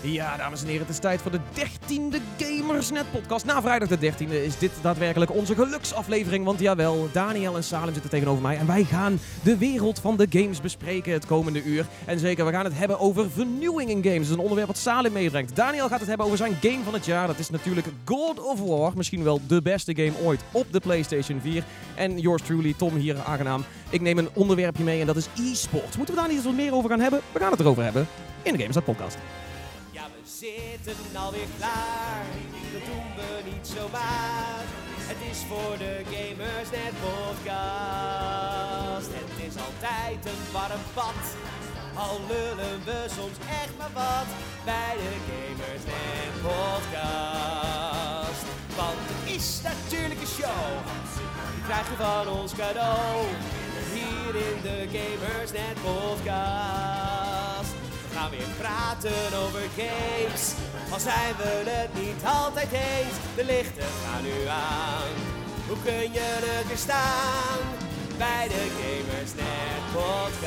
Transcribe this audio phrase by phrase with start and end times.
[0.00, 3.44] Ja, dames en heren, het is tijd voor de 13e Gamersnet podcast.
[3.44, 6.44] Na vrijdag de 13e is dit daadwerkelijk onze geluksaflevering.
[6.44, 8.56] Want jawel, Daniel en Salem zitten tegenover mij.
[8.56, 11.86] En wij gaan de wereld van de games bespreken het komende uur.
[12.04, 14.16] En zeker, we gaan het hebben over vernieuwing in games.
[14.16, 15.56] Dat is een onderwerp wat Salem meebrengt.
[15.56, 17.26] Daniel gaat het hebben over zijn game van het jaar.
[17.26, 18.92] Dat is natuurlijk God of War.
[18.96, 21.64] Misschien wel de beste game ooit op de PlayStation 4.
[21.94, 23.64] En yours truly, Tom hier aangenaam.
[23.90, 25.96] Ik neem een onderwerpje mee en dat is e-sport.
[25.96, 27.20] Moeten we daar niet eens wat meer over gaan hebben?
[27.32, 28.06] We gaan het erover hebben
[28.42, 29.16] in de Gamersnet podcast.
[30.38, 32.24] Zitten alweer klaar.
[32.72, 34.64] Dat doen we niet zomaar.
[35.10, 39.10] Het is voor de Gamers Net podcast.
[39.20, 41.22] Het is altijd een warm bad.
[41.94, 44.28] Al lullen we soms echt maar wat
[44.64, 48.42] bij de Gamers Net podcast.
[48.76, 50.68] Want het is natuurlijk een show.
[51.54, 53.24] Die krijg je van ons cadeau.
[53.94, 57.25] Hier in de Gamers Net podcast.
[58.16, 60.54] We gaan weer praten over games.
[60.92, 63.14] Al zijn we het niet altijd eens.
[63.36, 65.12] De lichten gaan nu aan.
[65.68, 67.58] Hoe kun je het weer staan?
[68.18, 70.46] Bij de Gamers Net podcast.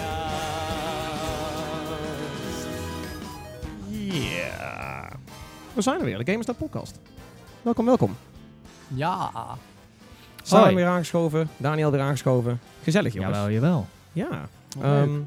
[4.31, 5.09] Ja.
[5.73, 6.99] We zijn er weer, de Gamersnet podcast.
[7.61, 8.17] Welkom, welkom.
[8.88, 9.31] Ja.
[10.49, 10.75] Hoi.
[10.75, 12.59] weer aangeschoven, Daniel weer aangeschoven.
[12.83, 13.36] Gezellig jongens.
[13.38, 13.88] Jawel, jawel.
[14.13, 14.49] Ja.
[14.81, 15.21] Ehm, leuk.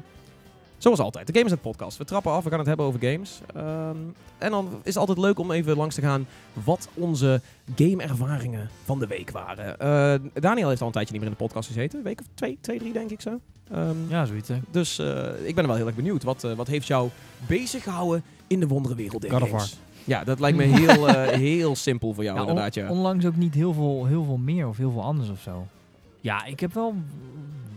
[0.83, 1.97] Zoals altijd, de Gamersnet podcast.
[1.97, 3.39] We trappen af, we gaan het hebben over games.
[3.55, 3.97] Ehm,
[4.37, 7.41] en dan is het altijd leuk om even langs te gaan wat onze
[7.75, 9.79] gameervaringen van de week waren.
[9.79, 11.97] Eh, Daniel heeft al een tijdje niet meer in de podcast gezeten.
[11.97, 13.39] Een week of twee, twee drie denk ik zo.
[13.71, 14.59] Ehm, Ja, zoiets hè.
[14.71, 16.23] Dus eh, ik ben wel heel erg benieuwd.
[16.23, 17.09] Wat, eh, wat heeft jou
[17.47, 19.77] bezig gehouden in de der of games?
[20.03, 21.07] Ja, dat lijkt me heel,
[21.49, 22.73] heel simpel voor jou Ja, inderdaad.
[22.73, 22.89] Ja.
[22.89, 25.67] Onlangs ook niet heel veel, heel veel meer of heel veel anders of zo.
[26.21, 26.95] Ja, ik heb wel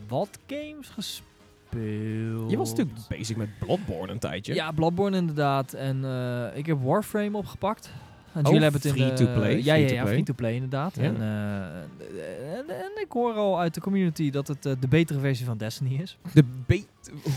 [0.08, 1.34] wat games gespeeld.
[2.48, 4.54] Je was natuurlijk bezig met Bloodborne een tijdje.
[4.54, 5.72] Ja, Bloodborne inderdaad.
[5.72, 7.90] En eh, ik heb Warframe opgepakt.
[8.32, 9.56] En Oh, jullie hebben het in de- free-to-play?
[9.62, 10.06] Ja, ja, ja, Free-to-play.
[10.12, 10.96] free-to-play inderdaad.
[10.96, 11.02] Ja.
[11.02, 15.18] En, eh, en, en ik hoor al uit de community dat het eh, de betere
[15.18, 16.18] versie van Destiny is.
[16.32, 16.84] De be-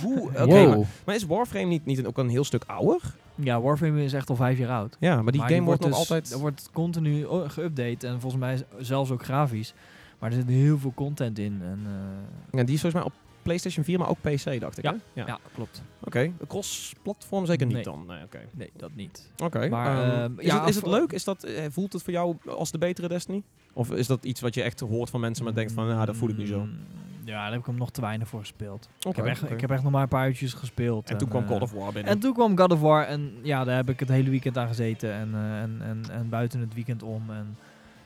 [0.03, 0.19] Hoe?
[0.29, 0.67] Oké, Wow.
[0.77, 3.01] maar, maar is Warframe niet, niet ook een heel stuk ouder?
[3.35, 4.97] Ja, Warframe is echt al vijf jaar oud.
[4.99, 6.31] Ja, maar die Maar game wordt nog dus- altijd...
[6.31, 9.73] Er wordt continu o- geüpdate en volgens mij zelfs ook grafisch.
[10.19, 11.59] Maar er zit heel veel content in.
[11.63, 13.13] En, eh, Ja, die is volgens mij op
[13.49, 14.83] PlayStation 4, maar ook PC, dacht ik.
[14.83, 14.95] Ja.
[15.13, 15.21] hè?
[15.25, 15.39] ja.
[15.53, 15.81] klopt.
[16.03, 17.83] Oké, cross-platform zeker niet Nee.
[17.83, 18.05] dan.
[18.07, 18.39] Nee, oké.
[18.51, 19.29] Nee, dat niet.
[19.43, 19.69] Oké.
[19.69, 21.11] Maar, ehm, ehm, is, ja, het, is het leuk?
[21.11, 23.43] Is dat, eh, voelt het voor jou als de betere Destiny?
[23.73, 26.15] Of is dat iets wat je echt hoort van mensen, maar denkt van, ja, dat
[26.15, 26.59] voel ik nu zo?
[26.59, 26.77] Mm,
[27.25, 28.89] Ja, daar heb ik hem nog te weinig voor gespeeld.
[28.97, 31.09] Oké, ik, heb echt, ik heb echt nog maar een paar uurtjes gespeeld.
[31.09, 32.11] En toen kwam eh, God of War binnen.
[32.11, 34.67] En toen kwam God of War en ja, daar heb ik het hele weekend aan
[34.67, 35.13] gezeten.
[35.13, 37.29] En, eh, en, en, en buiten het weekend om.
[37.29, 37.57] En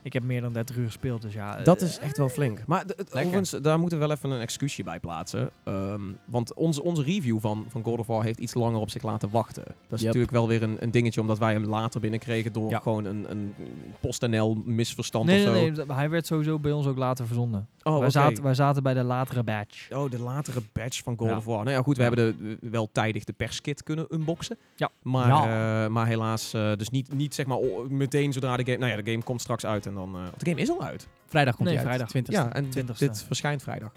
[0.04, 1.56] ik heb meer dan 30 uur gespeeld, dus ja.
[1.64, 2.64] Dat eh, is echt wel flink.
[2.68, 5.50] Maar overigens, daar moeten we wel even een excuusje bij plaatsen.
[5.64, 9.04] Ehm, want onze, onze review van, van God of War heeft iets langer op zich
[9.04, 9.64] laten wachten.
[9.64, 10.02] Dat is Yep.
[10.06, 12.80] natuurlijk wel weer een, een dingetje, omdat wij hem later binnenkregen door Ja.
[12.80, 13.54] gewoon een, een
[14.00, 15.86] PostNL misverstand Nee, of nee, zo.
[15.86, 17.68] nee, hij werd sowieso bij ons ook later verzonden.
[17.84, 19.92] Oh, wij, zaten, wij zaten bij de latere batch.
[19.92, 21.38] Oh, de latere batch van God Ja.
[21.38, 21.64] of War.
[21.64, 22.08] Nou ja, goed, we Ja.
[22.08, 24.58] hebben de, wel tijdig de perskit kunnen unboxen.
[24.76, 24.90] Ja.
[25.02, 25.84] Maar, Ja.
[25.86, 27.58] eh, maar helaas, eh, dus niet, niet zeg maar
[27.90, 28.78] meteen zodra de game...
[28.78, 30.16] Nou ja, de game komt straks uit en dan...
[30.16, 31.08] eh, de game is al uit.
[31.28, 31.96] Vrijdag komt Nee, hij uit.
[31.96, 32.10] vrijdag.
[32.10, 32.98] 20 Ja, en dit, 20ste.
[32.98, 33.92] dit verschijnt vrijdag.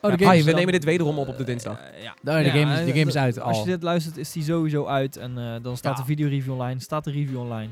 [0.00, 1.78] Oh, de Ja, game ah, we dan- nemen dit wederom op op de dinsdag.
[1.80, 2.14] Eh, ja.
[2.22, 3.64] De game is- de eh, game is eh, uit Als al.
[3.64, 5.16] je dit luistert, is die sowieso uit.
[5.16, 6.00] En eh, dan staat Ja.
[6.00, 6.80] de videoreview online.
[6.80, 7.70] Staat de review online.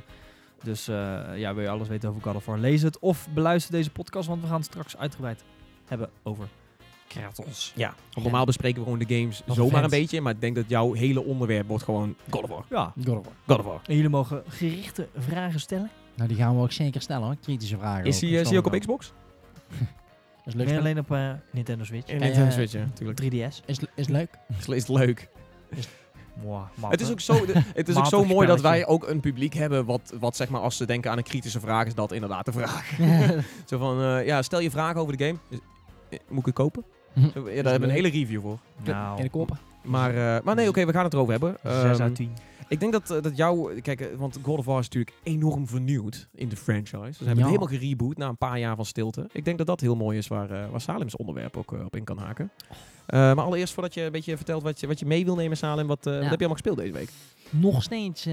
[0.62, 2.98] Dus eh, ja, wil je alles weten over God of War, lees het.
[2.98, 5.44] Of beluister deze podcast, want we gaan het straks uitgebreid
[5.86, 6.48] hebben over
[7.08, 7.72] Kratos.
[7.76, 10.20] Ja, want normaal bespreken we gewoon de games zomaar een beetje.
[10.20, 12.64] Maar ik denk dat jouw hele onderwerp wordt gewoon God of War.
[12.70, 12.92] Ja.
[13.04, 13.34] God of War.
[13.46, 13.80] God of War.
[13.86, 15.90] En jullie mogen gerichte vragen stellen.
[16.16, 17.36] Nou, die gaan we ook zeker stellen hoor.
[17.42, 18.04] Kritische vragen.
[18.04, 18.20] Is ook.
[18.20, 19.12] hij eh, is hij ook op Xbox?
[20.44, 20.66] Is leuk.
[20.66, 22.08] Nee, alleen op eh, Nintendo Switch.
[22.10, 22.50] En Nintendo ja.
[22.50, 23.22] Switch, ja, natuurlijk.
[23.22, 23.64] 3DS.
[23.66, 24.28] Is, is leuk.
[24.58, 25.28] Is, is leuk.
[26.90, 29.54] Het is ook zo, de- het is ook zo mooi dat wij ook een publiek
[29.54, 32.44] hebben wat, wat zeg maar als ze denken aan een kritische vraag is dat inderdaad
[32.44, 32.90] de vraag.
[33.70, 35.38] zo van, eh, ja, stel je vragen over de game.
[35.48, 35.58] Is-
[36.10, 36.84] eh, Moet ik het kopen?
[37.14, 38.58] Zo, ja, daar hebben we een hele review voor.
[38.84, 39.58] Nou, In de koppen.
[39.82, 41.56] Maar, eh, maar nee, oké, we gaan het erover hebben.
[41.62, 42.32] 6 Ehm, uit 10.
[42.68, 43.80] Ik denk dat, eh, dat jou...
[43.80, 46.94] Kijk, eh, want God of War is natuurlijk enorm vernieuwd in de franchise.
[46.94, 47.34] Ze hebben Ja.
[47.34, 49.28] het helemaal gereboot na een paar jaar van stilte.
[49.32, 52.04] Ik denk dat dat heel mooi is waar, eh, waar Salim's onderwerp ook op in
[52.04, 52.50] kan haken.
[53.06, 55.86] Maar allereerst voordat je een beetje vertelt wat je, wat je mee wil nemen, Salim.
[55.86, 57.08] Wat, wat heb je allemaal gespeeld deze week?
[57.50, 58.26] Nog steeds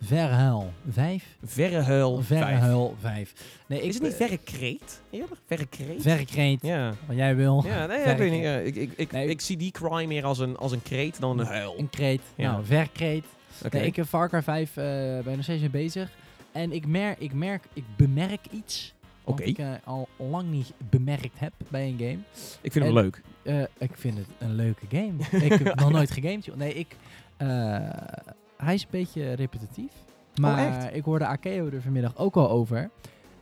[0.00, 1.36] Verhuil 5.
[1.44, 2.26] Verrehuil 5.
[2.26, 3.32] Verhuil 5.
[3.66, 5.00] Nee, ik Is het niet Verre Kreet?
[5.10, 5.36] Eerder?
[5.46, 6.02] Verre Kreet?
[6.02, 6.62] Verkreet.
[6.62, 6.94] Ja.
[7.06, 7.62] Wat jij wil.
[7.66, 8.76] Ja, nee, ik weet niet.
[8.76, 9.28] ik, ik, ik, Nee.
[9.28, 11.74] ik zie die cry meer als een, als een kreet dan een huil.
[11.78, 12.20] Een kreet.
[12.34, 12.50] Ja.
[12.50, 13.24] Nou, verkreet.
[13.70, 14.84] Nee, ik heb Far Cry 5 eh
[15.24, 16.10] ben nog steeds mee bezig.
[16.52, 18.94] En ik merk, ik merk, ik bemerk iets.
[19.24, 22.18] Wat ik eh, al lang niet bemerkt heb bij een game.
[22.60, 23.22] Ik vind hem en- leuk.
[23.42, 25.44] Eh, ik vind het een leuke game.
[25.44, 26.44] ik heb nog nooit gegamed.
[26.44, 26.56] joh.
[26.56, 26.96] Nee, ik...
[28.56, 29.92] hij is een beetje repetitief.
[30.40, 30.96] Maar echt?
[30.96, 32.90] ik hoorde Akeo er vanmiddag ook al over.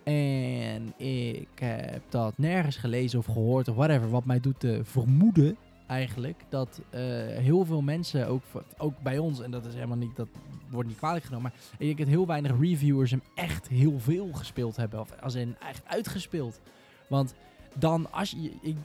[0.04, 4.10] En ik heb dat nergens gelezen of gehoord of whatever.
[4.10, 8.42] Wat mij doet te vermoeden eigenlijk dat eh, heel veel mensen, ook,
[8.76, 10.28] ook bij ons, en dat is helemaal niet, dat
[10.70, 14.76] wordt niet kwalijk genomen, maar ik denk heel weinig reviewers hem echt heel veel gespeeld
[14.76, 15.00] hebben.
[15.00, 16.60] Of als in echt uitgespeeld.
[17.08, 17.34] Want
[17.78, 18.76] dan als je, ik,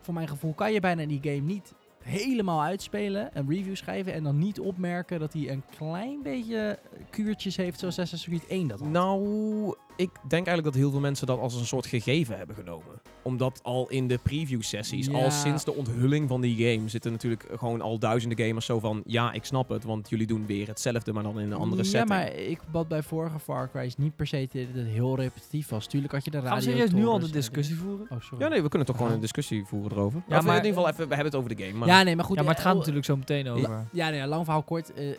[0.00, 4.22] voor mijn gevoel kan je bijna die game niet helemaal uitspelen, een review schrijven en
[4.22, 6.78] dan niet opmerken dat hij een klein beetje
[7.10, 8.80] kuurtjes heeft zoals Assassin's Creed 1 dat.
[8.80, 13.00] Nou, ik denk eigenlijk dat heel veel mensen dat als een soort gegeven hebben genomen.
[13.22, 15.12] Omdat al in de preview sessies, Ja.
[15.12, 19.02] al sinds de onthulling van die game, zitten natuurlijk gewoon al duizenden gamers zo van...
[19.06, 21.88] Ja, ik snap het, want jullie doen weer hetzelfde, maar dan in een andere ja,
[21.88, 22.08] setting.
[22.08, 25.68] maar ik bad bij vorige Far Cry is niet per se dat het heel repetitief
[25.68, 25.86] was.
[25.86, 26.50] Tuurlijk had je de radio.
[26.52, 28.06] Gaan we serieus nu al de discussie voeren?
[28.10, 28.44] Oh, sorry.
[28.44, 29.16] Ja, nee, we kunnen toch gewoon Ja.
[29.16, 30.22] een discussie voeren erover.
[30.28, 31.78] Ja, Ja, maar- in ieder geval even, we hebben het over de game.
[31.78, 32.36] Maar ja, nee, maar goed.
[32.36, 33.86] ja, maar het gaat oh, natuurlijk zo meteen over.
[33.92, 34.92] Ja, nee, lang verhaal kort.
[34.92, 35.16] eh, eh,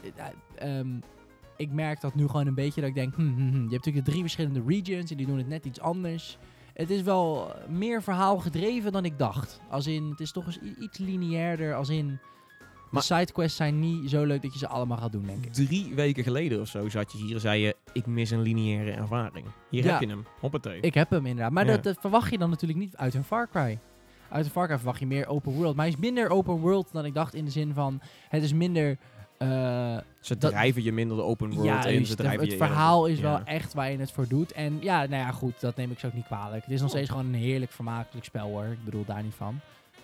[0.80, 0.88] ehm,
[1.58, 3.72] ik merk dat nu gewoon een beetje dat ik denk, hm, hm, hm, je hebt
[3.72, 6.38] natuurlijk de drie verschillende regions en die doen het net iets anders.
[6.74, 9.62] Het is wel meer verhaal gedreven dan ik dacht.
[9.70, 11.76] Als in, het is toch eens iets lineairder.
[11.76, 12.06] Als in,
[12.92, 15.54] Maar- de sidequests zijn niet zo leuk dat je ze allemaal gaat doen, denk ik.
[15.54, 17.76] drie weken geleden of zo zat je hier en zei je...
[17.94, 19.46] Ik mis een lineaire ervaring.
[19.70, 19.92] Hier Ja.
[19.92, 20.26] heb je hem.
[20.40, 20.80] Hoppatee.
[20.80, 21.52] Ik heb hem inderdaad.
[21.52, 21.72] Maar Ja.
[21.72, 23.80] dat, dat verwacht je dan natuurlijk niet uit een Far Cry.
[24.30, 25.76] Uit een Far Cry verwacht je meer open world.
[25.76, 28.02] Maar hij is minder open world dan ik dacht in de zin van...
[28.30, 28.98] Het is minder...
[29.38, 32.06] eh, Ze drijven je minder de open world ja, in.
[32.06, 33.46] Ze drijven het je verhaal eerder- is wel ja.
[33.46, 34.52] echt waar je het voor doet.
[34.52, 36.64] En ja, nou ja, goed, dat neem ik zo ook niet kwalijk.
[36.64, 36.96] Het is nog Oh.
[36.96, 38.64] steeds gewoon een heerlijk vermakelijk spel hoor.
[38.66, 39.60] Ik bedoel daar niet van.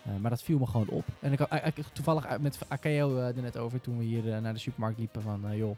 [0.05, 1.05] Eh, maar dat viel me gewoon op.
[1.19, 1.49] En ik had
[1.93, 4.97] toevallig uit- met Akeo eh, er net over toen we hier eh, naar de supermarkt
[4.99, 5.47] liepen van...
[5.49, 5.77] eh, joh,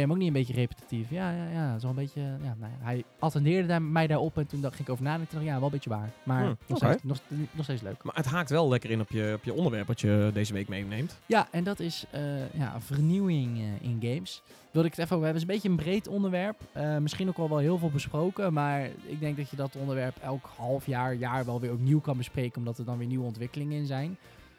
[0.00, 1.10] je hem ook niet een beetje repetitief?
[1.10, 1.76] Ja, ja, ja.
[1.82, 2.20] Een beetje...
[2.20, 5.28] Ja, nou ja, hij attendeerde daar, mij daarop en toen dacht, ging ik over nadenken.
[5.28, 6.10] Toen dacht ja, wel een beetje waar.
[6.22, 7.18] Maar Hmm, nog, steeds, nog,
[7.50, 8.02] nog steeds leuk.
[8.02, 10.68] Maar het haakt wel lekker in op je, op je onderwerp wat je deze week
[10.68, 11.18] meeneemt.
[11.26, 14.42] Ja, en dat is eh, ja, vernieuwing eh, in games.
[14.70, 15.28] Wilde ik het even over hebben.
[15.28, 16.60] Het is een beetje een breed onderwerp.
[16.72, 18.52] Eh, misschien ook al wel heel veel besproken.
[18.52, 22.16] Maar ik denk dat je dat onderwerp elk half jaar, jaar wel weer opnieuw kan
[22.16, 22.58] bespreken.
[22.58, 24.16] Omdat er dan weer nieuwe ontwikkelingen in zijn.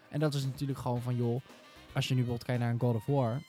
[0.10, 1.42] En dat is natuurlijk gewoon van, joh,
[1.94, 3.42] als je nu bijvoorbeeld kijkt naar een God of War.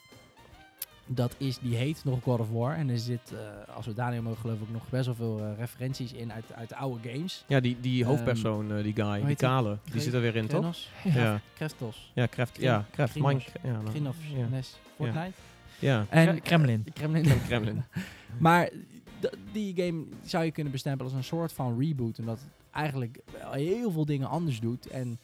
[1.09, 2.75] Dat is, die heet nog God of War.
[2.75, 5.57] En er zit, eh, als we Daniel mogen geloven, ook nog best wel veel eh,
[5.57, 7.43] referenties in uit, uit de oude games.
[7.47, 10.47] Ja, die, die Ehm, hoofdpersoon, eh, die guy, die kale, die zit er weer in,
[10.47, 10.75] toch?
[11.03, 11.41] Ja.
[11.53, 12.11] Kreftos.
[12.15, 12.85] Ja, ja, Kraft, ja,
[13.63, 14.15] nou, Grinos.
[14.35, 14.47] ja.
[14.47, 14.77] Nes.
[14.95, 15.31] Fortnite.
[15.79, 16.05] ja.
[16.09, 16.83] En Kre- Kremlin.
[16.93, 17.23] Kremlin.
[17.23, 17.83] Krem- Kremlin.
[18.39, 18.69] Maar
[19.51, 22.19] die game zou je kunnen bestempelen als een soort van reboot.
[22.19, 23.19] Omdat het eigenlijk
[23.51, 24.87] heel veel dingen anders doet.
[24.87, 25.19] En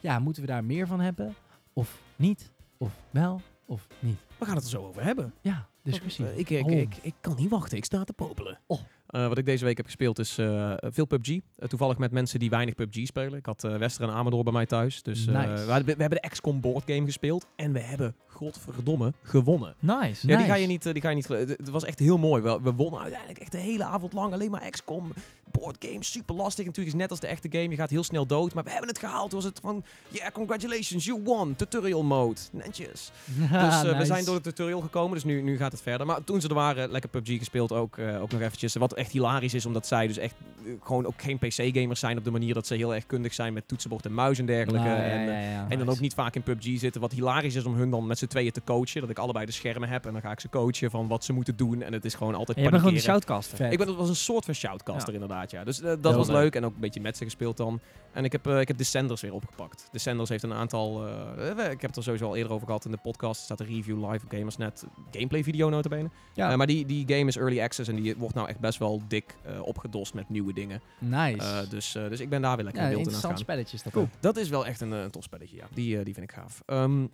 [0.00, 1.34] ja, moeten we daar meer van hebben?
[1.72, 2.50] Of niet?
[2.76, 3.40] Of wel?
[3.70, 4.18] Of niet?
[4.38, 5.34] We gaan het er zo over hebben.
[5.40, 6.26] Ja, discussie.
[6.26, 6.70] Eh, ik, ik, Oh.
[6.72, 8.58] ik, ik kan niet wachten, ik sta te popelen.
[8.66, 8.80] Oh.
[9.06, 11.28] Eh, wat ik deze week heb gespeeld is eh, veel PUBG.
[11.28, 13.38] Eh, toevallig met mensen die weinig PUBG spelen.
[13.38, 15.02] Ik had eh, Wester en Amador bij mij thuis.
[15.02, 15.64] Dus eh, Nice.
[15.64, 17.46] we, we hebben de XCOM board game gespeeld.
[17.56, 19.74] En we hebben, godverdomme, gewonnen.
[19.78, 20.26] Nice.
[20.26, 22.42] Ja, die ga je niet, eh, die ga je niet Het was echt heel mooi.
[22.42, 25.12] We, we wonnen uiteindelijk echt de hele avond lang alleen maar XCOM.
[25.50, 26.64] Board game, super lastig.
[26.64, 27.68] Natuurlijk is net als de echte game.
[27.68, 28.54] Je gaat heel snel dood.
[28.54, 29.30] Maar we hebben het gehaald.
[29.30, 31.56] Toen was het van, yeah, congratulations, you won.
[31.56, 32.40] Tutorial mode.
[32.52, 33.10] Netjes.
[33.68, 36.06] Dus eh, we zijn door de tutorial gekomen, dus nu, nu gaat het verder.
[36.06, 38.74] Maar toen ze er waren, lekker PUBG gespeeld ook, eh, ook nog eventjes.
[38.74, 40.34] Wat echt hilarisch is, omdat zij dus echt
[40.82, 43.68] gewoon ook geen PC-gamers zijn op de manier dat ze heel erg kundig zijn met
[43.68, 44.88] toetsenbord en muis en dergelijke.
[44.88, 47.00] Nou, ja, en dan ook niet vaak in PUBG zitten.
[47.00, 49.00] Wat hilarisch is om hun dan met z'n tweeën te coachen.
[49.00, 51.32] Dat ik allebei de schermen heb en dan ga ik ze coachen van wat ze
[51.32, 51.82] moeten doen.
[51.82, 53.22] En het is gewoon altijd En je bent gewoon panikeren.
[53.22, 53.56] shoutcaster.
[53.56, 53.72] Vet.
[53.72, 55.64] Ik ben, dat was een soort van shoutcaster inderdaad, ja.
[55.64, 56.36] Dus eh, dat Heel was leuk.
[56.36, 56.54] leuk.
[56.54, 57.80] En ook een beetje met ze gespeeld dan.
[58.12, 59.88] En ik heb, eh, ik heb Descenders weer opgepakt.
[59.92, 61.06] Descenders heeft een aantal...
[61.06, 63.38] eh, ik heb het er sowieso al eerder over gehad in de podcast.
[63.38, 64.84] Er staat een review live op Gamersnet.
[65.10, 66.10] Gameplay video notabene.
[66.34, 66.56] Ja.
[66.56, 69.36] Maar die, die game is early access en die wordt nou echt best wel dik
[69.62, 70.80] opgedost met nieuwe dingen.
[70.98, 71.66] Nice.
[71.68, 73.38] Dus, dus ik ben daar weer lekker ja, in beeld in aan gaan.
[73.38, 74.08] spelletje is dat Cool.
[74.20, 75.66] Dat is wel echt een, een tof spelletje, ja.
[75.74, 76.62] Die, die vind ik gaaf.
[76.66, 77.06] Ehm,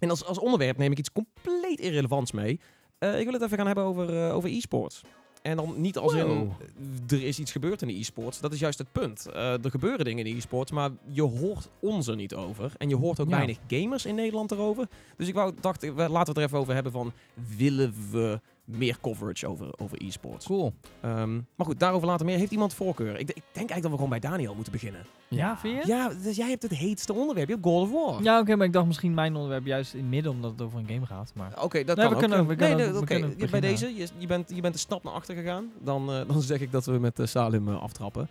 [0.00, 2.60] en als, als onderwerp neem ik iets compleet irrelevants mee.
[2.98, 5.00] Eh, ik wil het even gaan hebben over, eh, over e-sports.
[5.42, 6.50] En dan niet als in, Wow.
[7.08, 8.40] eh, er is iets gebeurd in de e-sports.
[8.40, 9.26] Dat is juist het punt.
[9.34, 12.72] Er gebeuren dingen in de e-sports, maar je hoort ons er niet over.
[12.78, 13.34] En je hoort ook Ja.
[13.36, 14.88] weinig gamers in Nederland erover.
[15.16, 17.12] Dus ik wou, dacht, laten we het er even over hebben van,
[17.56, 20.46] willen we meer coverage over, over e-sports?
[20.46, 20.72] Cool.
[21.00, 22.38] Ehm, maar goed, daarover later meer.
[22.38, 23.12] Heeft iemand voorkeur?
[23.18, 25.00] Ik, ik denk eigenlijk dat we gewoon bij Daniel moeten beginnen.
[25.28, 25.88] Ja, vind je?
[25.88, 27.48] Ja, dus jij hebt het heetste onderwerp.
[27.48, 28.22] Je hebt God of War.
[28.22, 30.78] Ja, oké, maar ik dacht misschien mijn onderwerp juist in het midden, omdat het over
[30.78, 31.32] een game gaat.
[31.34, 32.44] Maar Oké, dat Nee, kan we kunnen ook.
[32.44, 33.20] ook- we Nee, kunnen nee, ook- we oké.
[33.20, 35.70] kunnen Je- Bij deze, je, je, bent, je bent een stap naar achter gegaan.
[35.82, 38.28] Dan, eh, dan zeg ik dat we met eh, Salim eh, aftrappen.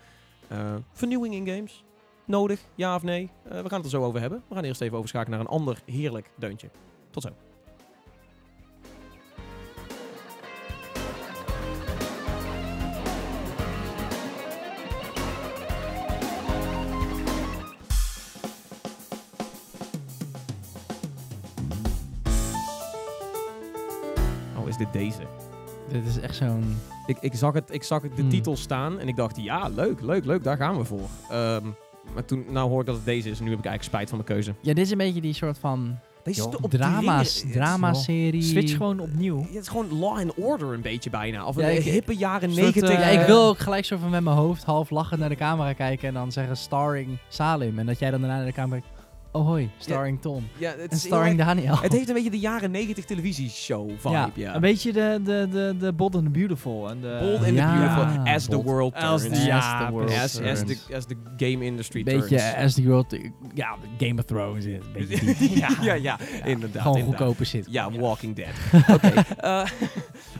[0.47, 1.83] Eh, vernieuwing in games.
[2.25, 3.29] Nodig, ja of nee?
[3.43, 4.43] Eh, we gaan het er zo over hebben.
[4.47, 6.69] We gaan eerst even overschakelen naar een ander heerlijk deuntje.
[7.11, 7.29] Tot zo.
[24.79, 25.21] Is dit deze?
[25.91, 26.77] Dit is echt zo'n...
[27.05, 28.29] Ik, ik zag, het, ik zag het, de Hmm.
[28.31, 31.07] titel staan en ik dacht, ja, leuk, leuk, leuk, daar gaan we voor.
[31.29, 31.65] Ehm,
[32.13, 34.09] maar toen, nou hoor ik dat het deze is en nu heb ik eigenlijk spijt
[34.09, 34.53] van mijn keuze.
[34.61, 38.41] Ja, dit is een beetje die soort van Deze op drama's, drama-serie.
[38.41, 39.41] Switch gewoon opnieuw.
[39.41, 41.45] Het is gewoon Law and Order een beetje bijna.
[41.45, 42.89] Of Ja, een ik- hippe jaren negentig.
[42.89, 45.35] eh, Ja, ik wil ook gelijk zo van met mijn hoofd half lachend naar de
[45.35, 47.79] camera kijken en dan zeggen starring Salim.
[47.79, 48.92] En dat jij dan daarna naar de camera kijkt,
[49.33, 50.47] oh hoi, starring Tom.
[50.57, 51.77] ja, het, En is starring erg- Daniel.
[51.81, 54.55] het heeft een beetje de jaren negentig televisieshow vibe, ja.
[54.55, 56.89] Een beetje de, de, de, de Bold and the Beautiful.
[56.89, 59.21] En de, Bold and the Beautiful, as the world turns.
[59.21, 62.55] the- Ja, as the world As, as, the, as the game industry beetje turns.
[62.55, 63.15] as the world,
[63.53, 64.65] ja, Game of Thrones.
[64.93, 66.81] Beetje ja, ja, ja, inderdaad.
[66.81, 67.65] Gewoon goedkope shit.
[67.69, 68.53] Ja, Walking Dead.
[68.95, 69.07] Oké.
[69.37, 69.65] eh,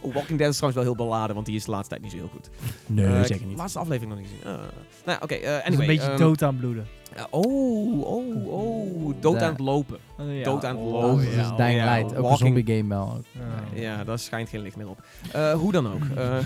[0.14, 2.18] Walking Dead is trouwens wel heel beladen, want die is de laatste tijd niet zo
[2.18, 2.50] heel goed.
[2.88, 3.58] Nee, Eh, zeker niet.
[3.58, 4.54] Laatste aflevering nog niet gezien.
[4.54, 4.60] Eh,
[5.06, 5.34] nou, oké.
[5.36, 5.62] anyway.
[5.66, 6.88] een beetje ehm, dood aan bloeden.
[7.30, 9.14] Oh, oh, oh.
[9.20, 9.98] Dood aan het lopen.
[10.28, 10.44] Ja.
[10.44, 11.10] dood aan het Oh, lopen.
[11.10, 12.16] Oh, dat is ja, Dying ja, Light.
[12.16, 13.22] Ook een zombie game wel.
[13.32, 13.82] Ja.
[13.82, 15.04] Ja, daar schijnt geen licht meer op.
[15.32, 16.04] Eh, hoe dan ook.
[16.16, 16.38] Eh,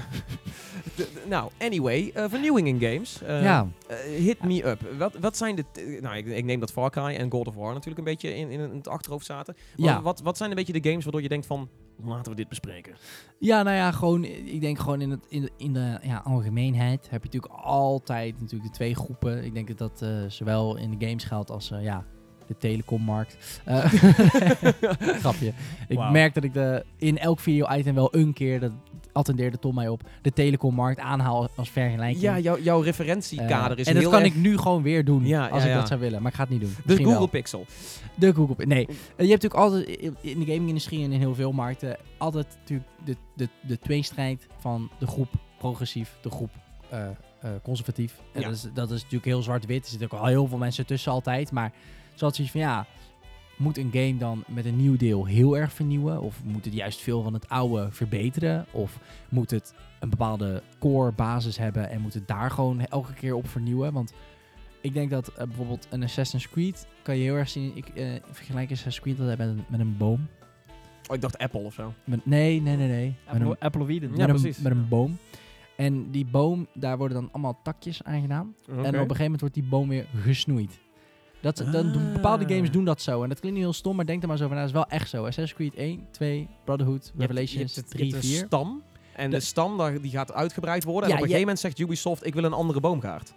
[1.27, 2.11] nou, anyway.
[2.13, 3.21] eh, vernieuwing in games.
[3.21, 3.67] Eh, ja,
[4.17, 4.79] hit me up.
[4.97, 5.97] Wat, wat zijn de...
[6.01, 8.49] nou, ik, ik neem dat Far Cry en God of War natuurlijk een beetje in,
[8.49, 9.55] in het achterhoofd zaten.
[9.75, 10.01] Wat, ja.
[10.01, 11.69] wat, wat zijn een beetje de games waardoor je denkt van...
[12.03, 12.93] Laten we dit bespreken.
[13.39, 17.09] ja, nou ja, gewoon, ik denk gewoon in, het, in de, in de ja, algemeenheid
[17.09, 19.43] heb je natuurlijk altijd natuurlijk de twee groepen.
[19.43, 22.05] Ik denk dat dat eh, zowel in de games geldt als eh, ja,
[22.47, 23.61] de telecommarkt.
[23.65, 23.85] Eh,
[25.23, 25.53] grapje.
[25.87, 28.71] Ik merk dat ik de, in elk video-item wel een keer, dat
[29.11, 32.21] attendeerde Tom mij op, de telecommarkt aanhaal als vergelijking.
[32.21, 34.33] Ja, jouw, jouw Eh, referentiekader is en dat heel kan erg...
[34.33, 35.79] ik nu gewoon weer doen Ja, als ja, ik ja.
[35.79, 36.21] dat zou willen.
[36.21, 36.69] Maar ik ga het niet doen.
[36.75, 37.27] De Misschien Google wel.
[37.27, 37.65] Pixel.
[38.15, 38.65] De Google.
[38.65, 39.85] Nee, Eh, je hebt natuurlijk altijd
[40.21, 44.89] in de gaming-industrie en in heel veel markten altijd natuurlijk de, de, de tweestrijd van
[44.99, 46.49] de groep progressief, de groep
[46.89, 47.05] eh,
[47.41, 48.13] eh, conservatief.
[48.33, 48.47] En Ja.
[48.47, 49.83] dat, is, dat is natuurlijk heel zwart-wit.
[49.83, 51.51] Er zitten ook al heel veel mensen tussen altijd.
[51.51, 51.71] Maar
[52.17, 52.87] zoals zoiets van ja,
[53.57, 56.21] moet een game dan met een nieuw deel heel erg vernieuwen?
[56.21, 58.65] Of moet het juist veel van het oude verbeteren?
[58.71, 63.35] Of moet het een bepaalde core basis hebben en moet het daar gewoon elke keer
[63.35, 63.93] op vernieuwen?
[63.93, 64.13] Want
[64.81, 67.71] ik denk dat eh, bijvoorbeeld een Assassin's Creed kan je heel erg zien.
[67.75, 70.27] Ik eh, vergelijk Assassin's Creed altijd met een, met een boom.
[71.07, 71.93] Oh, ik dacht Apple of zo.
[72.03, 73.13] Met, nee, nee, nee, nee.
[73.25, 74.15] Met een, Apple, Apple of Eden.
[74.15, 74.59] Ja, een, precies.
[74.59, 75.17] met een boom.
[75.75, 78.55] En die boom, daar worden dan allemaal takjes aan gedaan.
[78.67, 80.79] En op een gegeven moment wordt die boom weer gesnoeid.
[81.41, 82.51] Dat, dan bepaalde Ah.
[82.51, 83.23] games doen dat zo.
[83.23, 84.55] En dat klinkt nu heel stom, maar denk er maar zo van.
[84.57, 85.17] Nou, dat is wel echt zo.
[85.25, 88.45] Assassin's Creed 1, 2, Brotherhood, Je hebt- Revelations, je hebt je 3, hebt een 4.
[88.45, 88.81] stam.
[89.15, 91.09] En de, De- stam daar, die gaat uitgebreid worden.
[91.09, 93.33] Ja, en op een gegeven moment zegt Ubisoft, ik wil een andere boomgaard.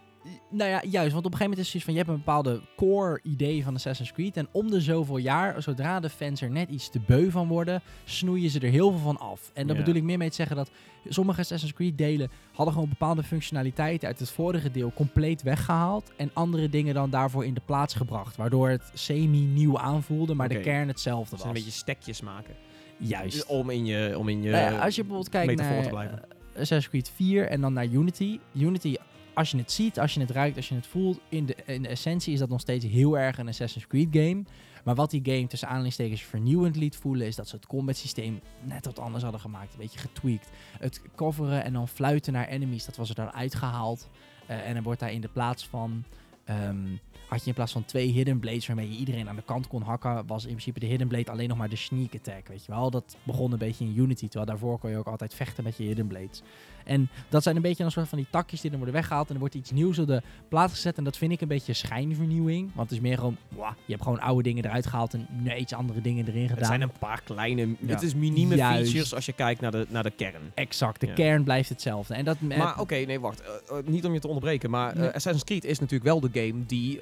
[0.51, 1.13] Nou ja, juist.
[1.13, 1.93] Want op een gegeven moment is het zoiets van...
[1.93, 4.37] Je hebt een bepaalde core idee van Assassin's Creed.
[4.37, 7.83] En om de zoveel jaar, zodra de fans er net iets te beu van worden...
[8.05, 9.51] snoeien ze er heel veel van af.
[9.55, 9.83] En daar Ja.
[9.83, 10.71] bedoel ik meer mee te zeggen dat...
[11.09, 16.13] Sommige Assassin's Creed delen hadden gewoon bepaalde functionaliteiten uit het vorige deel compleet weggehaald.
[16.17, 18.37] En andere dingen dan daarvoor in de plaats gebracht.
[18.37, 21.49] Waardoor het semi-nieuw aanvoelde, maar de kern hetzelfde Dus was.
[21.49, 22.55] een beetje stekjes maken.
[22.97, 23.47] Juist.
[23.47, 26.13] Om in je, om in je Nou ja, als je bijvoorbeeld kijkt naar eh,
[26.53, 28.39] Assassin's Creed 4 en dan naar Unity.
[28.55, 28.97] Unity,
[29.35, 31.87] als je het ziet, als je het ruikt, als je het voelt, in de, in
[31.87, 34.43] essentie is dat nog steeds heel erg een Assassin's Creed game.
[34.85, 38.41] Maar wat die game tussen aanhalingstekens vernieuwend liet voelen, is dat ze het combat systeem
[38.63, 39.73] net wat anders hadden gemaakt.
[39.73, 40.49] Een beetje getweakt.
[40.79, 44.09] Het coveren en dan fluiten naar enemies, dat was er dan uitgehaald.
[44.47, 46.05] Eh, en dan wordt daar in de plaats van...
[46.45, 46.87] ehm,
[47.29, 49.83] had je in plaats van twee hidden blades waarmee je iedereen aan de kant kon
[49.83, 52.73] hakken, was in principe de hidden blade alleen nog maar de sneak attack, weet je
[52.73, 52.91] wel.
[52.91, 55.85] Dat begon een beetje in Unity, terwijl daarvoor kon je ook altijd vechten met je
[55.85, 56.43] hidden blades.
[56.91, 59.35] En dat zijn een beetje een soort van die takjes die dan worden weggehaald en
[59.35, 62.71] er wordt iets nieuws op de plaats gezet en dat vind ik een beetje schijnvernieuwing,
[62.75, 65.73] want het is meer gewoon, je hebt gewoon oude dingen eruit gehaald en nu iets
[65.73, 66.57] andere dingen erin gedaan.
[66.59, 67.67] Het zijn een paar kleine...
[67.69, 67.77] Ja.
[67.87, 68.83] Het is minieme Juist.
[68.83, 70.53] features als je kijkt naar de, naar de kern.
[70.55, 71.13] Exact, de Ja.
[71.15, 72.15] kern blijft hetzelfde.
[72.15, 73.41] En dat Maar oké, nee, wacht.
[73.41, 75.09] Eh, eh, niet om je te onderbreken, maar eh, Nee.
[75.09, 77.01] Assassin's Creed is natuurlijk wel de game die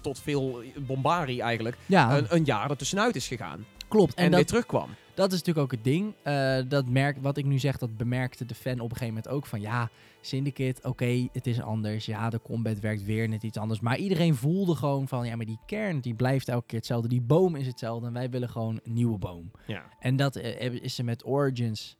[0.00, 3.64] tot veel bombarie eigenlijk ja, een, een jaar er tussenuit is gegaan.
[3.88, 4.14] klopt.
[4.14, 4.88] En, En, weer terugkwam.
[5.14, 6.12] Dat is natuurlijk ook het ding.
[6.22, 9.28] Eh, dat merk, wat ik nu zeg, dat bemerkte de fan op een gegeven moment
[9.28, 9.90] ook van ja,
[10.20, 12.06] Syndicate, oké, het is anders.
[12.06, 13.80] Ja, de combat werkt weer net iets anders.
[13.80, 17.08] Maar iedereen voelde gewoon van ja, maar die kern die blijft elke keer hetzelfde.
[17.08, 19.50] Die boom is hetzelfde en wij willen gewoon een nieuwe boom.
[19.66, 19.84] Ja.
[19.98, 21.96] En dat eh, is er met Origins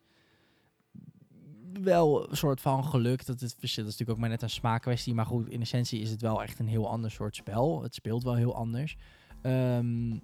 [1.82, 3.26] wel een soort van gelukt.
[3.26, 5.14] Dat het verschil dat is natuurlijk ook maar net een smaakkwestie.
[5.14, 7.82] Maar goed, in essentie is het wel echt een heel ander soort spel.
[7.82, 8.96] Het speelt wel heel anders.
[9.42, 10.18] Ehm,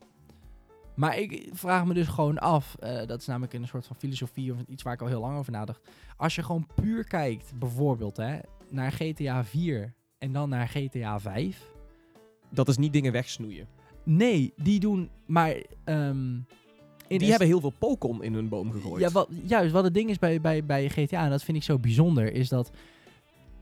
[1.01, 2.77] maar ik vraag me dus gewoon af.
[2.81, 5.39] eh, dat is namelijk een soort van filosofie of iets waar ik al heel lang
[5.39, 5.81] over nadacht.
[6.17, 8.39] Als je gewoon puur kijkt, bijvoorbeeld hè,
[8.69, 11.63] naar GTA 4 en dan naar GTA 5.
[12.51, 13.67] Dat is niet dingen wegsnoeien.
[14.05, 15.63] Nee, die doen maar.
[15.85, 16.39] ehm,
[17.09, 19.01] die hebben heel veel Pokon in hun boom gegooid.
[19.03, 19.73] Ja, wat, juist.
[19.73, 22.49] Wat het ding is bij, bij, bij GTA, en dat vind ik zo bijzonder, is
[22.49, 22.71] dat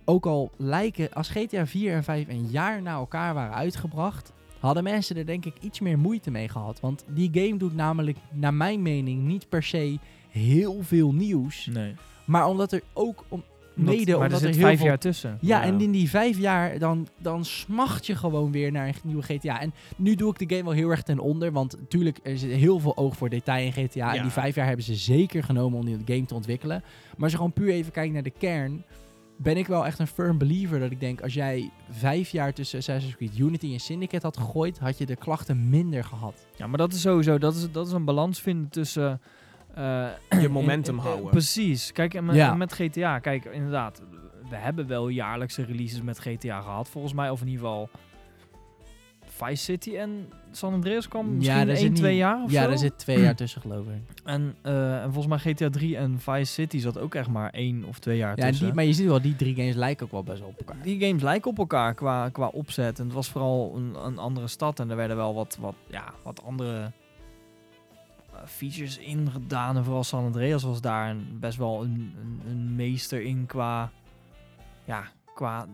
[0.05, 4.83] ook al lijken, als GTA 4 en 5 een jaar na elkaar waren uitgebracht, hadden
[4.83, 6.81] mensen er denk ik iets meer moeite mee gehad.
[6.81, 9.99] Want die game doet namelijk, naar mijn mening, niet per se
[10.29, 11.67] heel veel nieuws.
[11.73, 11.95] Nee.
[12.25, 13.43] Maar omdat er ook om,
[13.75, 15.39] mede omdat er er heel vijf veel jaar tussen.
[15.41, 15.63] Ja, Ja.
[15.67, 19.61] en in die vijf jaar, dan, dan smacht je gewoon weer naar een nieuwe GTA.
[19.61, 22.51] En nu doe ik de game wel heel erg ten onder, want natuurlijk, er zit
[22.51, 24.13] heel veel oog voor detail in GTA.
[24.13, 24.15] Ja.
[24.15, 26.83] En die vijf jaar hebben ze zeker genomen om die game te ontwikkelen.
[26.85, 28.85] Maar als je gewoon puur even kijkt naar de kern,
[29.39, 32.79] ben ik wel echt een firm believer dat ik denk, als jij vijf jaar tussen
[32.79, 36.47] Assassin's Creed Unity en Syndicate had gegooid, had je de klachten minder gehad.
[36.57, 39.21] Ja, maar dat is sowieso, dat is, dat is een balans vinden tussen...
[39.75, 40.07] eh,
[40.41, 41.31] Je momentum in- in- houden.
[41.31, 41.93] Precies.
[41.93, 42.51] Kijk, en met, Ja.
[42.51, 44.03] en met GTA, kijk, inderdaad,
[44.51, 47.89] we hebben wel jaarlijkse releases met GTA gehad, volgens mij, of in ieder geval
[49.45, 52.63] Vice City en San Andreas kwam misschien daar 1, zit 2 niet- jaar of Ja,
[52.63, 52.69] zo.
[52.69, 54.21] daar zit twee jaar tussen, geloof ik.
[54.25, 57.85] En, eh, en volgens mij GTA 3 en Vice City zat ook echt maar één
[57.85, 58.67] of twee jaar Ja, en tussen.
[58.67, 60.83] die, maar je ziet wel, die drie games lijken ook wel best wel op elkaar.
[60.83, 62.99] Die games lijken op elkaar qua, qua opzet.
[62.99, 64.81] En het was vooral een, een andere stad.
[64.81, 66.93] En er werden wel wat, wat, ja, wat andere
[68.33, 69.77] eh, features in gedaan.
[69.77, 73.91] En vooral San Andreas was daar een, best wel een, een, een meester in qua,
[74.85, 75.03] ja,
[75.35, 75.67] qua,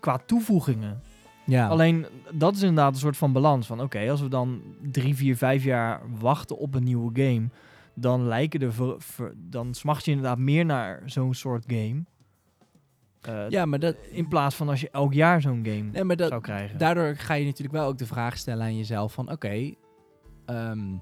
[0.00, 1.00] qua toevoegingen.
[1.48, 1.68] Ja.
[1.68, 3.66] Alleen, dat is inderdaad een soort van balans.
[3.66, 7.48] Van oké, als we dan drie, vier, vijf jaar wachten op een nieuwe game...
[7.94, 12.04] dan lijken de ver- ver- dan smacht je inderdaad meer naar zo'n soort game...
[13.20, 16.16] Eh, ja, maar dat, in plaats van als je elk jaar zo'n game nee, maar
[16.16, 16.78] dat, zou krijgen.
[16.78, 19.74] daardoor ga je natuurlijk wel ook de vraag stellen aan jezelf van oké,
[20.46, 20.94] ehm,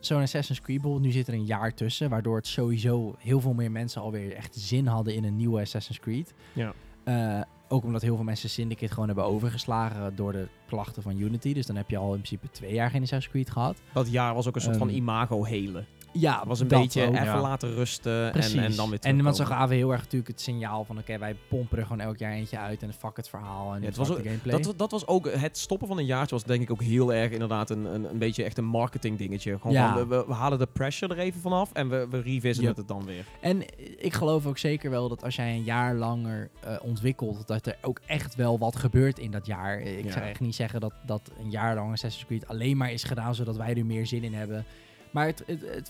[0.00, 3.54] zo'n Assassin's Creed bijvoorbeeld, nu zit er een jaar tussen, waardoor het sowieso heel veel
[3.54, 6.34] meer mensen alweer echt zin hadden in een nieuwe Assassin's Creed.
[6.52, 6.72] Ja.
[7.04, 11.52] Eh, ook omdat heel veel mensen Syndicate gewoon hebben overgeslagen door de klachten van Unity.
[11.52, 13.76] Dus dan heb je al in principe twee jaar geen Assassin's Creed gehad.
[13.92, 15.86] Dat jaar was ook een soort van Ehm, imago helen.
[16.12, 17.12] Ja, Het was een beetje ook.
[17.14, 17.40] even ja.
[17.40, 18.54] laten rusten Precies.
[18.54, 21.18] en, en dan weer En want ze gaven heel erg natuurlijk het signaal van oké,
[21.18, 23.96] wij pompen er gewoon elk jaar eentje uit en fuck het verhaal en Ja, het
[23.96, 24.60] was de ook- gameplay.
[24.62, 27.30] Dat, dat was ook, het stoppen van een jaartje was denk ik ook heel erg
[27.30, 29.58] inderdaad een, een, een beetje echt een marketing dingetje.
[29.58, 29.92] Gewoon Ja.
[29.92, 32.76] van, we, we halen de pressure er even vanaf en we, we revisiten Yep.
[32.76, 33.24] het dan weer.
[33.40, 33.62] En
[33.98, 37.76] ik geloof ook zeker wel dat als jij een jaar langer eh, ontwikkelt, dat er
[37.82, 39.80] ook echt wel wat gebeurt in dat jaar.
[39.80, 43.04] Ik zou echt niet zeggen dat, dat een jaar lang Assassin's Creed alleen maar is
[43.04, 44.64] gedaan zodat wij er meer zin in hebben.
[45.12, 45.42] Maar het,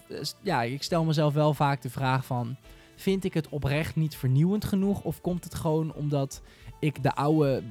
[0.07, 2.57] het, ja, ik stel mezelf wel vaak de vraag van,
[2.95, 5.03] vind ik het oprecht niet vernieuwend genoeg?
[5.03, 6.43] Of komt het gewoon omdat
[6.79, 7.63] ik de oude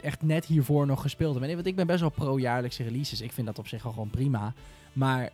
[0.00, 1.54] echt net hiervoor nog gespeeld heb?
[1.54, 3.20] Want ik ben best wel pro-jaarlijkse releases.
[3.20, 4.54] Ik vind dat op zich wel gewoon prima.
[4.92, 5.30] Maar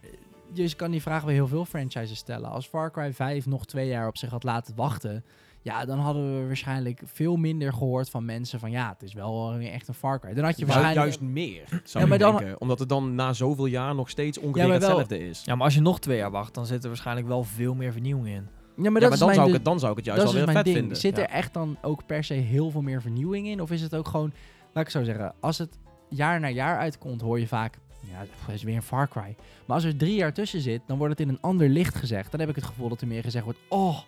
[0.52, 2.50] je kan die vraag bij heel veel franchises stellen.
[2.50, 5.24] Als Far Cry 5 nog twee jaar op zich had laten wachten...
[5.68, 8.70] Ja, dan hadden we waarschijnlijk veel minder gehoord van mensen van...
[8.70, 10.34] Ja, het is wel weer echt een Far Cry.
[10.34, 11.00] Dan had je waarschijnlijk...
[11.04, 12.60] juist meer, zou Ja, je maar dan- denken.
[12.60, 15.42] Omdat het dan na zoveel jaar nog steeds ongeveer Ja, maar wel- hetzelfde is.
[15.44, 17.92] Ja, maar als je nog twee jaar wacht, dan zit er waarschijnlijk wel veel meer
[17.92, 18.48] vernieuwing in.
[18.82, 20.64] Ja, maar, Ja, dan zou, ik het, dan zou ik het juist wel weer vet
[20.64, 20.76] ding.
[20.76, 20.96] vinden.
[20.96, 21.22] Zit Ja.
[21.22, 23.60] er echt dan ook per se heel veel meer vernieuwing in?
[23.62, 24.32] Of is het ook gewoon...
[24.72, 25.34] Laat ik zo zeggen.
[25.40, 25.78] Als het
[26.08, 27.78] jaar na jaar uitkomt, hoor je vaak...
[28.00, 29.36] Ja, het is weer een Far Cry.
[29.66, 32.30] Maar als er drie jaar tussen zit, dan wordt het in een ander licht gezegd.
[32.30, 33.58] Dan heb ik het gevoel dat er meer gezegd wordt...
[33.68, 33.98] Oh,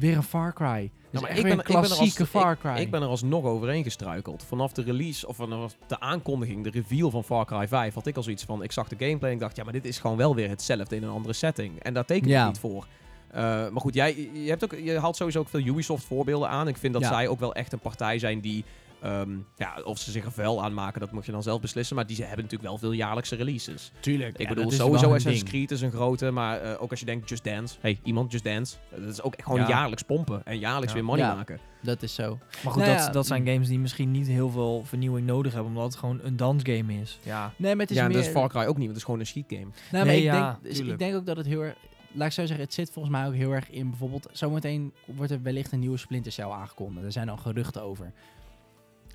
[0.00, 0.90] weer een Far Cry.
[1.10, 2.76] Dus maar ik ben- een ik ben als- klassieke Far Cry.
[2.76, 4.44] Ik ben er alsnog overheen gestruikeld.
[4.44, 8.16] Vanaf de release of vanaf de aankondiging, de reveal van Far Cry 5, had ik
[8.16, 10.16] al zoiets van, ik zag de gameplay en ik dacht, ja, maar dit is gewoon
[10.16, 11.78] wel weer hetzelfde in een andere setting.
[11.82, 12.46] En daar teken ik Ja.
[12.46, 12.86] niet voor.
[13.30, 16.68] Eh, maar goed, jij je, hebt ook, je haalt sowieso ook veel Ubisoft voorbeelden aan.
[16.68, 17.08] Ik vind dat Ja.
[17.08, 18.64] zij ook wel echt een partij zijn die,
[19.02, 21.96] ehm, ja, of ze zich er vuil aan maken, dat moet je dan zelf beslissen.
[21.96, 23.92] Maar die ze hebben natuurlijk wel veel jaarlijkse releases.
[24.00, 24.38] Tuurlijk.
[24.38, 27.44] Ik bedoel, sowieso Assassin's Creed is een grote, maar eh, ook als je denkt Just
[27.44, 27.76] Dance.
[27.80, 28.76] Hey, iemand Just Dance.
[28.90, 29.68] Dat is ook gewoon Ja.
[29.68, 30.94] jaarlijks pompen en jaarlijks Ja.
[30.98, 31.34] weer money Ja.
[31.34, 31.58] maken.
[31.82, 32.38] Dat is zo.
[32.64, 33.48] Maar goed, Nou dat, ja, dat zijn mm.
[33.48, 37.18] games die misschien niet heel veel vernieuwing nodig hebben, omdat het gewoon een dansgame is.
[37.22, 37.52] Ja.
[37.56, 38.16] Nee, maar het is ja, en meer...
[38.18, 40.04] dat is Far Cry ook niet, want het is gewoon een sheet game.
[40.04, 41.74] Nee, ik, ja, denk, dus ik denk ook dat het heel erg...
[42.12, 44.28] Laat ik zo zeggen, het zit volgens mij ook heel erg in bijvoorbeeld...
[44.32, 47.04] Zometeen wordt er wellicht een nieuwe Splinter Cell aangekondigd.
[47.06, 48.12] Er zijn al geruchten over.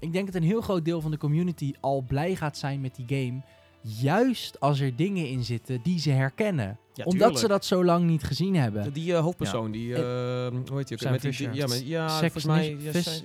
[0.05, 2.95] Ik denk dat een heel groot deel van de community al blij gaat zijn met
[2.95, 3.41] die game.
[3.81, 6.77] Juist als er dingen in zitten die ze herkennen.
[6.93, 8.93] Ja, Omdat ze dat zo lang niet gezien hebben.
[8.93, 11.11] Die eh, hoofdpersoon, die, eh, hoe heet die ook?
[11.11, 12.77] Met die, ja, met, ja Sex volgens mij...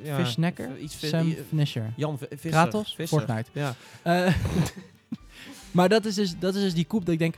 [0.03, 0.79] Ja, Fishnecker?
[0.79, 1.93] Iets Sam Finisher.
[1.97, 2.51] Jan Visser.
[2.51, 2.95] Kratos?
[2.95, 3.19] Visser.
[3.19, 3.51] Fortnite.
[3.53, 3.75] Ja.
[4.03, 4.35] Eh,
[5.71, 7.35] maar dat is, dus, dat is dus die koep dat ik denk...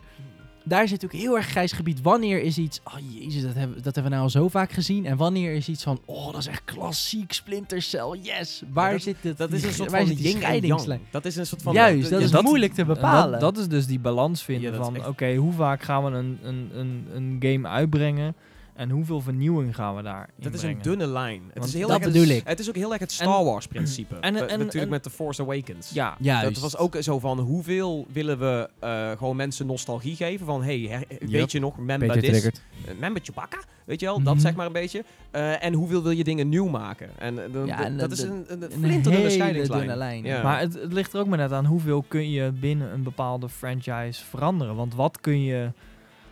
[0.64, 2.00] Daar zit ook heel erg grijs gebied.
[2.02, 2.80] Wanneer is iets...
[2.84, 5.06] Oh jezus, dat hebben, dat hebben we nou al zo vaak gezien.
[5.06, 6.00] En wanneer is iets van...
[6.04, 8.18] Oh, dat is echt klassiek Splinter Cell.
[8.22, 8.62] Yes.
[8.72, 9.36] Waar dat- zit het?
[9.38, 10.98] Dat is een soort waar van die yin en scheidingslijn?
[11.00, 11.10] yang.
[11.12, 11.72] Dat is een soort van...
[11.74, 13.40] Juist, dat ja, is dat- moeilijk te En bepalen.
[13.40, 16.10] Dat, dat is dus die balans vinden Ja, van, echt- oké, hoe vaak gaan we
[16.10, 18.34] een, een, een, een game uitbrengen
[18.74, 21.42] en hoeveel vernieuwing gaan we daar Dat is een dunne lijn.
[21.54, 22.42] Het is heel dat erg het- bedoel ik.
[22.46, 24.14] Het is ook heel erg het Star Wars principe.
[24.14, 25.90] en- Eh, en- natuurlijk en- met The Force Awakens.
[25.90, 26.44] Ja, Juist.
[26.54, 30.78] Dat was ook zo van hoeveel willen we eh, gewoon mensen nostalgie geven van hey,
[30.90, 32.20] her- weet je nog, Beetje this?
[32.30, 32.62] triggerd.
[32.84, 33.58] Eh, Remember Chewbacca?
[33.84, 34.42] Weet je wel, dat Mhm.
[34.42, 35.04] zeg maar een beetje.
[35.30, 37.08] Eh, en hoeveel wil je dingen nieuw maken?
[37.18, 38.82] En, eh, dan- Ja, dat- en dat dat- is een, een, Een
[39.12, 39.96] hele scheidingslijn.
[39.96, 40.24] lijn.
[40.24, 40.42] Ja.
[40.42, 43.48] Maar het, het ligt er ook maar net aan hoeveel kun je binnen een bepaalde
[43.48, 44.74] franchise veranderen.
[44.76, 45.70] Want wat kun je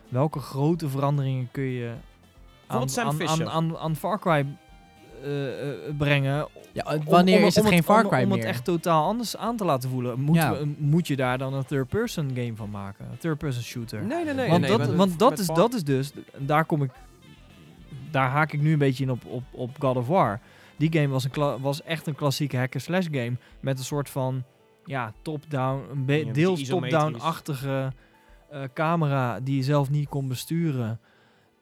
[0.09, 1.90] welke grote veranderingen kun je
[2.70, 3.46] Bijvoorbeeld Sam aan, Fisher.
[3.46, 4.46] aan, aan, aan Far Cry
[5.22, 6.48] eh, eh, brengen?
[6.72, 8.37] Ja, eh, Om- wanneer om- is het om geen Far om- Cry om, meer?
[8.38, 10.20] het echt totaal anders aan te laten voelen.
[10.20, 10.52] Moet, Ja.
[10.59, 13.04] we- moet je daar dan een third-person game van maken?
[13.11, 14.02] Een third-person shooter?
[14.04, 14.48] Nee, nee, nee.
[14.48, 16.90] want nee, dat, want dat, is, dat is dus, daar kom ik,
[18.11, 20.40] daar haak ik nu een beetje in op, op, op God of War.
[20.76, 24.42] Die game was, een was echt een klassieke hacker-slash game met een soort van,
[24.85, 27.92] ja, top-down, een be- Ja, deels top-down-achtige
[28.50, 31.00] eh, camera die je zelf niet kon besturen.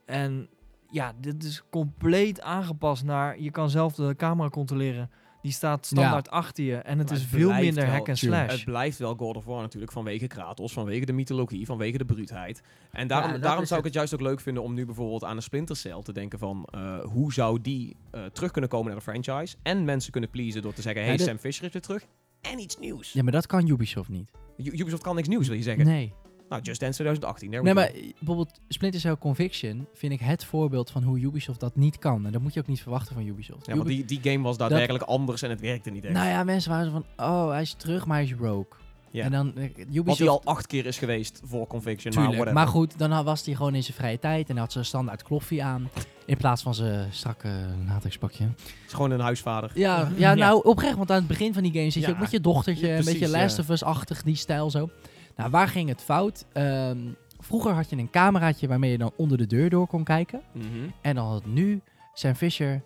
[0.05, 0.49] En
[0.91, 5.11] ja, dit is compleet aangepast naar, je kan zelf de camera controleren.
[5.43, 8.19] Die staat standaard achter je en het Maar is het veel minder wel- hack and
[8.19, 8.43] tuurlijk.
[8.45, 8.57] slash.
[8.57, 12.63] Het blijft wel God of War natuurlijk vanwege Kratos, vanwege de mythologie, vanwege de bruutheid.
[12.93, 15.37] En daarom, Ja, daarom zou ik het juist ook leuk vinden om nu bijvoorbeeld aan
[15.37, 18.97] een Splinter Cell te denken van eh, hoe zou die eh, terug kunnen komen naar
[18.97, 21.83] de franchise en mensen kunnen pleasen door te zeggen, hey Ja, Sam Fisher is weer
[21.83, 22.07] terug
[22.41, 23.13] en iets nieuws.
[23.13, 24.31] Ja, maar dat kan Ubisoft niet.
[24.57, 25.85] U- Ubisoft kan niks nieuws, wil je zeggen?
[25.87, 26.13] Nee.
[26.49, 30.21] Nou, Just Dance 2018, there we Nee, maar eh, bijvoorbeeld Splinter Cell Conviction vind ik
[30.21, 32.27] het voorbeeld van hoe Ubisoft dat niet kan.
[32.27, 33.67] En dat moet je ook niet verwachten van Ubisoft.
[33.67, 36.15] Ja, want die, die game was daadwerkelijk anders en het werkte niet echt.
[36.15, 38.67] nou ja, mensen waren zo van, oh, hij is terug, maar hij is rogue.
[39.11, 39.25] Ja.
[39.25, 40.07] En dan eh, Ubisoft...
[40.07, 42.53] Wat hij al acht keer is geweest voor Conviction, maar Tuurlijk, whatever.
[42.55, 45.65] maar goed, dan was hij gewoon in zijn vrije tijd en had zijn standaard kloffie
[45.65, 45.89] aan.
[46.27, 47.51] In plaats van zijn strakke
[47.87, 48.45] latexpakje.
[48.45, 49.71] Het is gewoon een huisvader.
[49.87, 52.15] Ja, ja, nou oprecht, want aan het begin van die game zit je Ja.
[52.15, 53.29] ook met je dochtertje, Ja, een beetje.
[53.29, 54.91] Last of Us-achtig, die stijl zo.
[55.39, 56.45] Nou, waar ging het fout?
[56.53, 56.99] Ehm,
[57.39, 60.41] vroeger had je een cameraatje waarmee je dan onder de deur door kon kijken.
[60.53, 60.67] Mhm.
[61.01, 61.81] En dan had nu
[62.15, 62.83] Sam Fisher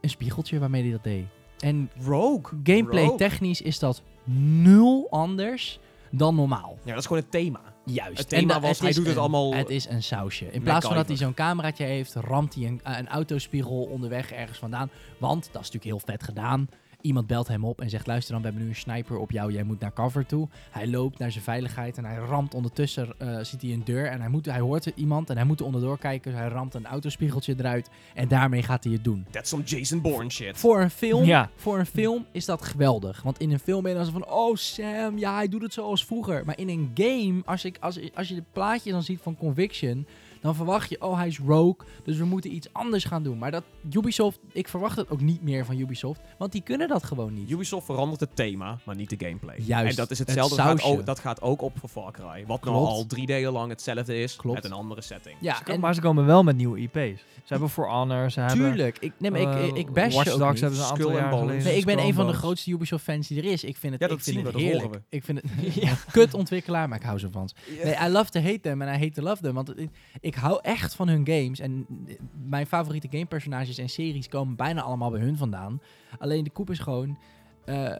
[0.00, 1.24] een spiegeltje waarmee hij dat deed.
[1.58, 2.60] En Rogue.
[2.62, 3.18] gameplay Rogue.
[3.18, 4.02] technisch is dat
[4.62, 5.80] nul anders
[6.10, 6.78] dan normaal.
[6.82, 7.60] Ja, dat is gewoon het thema.
[7.84, 8.18] Juist.
[8.18, 10.50] Het thema was, hij is doet het allemaal Het is een sausje.
[10.50, 14.58] In plaats van dat hij zo'n cameraatje heeft, ramt hij een, een autospiegel onderweg ergens
[14.58, 14.90] vandaan.
[15.18, 16.68] Want dat is natuurlijk heel vet gedaan.
[17.00, 19.52] Iemand belt hem op en zegt: Luister dan, we hebben nu een sniper op jou.
[19.52, 20.48] Jij moet naar cover toe.
[20.70, 23.08] Hij loopt naar zijn veiligheid en hij ramt ondertussen.
[23.18, 25.66] eh, ziet hij een deur en hij, moet, hij hoort iemand en hij moet er
[25.66, 26.30] onderdoor kijken.
[26.30, 27.88] Dus hij ramt een autospiegeltje eruit.
[28.14, 29.26] En daarmee gaat hij het doen.
[29.30, 30.56] That's some Jason Bourne shit.
[30.58, 31.50] Voor een film, Ja.
[31.56, 33.22] voor een film is dat geweldig.
[33.22, 35.72] Want in een film ben je dan zo van, oh Sam, ja, hij doet het
[35.72, 36.42] zoals vroeger.
[36.44, 40.06] Maar in een game, als, ik, als, als je het plaatje dan ziet van Conviction,
[40.40, 43.38] dan verwacht je, oh hij is rogue, dus we moeten iets anders gaan doen.
[43.38, 47.04] Maar dat Ubisoft, ik verwacht het ook niet meer van Ubisoft, want die kunnen dat
[47.04, 47.50] gewoon niet.
[47.50, 49.56] Ubisoft verandert het thema, maar niet de gameplay.
[49.58, 50.56] Juist, En dat is het hetzelfde.
[50.56, 52.44] Dat gaat, ook, dat gaat ook op voor Far Cry.
[52.46, 52.90] Wat nou Klopt.
[52.92, 54.56] al drie delen lang hetzelfde is, Klopt.
[54.62, 55.36] met een andere setting.
[55.40, 56.96] Ja, Ze en maar ze komen wel met nieuwe IP's.
[57.44, 58.56] Ze hebben For Honor, ze hebben...
[58.66, 58.98] tuurlijk.
[58.98, 60.60] Ik, nee, maar ik, eh, ik, ik bash Watch je ook Dogs niet.
[60.60, 61.64] hebben ze een aantal jaar geleden.
[61.64, 63.64] Nee, ik ben een van de grootste Ubisoft-fans die er is.
[63.64, 64.84] Ik vind het, Ja, dat ik vind zien we, het dat heerlijk.
[64.86, 67.48] horen Ik vind het ja, kut ontwikkelaar, maar ik hou zo van.
[67.48, 67.54] ze.
[67.84, 69.54] Nee, I love to hate them en I hate to love them.
[69.54, 71.58] Want ik, ik hou echt van hun games.
[71.60, 71.86] En
[72.48, 75.80] mijn favoriete gamepersonages en series komen bijna allemaal bij hun vandaan.
[76.18, 77.18] Alleen de koep is gewoon...
[77.64, 77.92] eh,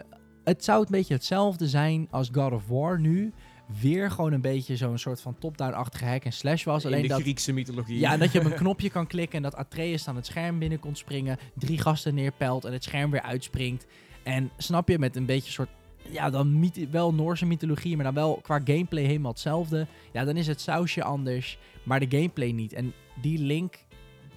[0.45, 3.33] het zou een beetje hetzelfde zijn als God of War nu.
[3.81, 6.85] Weer gewoon een beetje zo'n soort van top-down-achtige hack en slash was.
[6.85, 7.99] In Alleen de dat, Griekse mythologie.
[7.99, 10.79] ja, dat je op een knopje kan klikken en dat Atreus aan het scherm binnen
[10.79, 11.39] kon springen.
[11.55, 13.87] Drie gasten neerpelt en het scherm weer uitspringt.
[14.23, 15.69] En snap je, met een beetje soort...
[16.11, 19.87] Ja, dan wel Noorse mythologie, maar dan wel qua gameplay helemaal hetzelfde.
[20.13, 22.73] Ja, dan is het sausje anders, maar de gameplay niet.
[22.73, 23.75] En die link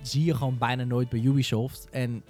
[0.01, 1.87] zie je gewoon bijna nooit bij Ubisoft.
[1.91, 2.23] En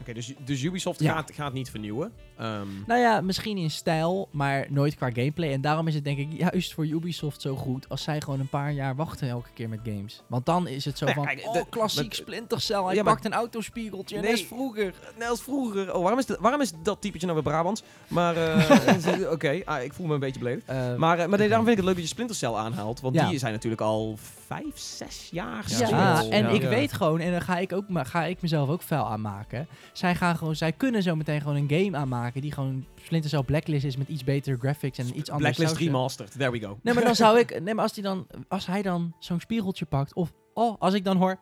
[0.00, 1.12] Oké, dus, dus Ubisoft Ja.
[1.14, 2.12] gaat, gaat niet vernieuwen.
[2.38, 5.52] Ehm, nou ja, misschien in stijl, maar nooit qua gameplay.
[5.52, 8.48] En daarom is het denk ik juist voor Ubisoft zo goed als zij gewoon een
[8.48, 10.22] paar jaar wachten elke keer met games.
[10.26, 13.12] Want dan is het zo van, kijk, oh, klassiek met- Splinter Cell, hij Ja, maar-
[13.12, 14.30] pakt een autospiegeltje, Nee.
[14.30, 14.94] net vroeger.
[15.18, 15.94] Net als vroeger.
[15.94, 17.82] Oh, waarom is, de- waarom is dat typetje nou weer Brabants?
[18.08, 20.68] Maar, eh, oké, ah, ik voel me een beetje beledigd.
[20.68, 23.00] Eh, Maar, eh, maar nee, daarom vind ik het leuk dat je Splinter Cell aanhaalt.
[23.00, 23.28] Want Ja.
[23.28, 26.28] die zijn natuurlijk al vijf, zes jaar Ja, Ja, zoiets.
[26.36, 26.48] en Ja.
[26.50, 26.68] ik Ja.
[26.68, 29.66] weet gewoon, en daar ga ik, ook, ga ik mezelf ook vuil aan maken.
[29.92, 33.42] Zij, gaan gewoon, zij kunnen zo meteen gewoon een game aanmaken die gewoon Splinter Cell
[33.42, 35.80] Blacklist is met iets betere graphics en iets anders Blacklist.
[35.82, 36.78] Remastered, there we go.
[36.82, 39.84] Nee, maar dan zou ik, nee, maar als, die dan, als hij dan zo'n spiegeltje
[39.84, 41.38] pakt, of oh, als ik dan hoor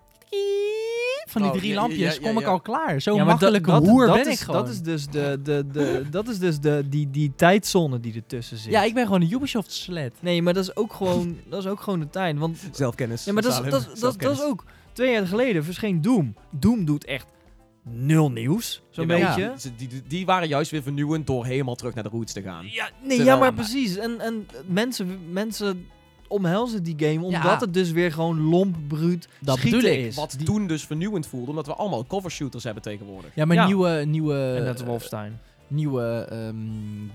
[1.29, 2.49] van die Oh, drie ja, lampjes, ja, ja, kom ik ja.
[2.51, 3.01] al klaar.
[3.01, 4.61] Zo Ja, makkelijke dat, dat, hoer dat ben is, ik gewoon.
[4.61, 8.57] Dat is dus, de, de, de, dat is dus de, die, die tijdzone die ertussen
[8.57, 8.73] zit.
[8.73, 10.13] ja, ik ben gewoon een Ubisoft sled.
[10.21, 12.39] Nee, maar dat is ook gewoon, dat is ook gewoon de tijd.
[12.39, 13.25] Want Zelfkennis.
[13.25, 14.65] ja, maar dat is, dat, dat, dat is ook...
[14.93, 16.35] Twee jaar geleden verscheen Doom.
[16.51, 17.27] Doom doet echt
[17.85, 19.53] nul nieuws, zo'n beetje.
[19.59, 22.67] ze- Die, die, waren juist weer vernieuwend door helemaal terug naar de roots te gaan.
[22.71, 23.97] Ja, nee, ja, maar precies.
[23.97, 25.87] En, en mensen, mensen
[26.33, 27.59] omhelzen die game omdat Ja.
[27.59, 30.05] het dus weer gewoon lomp, bruut Dat schieten bedoel ik.
[30.07, 30.17] is.
[30.17, 33.31] Wat Die- toen dus vernieuwend voelde, omdat we allemaal cover shooters hebben tegenwoordig.
[33.35, 33.67] Ja, maar Ja.
[33.67, 35.39] nieuwe, nieuwe, en net als Wolfenstein.
[35.69, 36.57] nieuwe ehm,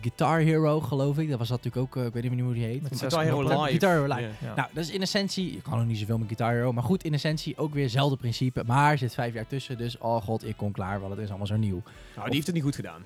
[0.01, 1.29] Guitar Hero, geloof ik.
[1.29, 2.81] Dat was dat natuurlijk ook, eh, ik weet niet meer hoe die heet.
[2.81, 3.41] Met Guitar Hero.
[3.41, 3.55] Live.
[3.55, 4.29] Guitar Hero Live.
[4.55, 7.03] Nou, dat is in essentie, ik kan nog niet zoveel met Guitar Hero, maar goed,
[7.03, 8.63] in essentie ook weer hetzelfde principe.
[8.65, 11.27] Maar er zit vijf jaar tussen, dus oh god, ik kom klaar, want het is
[11.29, 11.81] allemaal zo nieuw.
[12.15, 13.01] Nou, die heeft het niet goed gedaan.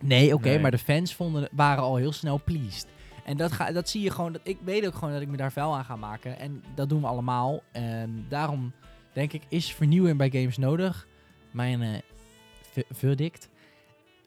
[0.00, 0.58] Nee, oké, Nee.
[0.58, 2.86] maar de fans vonden, waren al heel snel pleased.
[3.26, 4.32] En dat, ga, dat zie je gewoon.
[4.32, 6.38] Dat, ik weet ook gewoon dat ik me daar vuil aan ga maken.
[6.38, 7.62] En dat doen we allemaal.
[7.72, 8.72] En daarom
[9.12, 11.06] denk ik, is vernieuwing bij games nodig?
[11.50, 12.02] Mijn
[12.72, 13.48] v- verdict.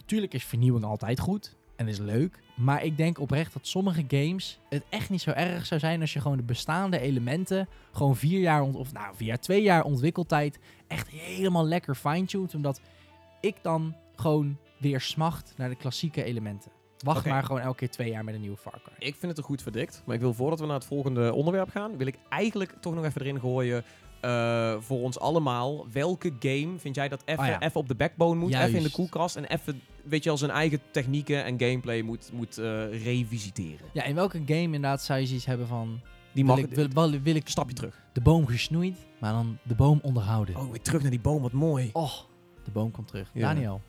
[0.05, 1.55] Tuurlijk is vernieuwing altijd goed.
[1.75, 2.39] En is leuk.
[2.55, 6.13] Maar ik denk oprecht dat sommige games het echt niet zo erg zou zijn als
[6.13, 11.07] je gewoon de bestaande elementen gewoon vier jaar of nou jaar, twee jaar ontwikkeltijd echt
[11.07, 12.55] helemaal lekker fine-tuned.
[12.55, 12.81] Omdat
[13.41, 16.71] ik dan gewoon weer smacht naar de klassieke elementen.
[17.03, 18.93] Wacht maar gewoon elke keer twee jaar met een nieuwe Far Cry.
[19.07, 20.01] Ik vind het er goed verdikt.
[20.05, 23.05] Maar ik wil voordat we naar het volgende onderwerp gaan, wil ik eigenlijk toch nog
[23.05, 23.83] even erin gooien.
[24.21, 27.69] eh, voor ons allemaal, welke game vind jij dat even Oh ja.
[27.73, 30.79] op de backbone moet, even in de koelkast en even, weet je, al zijn eigen
[30.91, 33.85] technieken en gameplay moet, moet eh, revisiteren?
[33.93, 36.01] Ja, in welke game inderdaad zou je zoiets hebben van...
[36.31, 38.01] Die Wil mag ik, wil, wil, wil ik een stapje terug.
[38.13, 40.55] de boom gesnoeid, maar dan de boom onderhouden.
[40.55, 41.89] Oh, weer terug naar die boom, wat mooi.
[41.93, 42.11] Oh,
[42.63, 43.29] de boom komt terug.
[43.33, 43.41] Ja.
[43.53, 43.81] Daniel.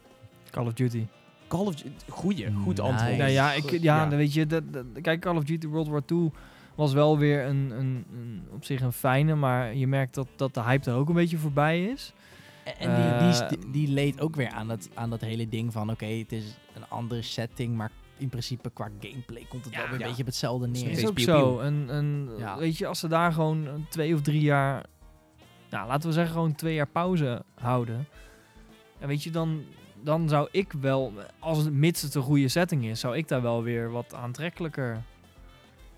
[0.50, 1.06] Call of Duty.
[1.50, 2.82] Call of Duty, goeie, goed Nice.
[2.82, 3.16] antwoord.
[3.18, 4.06] Nou ja, ik, ja, Ja.
[4.06, 6.30] dan weet je, dat, dat- kijk, Call of Duty World War II
[6.74, 10.54] was wel weer een, een, een, op zich een fijne, maar je merkt dat, dat
[10.54, 12.12] de hype er ook een beetje voorbij is.
[12.78, 15.90] En die, Eh, die, die leed ook weer aan dat, aan dat hele ding van...
[15.90, 19.78] Oké, het is een andere setting, maar in principe qua gameplay komt het Ja.
[19.80, 20.06] wel weer een Ja.
[20.06, 20.90] beetje op hetzelfde neer.
[20.90, 21.58] Is ook zo.
[21.58, 22.58] En, en Ja.
[22.58, 24.84] weet je, als ze daar gewoon twee of drie jaar,
[25.70, 28.06] nou laten we zeggen gewoon twee jaar pauze houden.
[28.98, 29.62] En weet je, dan,
[30.02, 33.42] dan zou ik wel, als het mits het een goede setting is, zou ik daar
[33.42, 35.02] wel weer wat aantrekkelijker,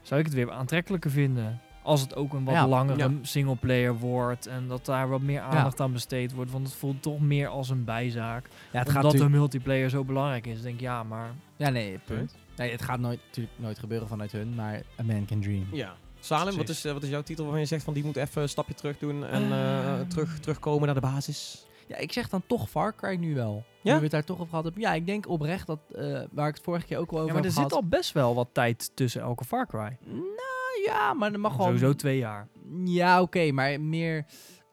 [0.03, 1.61] zou ik het weer aantrekkelijker vinden.
[1.85, 2.67] Als het ook een wat Ja.
[2.69, 3.11] langere Ja.
[3.23, 6.51] singleplayer wordt en dat daar wat meer aandacht aan besteed wordt.
[6.51, 8.47] Want het voelt toch meer als een bijzaak.
[8.73, 10.63] Ja, het gaat Omdat de multiplayer zo belangrijk is.
[10.63, 12.35] Denk ik, ja, maar Ja, nee, punt.
[12.57, 15.67] Nee, het gaat nooit, natuurlijk nooit gebeuren vanuit hun, maar A Man Can Dream.
[15.73, 15.95] Ja.
[16.21, 18.43] Salem, wat is, eh, wat is jouw titel waarvan je zegt van die moet even
[18.43, 20.09] een stapje terug doen en eh, Ehm.
[20.09, 21.67] terug, terugkomen naar de basis?
[21.93, 23.65] Ja, ik zeg dan toch Far Cry nu wel.
[23.83, 23.93] Ja?
[23.93, 24.83] Nu we het daar toch over gehad hebben.
[24.83, 27.41] Ja, ik denk oprecht dat, eh, waar ik het vorige keer ook wel over Ja,
[27.41, 29.97] maar er zit al best wel wat tijd tussen elke Far Cry.
[30.07, 31.67] Nou ja, maar er mag gewoon...
[31.67, 32.49] Sowieso twee jaar.
[32.85, 34.27] Ja, oké, maar meer...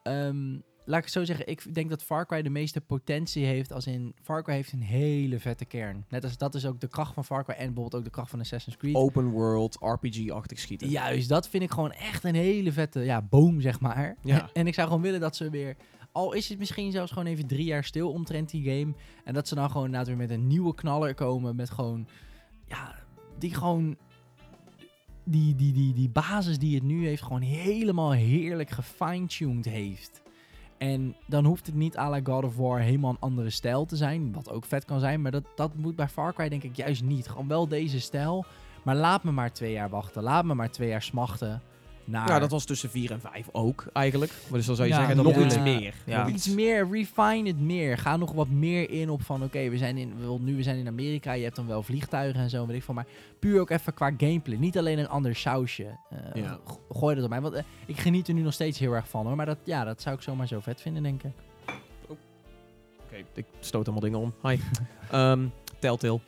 [0.04, 3.74] ehm, laat ik het zo zeggen, ik denk dat Far Cry de meeste potentie heeft
[3.74, 4.16] als in...
[4.22, 6.06] Far Cry heeft een hele vette kern.
[6.10, 8.30] Net als dat is ook de kracht van Far Cry en bijvoorbeeld ook de kracht
[8.30, 8.96] van Assassin's Creed.
[8.96, 10.90] Open world, RPG-achtig schieten.
[10.90, 14.16] Juist, dat vind ik gewoon echt een hele vette ja, boom, zeg maar.
[14.22, 14.50] Ja.
[14.54, 15.76] En ik zou gewoon willen dat ze weer...
[16.20, 18.94] Al is het misschien zelfs gewoon even drie jaar stil omtrent die game.
[19.24, 21.56] En dat ze dan gewoon inderdaad weer met een nieuwe knaller komen.
[21.56, 22.08] Met gewoon...
[22.66, 22.96] Ja,
[23.38, 23.98] die gewoon...
[25.24, 30.22] Die, die, die, die basis die het nu heeft, gewoon helemaal heerlijk gefine-tuned heeft.
[30.78, 33.96] En dan hoeft het niet à la God of War helemaal een andere stijl te
[33.96, 34.34] zijn.
[34.34, 35.22] Wat ook vet kan zijn.
[35.22, 37.28] Maar dat, dat moet bij Far Cry denk ik juist niet.
[37.28, 38.46] Gewoon wel deze stijl.
[38.84, 40.24] Maar laat me maar twee jaar wachten.
[40.24, 41.62] Laat me maar twee jaar smachten.
[42.10, 44.32] Naar Ja, dat was tussen 4 en 5 ook eigenlijk.
[44.48, 45.94] Maar dus dan zou je Ja, zeggen, nog iets meer.
[46.06, 46.20] Ja.
[46.24, 47.98] Nog iets meer, refine het meer.
[47.98, 50.88] Ga nog wat meer in op van, oké, we zijn in, nu we zijn in
[50.88, 53.06] Amerika, je hebt dan wel vliegtuigen en zo, weet ik van, maar
[53.40, 54.58] puur ook even qua gameplay.
[54.58, 55.98] Niet alleen een ander sausje.
[56.34, 56.52] Eh,
[56.92, 59.26] Gooi dat op mij, want eh, ik geniet er nu nog steeds heel erg van
[59.26, 61.32] hoor, maar dat, ja, dat zou ik zomaar zo vet vinden, denk ik.
[62.08, 64.34] Oké, ik stoot allemaal dingen om.
[64.50, 64.58] Hi.
[65.12, 65.46] Ehm,
[65.80, 66.20] Telltale.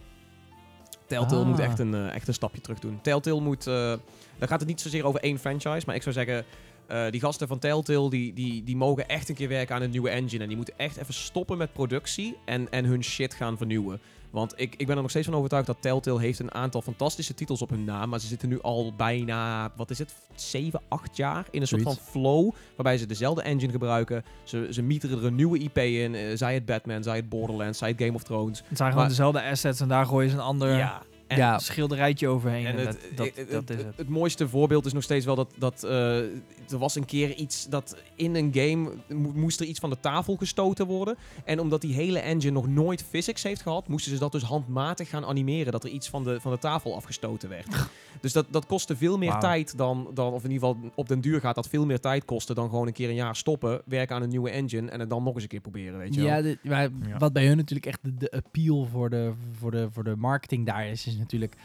[1.12, 1.47] Telltale Ah.
[1.47, 3.00] moet echt een, eh, echt een stapje terug doen.
[3.02, 3.67] Telltale moet...
[3.67, 3.93] eh
[4.38, 6.45] dan gaat het niet zozeer over één franchise, maar ik zou zeggen...
[6.88, 9.89] eh, die gasten van Telltale, die, die, die mogen echt een keer werken aan een
[9.89, 10.41] nieuwe engine.
[10.41, 14.00] En die moeten echt even stoppen met productie en, en hun shit gaan vernieuwen.
[14.32, 17.34] Want ik, ik ben er nog steeds van overtuigd dat Telltale heeft een aantal fantastische
[17.34, 18.10] titels op hun naam.
[18.10, 21.82] Maar ze zitten nu al bijna, wat is het, 7, 8 jaar in een soort
[21.82, 22.52] van flow.
[22.76, 24.24] Waarbij ze dezelfde engine gebruiken.
[24.44, 26.15] Ze, ze mieteren er een nieuwe IP in.
[26.15, 28.58] eh, zij het Batman, zij het Borderlands, zij het Game of Thrones.
[28.58, 31.02] Het zijn gewoon Maar- dezelfde assets en daar gooien ze een ander Ja.
[31.32, 32.65] En, ja, schilderijtje overheen.
[32.65, 34.10] en En het, dat, dat, het, dat is het, het.
[34.10, 37.96] mooiste voorbeeld is nog steeds wel dat, dat eh, er was een keer iets dat
[38.15, 41.15] in een game mo- moest er iets van de tafel gestoten worden.
[41.46, 45.10] En omdat die hele engine nog nooit physics heeft gehad, moesten ze dat dus handmatig
[45.10, 45.72] gaan animeren.
[45.72, 47.67] Dat er iets van de, van de tafel afgestoten werd.
[48.22, 51.22] dus dat, dat kostte veel meer tijd dan, dan, of in ieder geval op den
[51.22, 54.15] duur gaat dat veel meer tijd kosten dan gewoon een keer een jaar stoppen, werken
[54.15, 56.44] aan een nieuwe engine en het dan nog eens een keer proberen, weet je wel.
[56.44, 57.17] ja, maar Ja.
[57.17, 60.65] wat bij hun natuurlijk echt de, de appeal voor de, voor, de, voor de marketing
[60.65, 61.55] daar is, is natuurlijk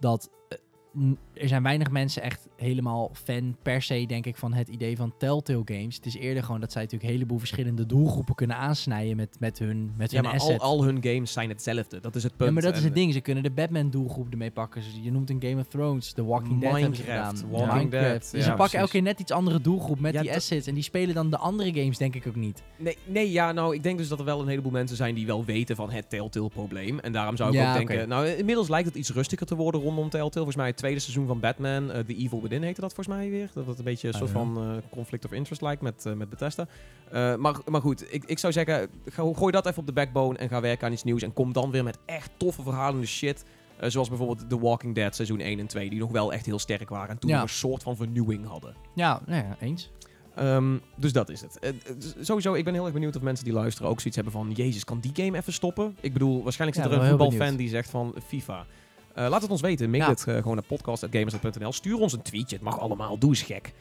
[0.00, 0.58] dat eh,
[1.34, 5.12] er zijn weinig mensen echt helemaal fan per se, denk ik, van het idee van
[5.18, 5.96] Telltale Games.
[5.96, 9.58] Het is eerder gewoon dat zij natuurlijk een heleboel verschillende doelgroepen kunnen aansnijden met, met
[9.58, 10.60] hun, met Ja, hun maar al, asset.
[10.60, 12.00] al hun games zijn hetzelfde.
[12.00, 12.48] Dat is het punt.
[12.48, 13.12] ja, maar dat is het ding.
[13.12, 14.80] Ze kunnen de Batman-doelgroep ermee pakken.
[14.82, 17.50] Dus je noemt een Game of Thrones, The Walking Dead hebben ze Minecraft, gedaan.
[17.50, 18.04] Walking Minecraft.
[18.10, 18.78] Dead, Dus ja, ze pakken precies.
[18.78, 20.66] elke keer net iets andere doelgroep met Ja, die assets.
[20.66, 22.62] En die spelen dan de andere games denk ik ook niet.
[22.76, 25.26] Nee, nee, ja, nou, ik denk dus dat er wel een heleboel mensen zijn die
[25.26, 26.98] wel weten van het Telltale-probleem.
[26.98, 28.08] En daarom zou ik ook denken...
[28.08, 30.32] Nou, inmiddels lijkt het iets rustiger te worden rondom Telltale.
[30.34, 33.30] Volgens mij het tweede seizoen van Batman, eh, The Evil Within heette dat volgens mij
[33.30, 33.50] weer.
[33.54, 34.36] Dat het een beetje een Ah, soort ja.
[34.38, 36.66] van eh, conflict of interest lijkt met, eh, met Bethesda.
[37.38, 40.48] Maar, maar goed, ik, ik zou zeggen, ga- gooi dat even op de backbone en
[40.48, 41.22] ga werken aan iets nieuws.
[41.22, 43.44] En kom dan weer met echt toffe verhalende shit.
[43.80, 46.88] Zoals bijvoorbeeld The Walking Dead seizoen 1 en 2, die nog wel echt heel sterk
[46.88, 47.08] waren.
[47.08, 47.42] En toen Ja.
[47.42, 48.74] een soort van vernieuwing hadden.
[48.94, 49.90] Ja, nou ja, eens.
[50.34, 51.58] Ehm, dus dat is het.
[52.20, 54.50] Sowieso, ik ben heel erg benieuwd of mensen die luisteren ook zoiets hebben van...
[54.52, 55.96] Jezus, kan die game even stoppen?
[56.00, 58.66] Ik bedoel, waarschijnlijk zit Ja, er een voetbalfan die zegt van FIFA.
[59.14, 59.90] Eh, laat het ons weten.
[59.90, 60.08] Mail Ja.
[60.08, 61.72] het eh, gewoon naar podcast.gamers.nl.
[61.72, 62.54] Stuur ons een tweetje.
[62.56, 63.18] Het mag allemaal.
[63.18, 63.72] Doe eens gek.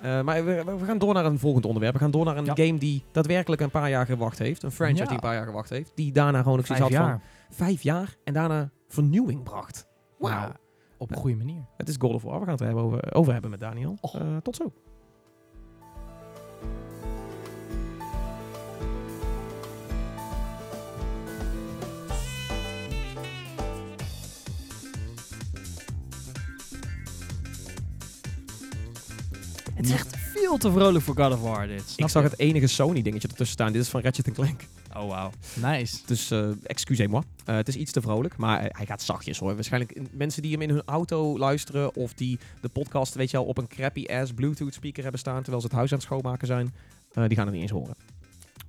[0.00, 1.94] Eh, maar we, gaan door naar een volgend onderwerp.
[1.94, 2.54] We gaan door naar een Ja.
[2.54, 4.62] game die daadwerkelijk een paar jaar gewacht heeft.
[4.62, 5.08] Een franchise Ja.
[5.08, 5.92] die een paar jaar gewacht heeft.
[5.94, 7.08] Die daarna gewoon zoiets had jaar.
[7.10, 7.20] van
[7.56, 8.16] vijf jaar.
[8.24, 9.86] En daarna vernieuwing bracht.
[10.18, 10.32] Wauw.
[10.34, 10.56] Ja,
[10.98, 11.64] op een goede manier.
[11.76, 12.38] Het is God of War.
[12.38, 13.98] We gaan het er hebben over, over hebben met Daniel.
[14.42, 14.72] Tot zo.
[29.80, 31.92] Het is echt veel te vrolijk voor God of War dit.
[31.96, 32.28] Ik zag je?
[32.28, 33.72] het enige Sony dingetje ertussen staan.
[33.72, 34.60] Dit is van Ratchet Clank.
[34.96, 35.30] Oh, wauw.
[35.54, 35.96] Nice.
[36.06, 37.22] Dus eh excusez-moi.
[37.44, 39.54] Eh, het is iets te vrolijk, maar hij- hij gaat zachtjes hoor.
[39.54, 43.46] Waarschijnlijk mensen die hem in hun auto luisteren of die de podcast, weet je wel,
[43.46, 46.46] op een crappy ass Bluetooth speaker hebben staan terwijl ze het huis aan het schoonmaken
[46.46, 46.74] zijn,
[47.12, 47.94] eh, die gaan het niet eens horen.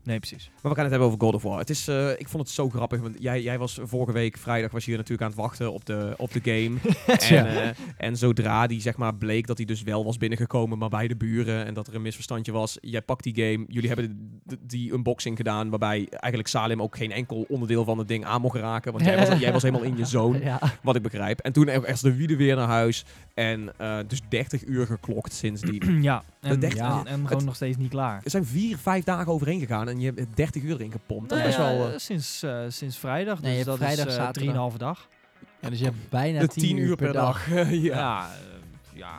[0.04, 0.50] Nee, precies.
[0.62, 1.60] Maar we gaan het hebben over God of War.
[1.60, 4.72] Het is, eh, ik vond het zo grappig, want jij, jij was vorige week vrijdag
[4.72, 6.78] was je hier natuurlijk aan het wachten op de, op de game.
[7.30, 7.46] Ja.
[7.46, 10.90] en, eh, en zodra die zeg maar bleek dat hij dus wel was binnengekomen, maar
[10.90, 12.78] bij de buren en dat er een misverstandje was.
[12.82, 17.46] Jij pakt die game, jullie hebben die unboxing gedaan, waarbij eigenlijk Salim ook geen enkel
[17.50, 18.92] onderdeel van het ding aan mocht raken.
[18.92, 20.60] Want jij was, jij was helemaal in je zone, Ja.
[20.84, 21.40] wat ik begrijp.
[21.40, 23.06] En toen echt de wieden weer naar huis.
[23.42, 26.02] En eh, dus 30 uur geklokt sindsdien.
[26.10, 28.22] ja, en, dacht- en, en gewoon het- nog steeds niet klaar.
[28.24, 31.30] er zijn vier, vijf dagen overheen gegaan en je hebt 30 uur erin gepompt.
[31.30, 31.88] Dat Nou is ja, wel...
[31.88, 34.72] eh, eh, sinds, eh, sinds vrijdag, Nee, je dus hebt dat vrijdag, is eh, zaterdag.
[34.72, 35.08] 3,5 dag.
[35.62, 37.48] Ja, dus je hebt bijna de 10 uur per dag.
[37.54, 37.66] ja.
[37.70, 38.30] Ja,
[38.94, 39.18] ja,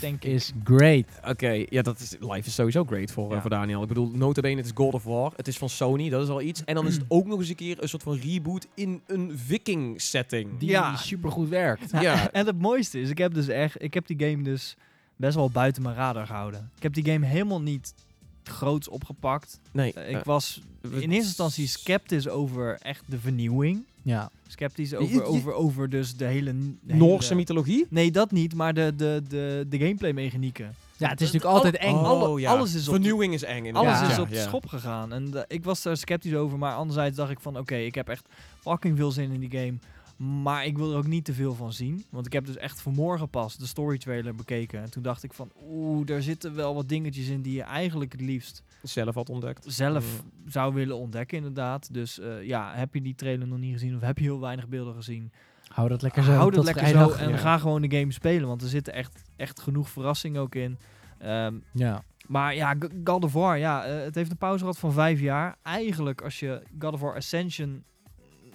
[0.00, 0.24] denk ik.
[0.24, 1.04] is great.
[1.28, 3.82] Oké, ja, dat is, live is sowieso great voor, eh, voor Daniel.
[3.82, 5.32] Ik bedoel, notabene, het is God of War.
[5.36, 6.64] Het is van Sony, dat is al iets.
[6.64, 9.32] En dan is het ook nog eens een keer een soort van reboot in een
[9.38, 10.58] viking setting.
[10.58, 10.96] Die Ja.
[10.96, 11.90] supergoed werkt.
[12.00, 12.30] Ja.
[12.30, 14.76] En het mooiste is, ik heb dus echt, ik heb die game dus
[15.16, 16.70] best wel buiten mijn radar gehouden.
[16.76, 17.94] Ik heb die game helemaal niet
[18.44, 19.60] groots opgepakt.
[19.72, 23.84] Nee, Eh, ik eh, was in eerste instantie sceptisch over echt de vernieuwing.
[24.02, 24.30] Ja.
[24.48, 26.54] Sceptisch over, je- over, over dus de hele...
[26.82, 27.86] de Noorse hele- mythologie?
[27.90, 30.74] Nee, dat niet, maar de, de, de, de gameplay mechanieken.
[30.96, 31.94] ja, het is natuurlijk altijd al- eng.
[32.04, 32.50] alle- Oh, ja.
[32.50, 33.64] alles is op- Vernieuwing is eng.
[33.64, 33.96] inderdaad.
[33.98, 34.42] Alles is Ja, op de ja.
[34.42, 35.12] schop gegaan.
[35.12, 37.58] En ik was daar sceptisch over, maar anderzijds dacht ik van...
[37.58, 38.28] Oké, ik heb echt
[38.60, 39.74] fucking veel zin in die game.
[40.22, 42.04] Maar ik wil er ook niet te veel van zien.
[42.10, 44.82] Want ik heb dus echt vanmorgen pas de story trailer bekeken.
[44.82, 45.50] En toen dacht ik van...
[45.70, 49.64] Oeh, daar zitten wel wat dingetjes in die je eigenlijk het liefst Zelf had ontdekt.
[49.68, 51.94] zelf zou willen ontdekken inderdaad.
[51.94, 54.68] Dus eh, ja, heb je die trailer nog niet gezien of heb je heel weinig
[54.68, 55.32] beelden gezien?
[55.68, 56.32] Hou dat lekker zo.
[56.32, 57.18] Houd het tot lekker vrijdag.
[57.18, 57.36] zo en ja.
[57.36, 58.48] ga gewoon de game spelen.
[58.48, 60.78] Want er zitten echt, echt genoeg verrassingen ook in.
[61.18, 62.04] Ehm, Ja.
[62.26, 65.56] maar ja, God of War, ja, eh, het heeft een pauze gehad van vijf jaar.
[65.62, 67.84] Eigenlijk als je God of War Ascension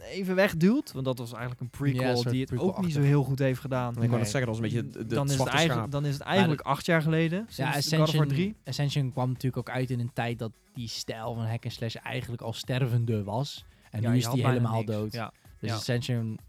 [0.08, 3.40] even wegduwt, want dat was eigenlijk een prequel die het ook niet zo heel goed
[3.40, 3.92] heeft gedaan.
[4.04, 6.06] Ik wou net zeggen, dat was een beetje de, de dan, is het eigenlijk, dan
[6.06, 8.56] is het eigenlijk acht jaar geleden, sinds Ja, Ascension, 3.
[8.66, 11.96] Ascension kwam natuurlijk ook uit in een tijd dat die stijl van hack and slash
[11.96, 13.66] eigenlijk al stervende was.
[13.92, 14.92] En Ja, nu is die helemaal niks.
[14.92, 15.14] dood.
[15.14, 15.32] Ja.
[15.60, 15.76] Dus Ja.
[15.76, 16.40] Ascension,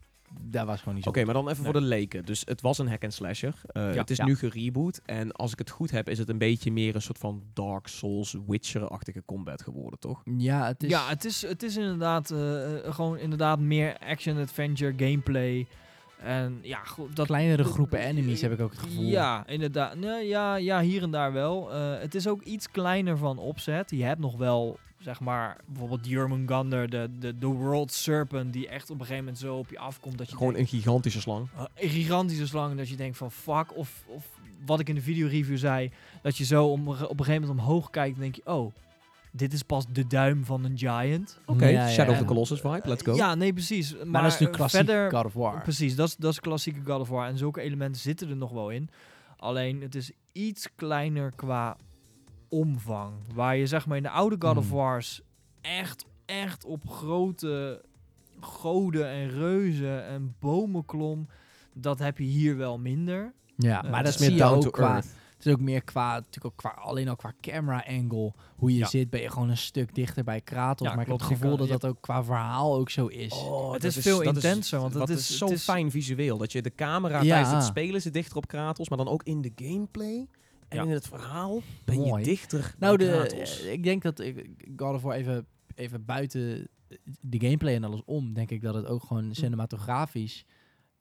[0.41, 1.73] daar was gewoon niet zo Oké, maar dan even Nee.
[1.73, 2.25] voor de leken.
[2.25, 3.55] Dus het was een hack and slasher.
[3.67, 4.01] Eh, Ja.
[4.01, 4.25] het is Ja.
[4.25, 5.01] nu gereboot.
[5.05, 7.87] En als ik het goed heb, is het een beetje meer een soort van Dark
[7.87, 10.23] Souls, Witcher-achtige combat geworden, toch?
[10.37, 10.91] Ja, het is...
[10.91, 15.67] Ja, het is, het is inderdaad eh, eh, gewoon inderdaad meer action-adventure gameplay.
[16.23, 19.05] En ja, goed, dat kleinere dat- groepen enemies heb ik ook het gevoel.
[19.05, 19.95] Ja, inderdaad.
[19.97, 21.73] Nee, ja, ja, hier en daar wel.
[21.73, 23.91] Eh, het is ook iets kleiner van opzet.
[23.91, 28.91] Je hebt nog wel, zeg maar, bijvoorbeeld Jurmungandr, de, de, de World Serpent, die echt
[28.91, 31.49] op een gegeven moment zo op je afkomt dat je Gewoon denkt, een gigantische slang.
[31.57, 34.27] uh, een gigantische slang, dat je denkt van fuck, of, of
[34.67, 35.91] wat ik in de videoreview zei,
[36.23, 38.75] dat je zo om, op een gegeven moment omhoog kijkt en denk je, oh,
[39.33, 41.39] dit is pas de duim van een giant.
[41.47, 42.23] Oké, Ja, ja, Shadow of ja.
[42.23, 43.15] the Colossus vibe, let's go.
[43.15, 43.97] Ja, nee, precies.
[43.97, 45.63] Maar, Maar, dat is nu eh, klassiek verder, God of War.
[45.63, 47.27] Precies, dat is, dat is klassieke God of War.
[47.27, 48.91] En zulke elementen zitten er nog wel in.
[49.37, 51.77] Alleen het is iets kleiner qua
[52.49, 53.13] omvang.
[53.35, 54.77] Waar je zeg maar in de oude God of Hmm.
[54.77, 55.21] Wars
[55.61, 57.83] echt, echt op grote
[58.41, 61.29] goden en reuzen en bomen klom.
[61.75, 63.33] Dat heb je hier wel minder.
[63.57, 64.93] Ja, Eh, maar het dat is zie meer je down to qua...
[64.93, 65.07] earth.
[65.37, 68.79] Het is ook meer qua, natuurlijk ook qua, alleen al qua camera angle, hoe je
[68.79, 68.87] Ja.
[68.87, 70.87] zit, ben je gewoon een stuk dichter bij Kratos.
[70.87, 73.33] Ja, maar ik heb het gevoel dat dat ook qua verhaal ook zo is.
[73.33, 76.39] Oh, Het is veel intenser, want het is is- zo het is- fijn visueel.
[76.39, 77.29] Dat je de camera Ja.
[77.35, 80.29] tijdens het spelen zit dichter op Kratos, maar dan ook in de gameplay
[80.69, 82.19] en in het verhaal ben Mooi.
[82.19, 86.69] je dichter nou, de, eh, ik denk dat ik God of War even, even buiten
[87.21, 90.45] de gameplay en alles om, denk ik dat het ook gewoon cinematografisch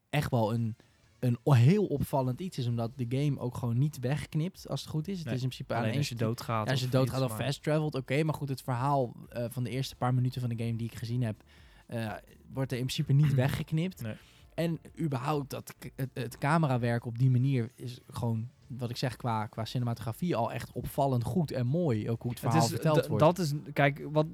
[0.10, 0.76] echt wel een,
[1.20, 2.68] een heel opvallend iets is.
[2.68, 5.18] Omdat de game ook gewoon niet wegknipt, als het goed is.
[5.18, 6.66] Het Nee, is in principe Alleen als je doodgaat.
[6.66, 8.24] Ja, als je doodgaat of fast travelt, oké.
[8.24, 10.98] maar goed, het verhaal eh, van de eerste paar minuten van de game die ik
[10.98, 11.44] gezien heb,
[11.88, 12.14] eh,
[12.54, 14.02] wordt er in principe niet weggeknipt.
[14.02, 14.16] Nee.
[14.54, 19.46] En überhaupt, dat, het, het camerawerk op die manier is gewoon, wat ik zeg, qua,
[19.46, 22.10] qua cinematografie al echt opvallend goed en mooi.
[22.10, 23.24] Ook hoe het verhaal het is, verteld wordt.
[23.24, 24.26] Dat is, kijk, wat,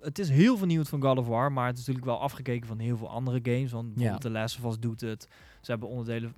[0.00, 2.78] het is heel vernieuwd van God of War, maar het is natuurlijk wel afgekeken van
[2.78, 3.72] heel veel andere games.
[3.72, 5.28] Want bijvoorbeeld The Last of Us doet het.
[5.60, 6.34] Ze hebben onderdelen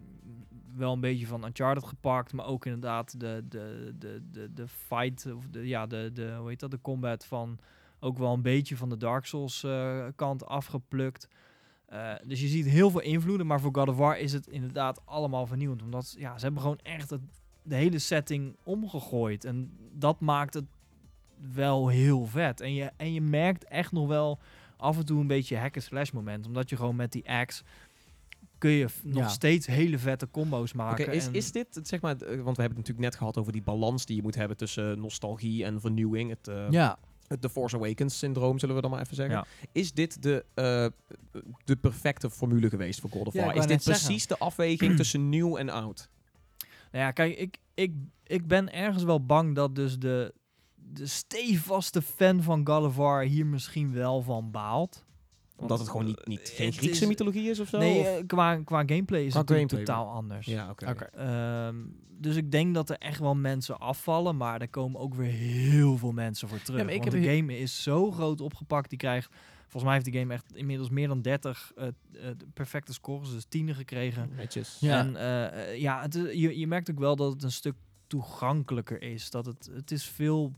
[0.76, 5.32] wel een beetje van Uncharted gepakt, maar ook inderdaad de, de, de, de, de fight,
[5.32, 7.58] of de, ja, de, de, hoe heet dat, de combat van
[8.00, 11.28] ook wel een beetje van de Dark Souls eh, kant afgeplukt.
[11.86, 15.00] Eh, dus je ziet heel veel invloeden, maar voor God of War is het inderdaad
[15.04, 15.82] allemaal vernieuwend.
[15.82, 17.20] Omdat ja, ze hebben gewoon echt het,
[17.62, 19.44] de hele setting omgegooid.
[19.44, 20.64] En dat maakt het
[21.52, 22.60] wel heel vet.
[22.60, 24.38] En je, en je merkt echt nog wel
[24.76, 26.46] af en toe een beetje hack and slash moment.
[26.46, 27.62] Omdat je gewoon met die axe
[28.58, 29.28] kun je nog Ja.
[29.28, 31.12] steeds hele vette combo's Oké, maken.
[31.12, 33.52] is, en- is dit, zeg maar, eh, want we hebben het natuurlijk net gehad over
[33.52, 36.30] die balans die je moet hebben tussen nostalgie en vernieuwing.
[36.30, 36.98] Het, eh, ja,
[37.28, 39.36] het The Force Awakens syndroom, zullen we dan maar even zeggen.
[39.36, 39.46] Ja.
[39.72, 40.86] Is dit de, eh,
[41.64, 43.54] de perfecte formule geweest voor God of War?
[43.54, 44.04] Is dit zeggen.
[44.04, 46.08] precies de afweging tussen nieuw en oud?
[46.92, 50.34] Nou ja, kijk, ik, ik, ik ben ergens wel bang dat dus de,
[50.74, 55.04] de stevaste fan van God of War hier misschien wel van baalt.
[55.56, 57.78] Omdat het gewoon niet, niet geen het Griekse is- mythologie is of zo?
[57.78, 60.46] Nee, Of- eh, qua, qua gameplay is Qua het gameplay, totaal anders.
[60.46, 60.84] ja, oké.
[60.86, 61.76] Ehm,
[62.18, 65.96] dus ik denk dat er echt wel mensen afvallen, maar er komen ook weer heel
[65.98, 66.80] veel mensen voor terug.
[66.80, 69.34] Ja, want heb de game is zo groot opgepakt, die krijgt...
[69.62, 71.92] Volgens mij heeft de game echt inmiddels meer dan 30 eh, eh,
[72.54, 74.30] perfecte scores, dus tienen gekregen.
[74.36, 74.76] Netjes.
[74.80, 74.98] Ja.
[74.98, 77.74] En eh, eh, ja, het, je, je merkt ook wel dat het een stuk
[78.06, 79.30] toegankelijker is.
[79.30, 80.52] Dat het, het is veel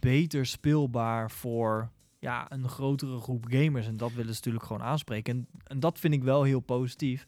[0.00, 1.90] beter speelbaar voor
[2.24, 3.86] ja, een grotere groep gamers.
[3.86, 5.34] En dat willen ze natuurlijk gewoon aanspreken.
[5.34, 7.26] En, en dat vind ik wel heel positief.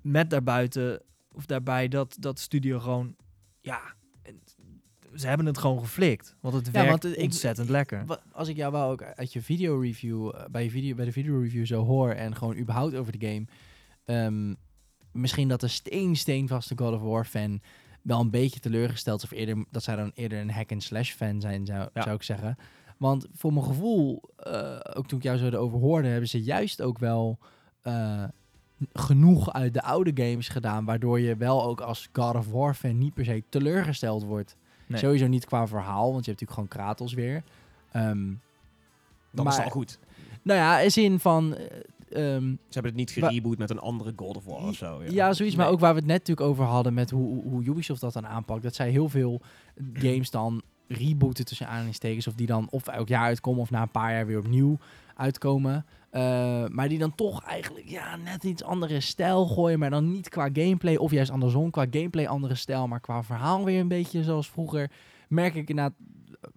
[0.00, 1.02] Met daarbuiten,
[1.32, 3.16] of daarbij dat, dat studio gewoon,
[3.60, 3.80] ja,
[5.14, 6.36] ze hebben het gewoon geflikt.
[6.40, 8.06] Want het Ja, werkt want, eh, ik- ontzettend lekker.
[8.06, 11.04] Wa- Als ik jou wel ook uit je video review, eh, bij, je video, bij
[11.04, 13.44] de video review zo hoor en gewoon überhaupt over de game,
[14.04, 14.54] ehm,
[15.12, 17.60] misschien dat de steen steenvaste God of War fan
[18.02, 21.10] wel een beetje teleurgesteld is, of eerder dat zij dan eerder een hack and slash
[21.12, 22.02] fan zijn, zou, Ja.
[22.02, 22.56] zou ik zeggen.
[23.02, 26.82] Want voor mijn gevoel, eh, ook toen ik jou zo erover hoorde, hebben ze juist
[26.82, 27.38] ook wel
[27.82, 28.24] eh,
[28.92, 32.98] genoeg uit de oude games gedaan, waardoor je wel ook als God of War fan
[32.98, 34.56] niet per se teleurgesteld wordt.
[34.86, 34.98] Nee.
[35.00, 37.42] Sowieso niet qua verhaal, want je hebt natuurlijk gewoon Kratos weer.
[37.92, 38.32] Ehm,
[39.30, 39.98] Dan is het al goed.
[40.42, 41.54] nou ja, in zin van...
[41.56, 41.66] eh,
[42.34, 45.02] ehm, Ze hebben het niet gereboot met een andere God of War of zo.
[45.08, 45.32] ja.
[45.32, 45.56] zoiets.
[45.56, 48.12] Maar ook waar we het net natuurlijk over hadden met hoe, hoe- hoe Ubisoft dat
[48.12, 48.62] dan aanpakt.
[48.62, 49.40] Dat zij heel veel
[49.92, 50.62] games dan
[50.92, 52.26] rebooten tussen aanhalingstekens.
[52.26, 54.78] Of die dan of elk jaar uitkomen of na een paar jaar weer opnieuw
[55.16, 55.86] uitkomen.
[56.10, 59.78] Eh, maar die dan toch eigenlijk ja, net iets andere stijl gooien.
[59.78, 61.70] Maar dan niet qua gameplay of juist andersom.
[61.70, 64.90] Qua gameplay andere stijl, maar qua verhaal weer een beetje zoals vroeger.
[65.28, 65.94] Merk ik inderdaad,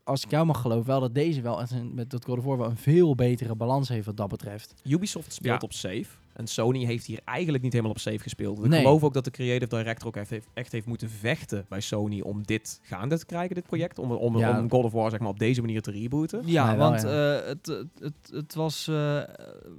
[0.03, 1.63] als ik jou mag geloven, wel dat deze wel
[1.93, 4.73] met dat God of War wel een veel betere balans heeft wat dat betreft.
[4.83, 5.67] Ubisoft speelt Ja.
[5.67, 6.05] op safe.
[6.35, 8.59] En Sony heeft hier eigenlijk niet helemaal op safe gespeeld.
[8.59, 8.81] Ik Nee.
[8.81, 12.21] geloof ook dat de creative director ook echt heeft, echt heeft moeten vechten bij Sony
[12.21, 13.99] om dit gaande te krijgen, dit project.
[13.99, 14.59] Om, om, Ja.
[14.59, 16.41] om God of War zeg maar, op deze manier te rebooten.
[16.45, 17.37] Ja, Nee, wel, want ja.
[17.39, 18.87] eh, het, het, het, het was...
[18.87, 18.93] eh,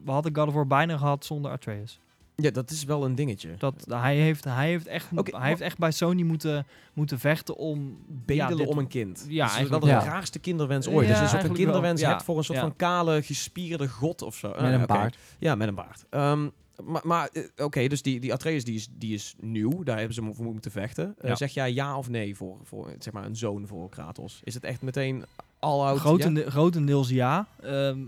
[0.05, 2.01] we hadden God of War bijna gehad zonder Atreus.
[2.43, 3.55] Ja, dat is wel een dingetje.
[3.59, 7.99] Dat, hij, heeft, hij, heeft echt, hij heeft echt bij Sony moeten, moeten vechten om...
[8.09, 9.27] Bedelen ja, om een kind.
[9.29, 11.21] Ja, dat is wel de raarste kinderwens Ja, ooit.
[11.21, 12.65] Als je een kinderwens hebt voor een soort Ja.
[12.65, 14.49] van kale, gespierde god of zo.
[14.49, 14.87] Met Ah, een oké.
[14.87, 15.17] baard.
[15.39, 16.05] Ja, met een baard.
[16.11, 16.49] Ehm,
[16.85, 19.83] maar maar eh, oké, dus die, die Atreus die is, die is nieuw.
[19.83, 21.15] Daar hebben ze voor moeten vechten.
[21.19, 21.37] Eh.
[21.37, 24.41] Zeg jij ja of nee voor, voor zeg maar een zoon voor Kratos?
[24.45, 25.25] Is het echt meteen
[25.59, 25.99] all out?
[25.99, 26.51] Grotende, ja?
[26.51, 27.47] Grotendeels ja.
[27.63, 27.99] Ehm,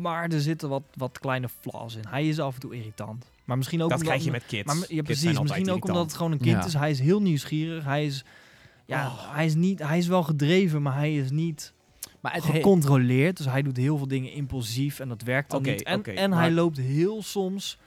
[0.00, 2.04] maar er zitten wat, wat kleine flaws in.
[2.08, 3.30] Hij is af en toe irritant.
[3.44, 4.64] Maar misschien ook Dat omdat- krijg je met kids.
[4.66, 5.24] Maar, Kids precies.
[5.24, 5.84] Misschien ook irritant.
[5.84, 6.64] omdat het gewoon een kind Ja.
[6.66, 6.72] is.
[6.74, 7.84] Hij is heel nieuwsgierig.
[7.84, 8.24] Hij is,
[8.86, 9.34] ja, Oh.
[9.34, 11.72] hij is, niet, hij is wel gedreven, maar hij is niet
[12.20, 13.36] Maar het gecontroleerd.
[13.36, 15.82] Dus hij doet heel veel dingen impulsief en dat werkt dan niet.
[15.82, 17.78] En, en maar- hij loopt heel soms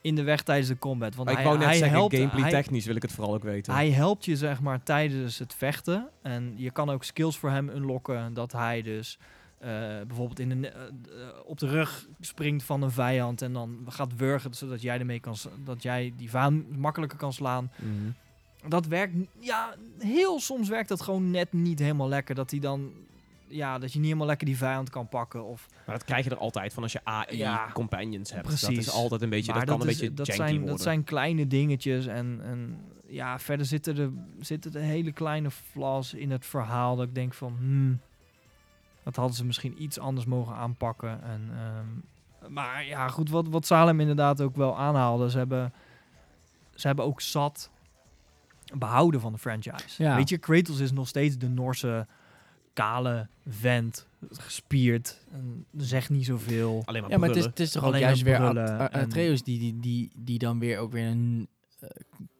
[0.00, 1.14] in de weg tijdens de combat.
[1.14, 3.34] Want ik hij, wou net hij zeggen, helpt, gameplay hij- technisch wil ik het vooral
[3.34, 3.72] ook weten.
[3.72, 6.08] hij helpt je zeg maar tijdens het vechten.
[6.22, 8.34] En je kan ook skills voor hem unlocken.
[8.34, 9.18] Dat hij dus
[9.58, 9.68] eh,
[10.06, 10.90] bijvoorbeeld in de, eh, eh,
[11.44, 13.42] op de rug springt van een vijand.
[13.42, 17.70] En dan gaat wurgen zodat jij ermee kan dat jij die vijand makkelijker kan slaan.
[17.76, 18.10] Mhm.
[18.68, 19.14] Dat werkt.
[19.38, 22.34] Ja, heel soms werkt dat gewoon net niet helemaal lekker.
[22.34, 22.92] Dat hij dan.
[23.50, 25.44] Ja, dat je niet helemaal lekker die vijand kan pakken.
[25.44, 27.70] Of Maar dat krijg je er altijd van als je AI Ja.
[27.72, 28.48] companions hebt.
[28.48, 28.78] Dat Precies.
[28.86, 30.66] is altijd een beetje, maar dat kan een beetje dat zijn, worden.
[30.68, 32.06] Dat zijn kleine dingetjes.
[32.06, 36.96] En, en ja, verder zitten er, zitten er hele kleine flaws in het verhaal.
[36.96, 38.00] Dat ik denk van, hmm,
[39.08, 41.22] dat hadden ze misschien iets anders mogen aanpakken.
[41.22, 45.30] En, ehm, maar ja, goed, wat, wat Salem inderdaad ook wel aanhaalde.
[45.30, 45.72] Ze hebben,
[46.74, 47.70] ze hebben ook zat
[48.74, 50.02] behouden van de franchise.
[50.02, 50.16] Ja.
[50.16, 52.06] Weet je, Kratos is nog steeds de Noorse
[52.72, 56.82] kale vent, gespierd, en zegt niet zoveel.
[56.84, 59.58] Alleen maar Ja, maar het is, het is toch Alleen ook juist weer Atreus die,
[59.58, 61.48] die, die, die dan weer ook weer een...
[61.80, 61.88] eh,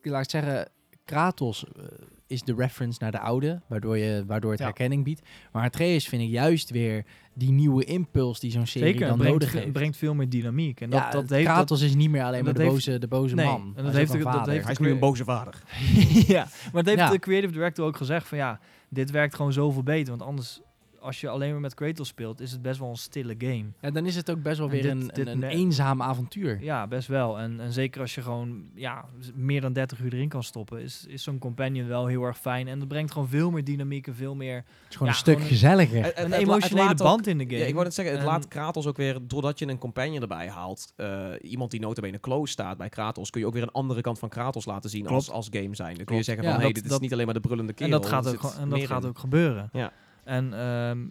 [0.03, 0.69] laat ik zeggen,
[1.05, 1.85] Kratos eh,
[2.29, 4.65] is de reference naar de oude, waardoor, je, waardoor het Ja.
[4.65, 5.23] herkenning biedt.
[5.53, 7.05] Maar Atreus vind ik juist weer
[7.35, 9.73] die nieuwe impuls die zo'n serie Zeker, het dan brengt, nodig heeft.
[9.73, 10.81] brengt veel meer dynamiek.
[10.81, 12.99] En dat, ja, dat heeft dat- is niet meer alleen maar dat de heeft- boze,
[12.99, 13.73] de boze Nee, man.
[13.77, 14.53] en dat Hij is heeft dat vader.
[14.53, 15.55] heeft- Hij is nu een boze vader.
[16.27, 17.11] ja, maar dat heeft Ja.
[17.11, 20.09] de creative director ook gezegd van ja, dit werkt gewoon zoveel beter.
[20.17, 20.61] Want anders,
[21.09, 23.65] als je alleen maar met Kratos speelt, is het best wel een stille game.
[23.81, 26.59] En dan is het ook best wel En weer dit- een, dit een, eenzaam avontuur.
[26.63, 27.39] Ja, best wel.
[27.39, 29.05] En, en zeker als je gewoon ja,
[29.35, 32.69] meer dan 30 uur erin kan stoppen, is, is zo'n companion wel heel erg fijn.
[32.69, 35.21] En dat brengt gewoon veel meer dynamiek en veel meer Het is gewoon Ja, een
[35.21, 35.97] stuk gewoon gezelliger.
[36.05, 37.59] En- en- een het het emotionele ook- band in de game.
[37.59, 40.23] Ja, ik wou net zeggen, het En- laat Kratos ook weer, doordat je een companion
[40.23, 43.73] erbij haalt, eh, iemand die notabene close staat bij Kratos, kun je ook weer een
[43.73, 45.37] andere kant van Kratos laten zien als, Klopt.
[45.39, 45.97] als game zijn.
[45.97, 47.41] Dan kun je zeggen Ja, van, hey, dat- dit is dat- niet alleen maar de
[47.41, 48.01] brullende En kerel.
[48.01, 49.69] dat gaat ook, en dat gaat ook gebeuren.
[49.73, 49.93] Ja.
[50.29, 51.07] En ehm,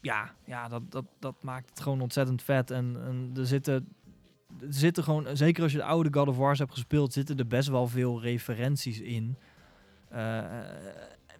[0.00, 2.70] ja, ja dat, dat, dat maakt het gewoon ontzettend vet.
[2.70, 3.88] En, en er zitten,
[4.60, 7.46] er zitten gewoon, zeker als je de oude God of Wars hebt gespeeld, zitten er
[7.46, 9.36] best wel veel referenties in.
[10.08, 10.44] Eh,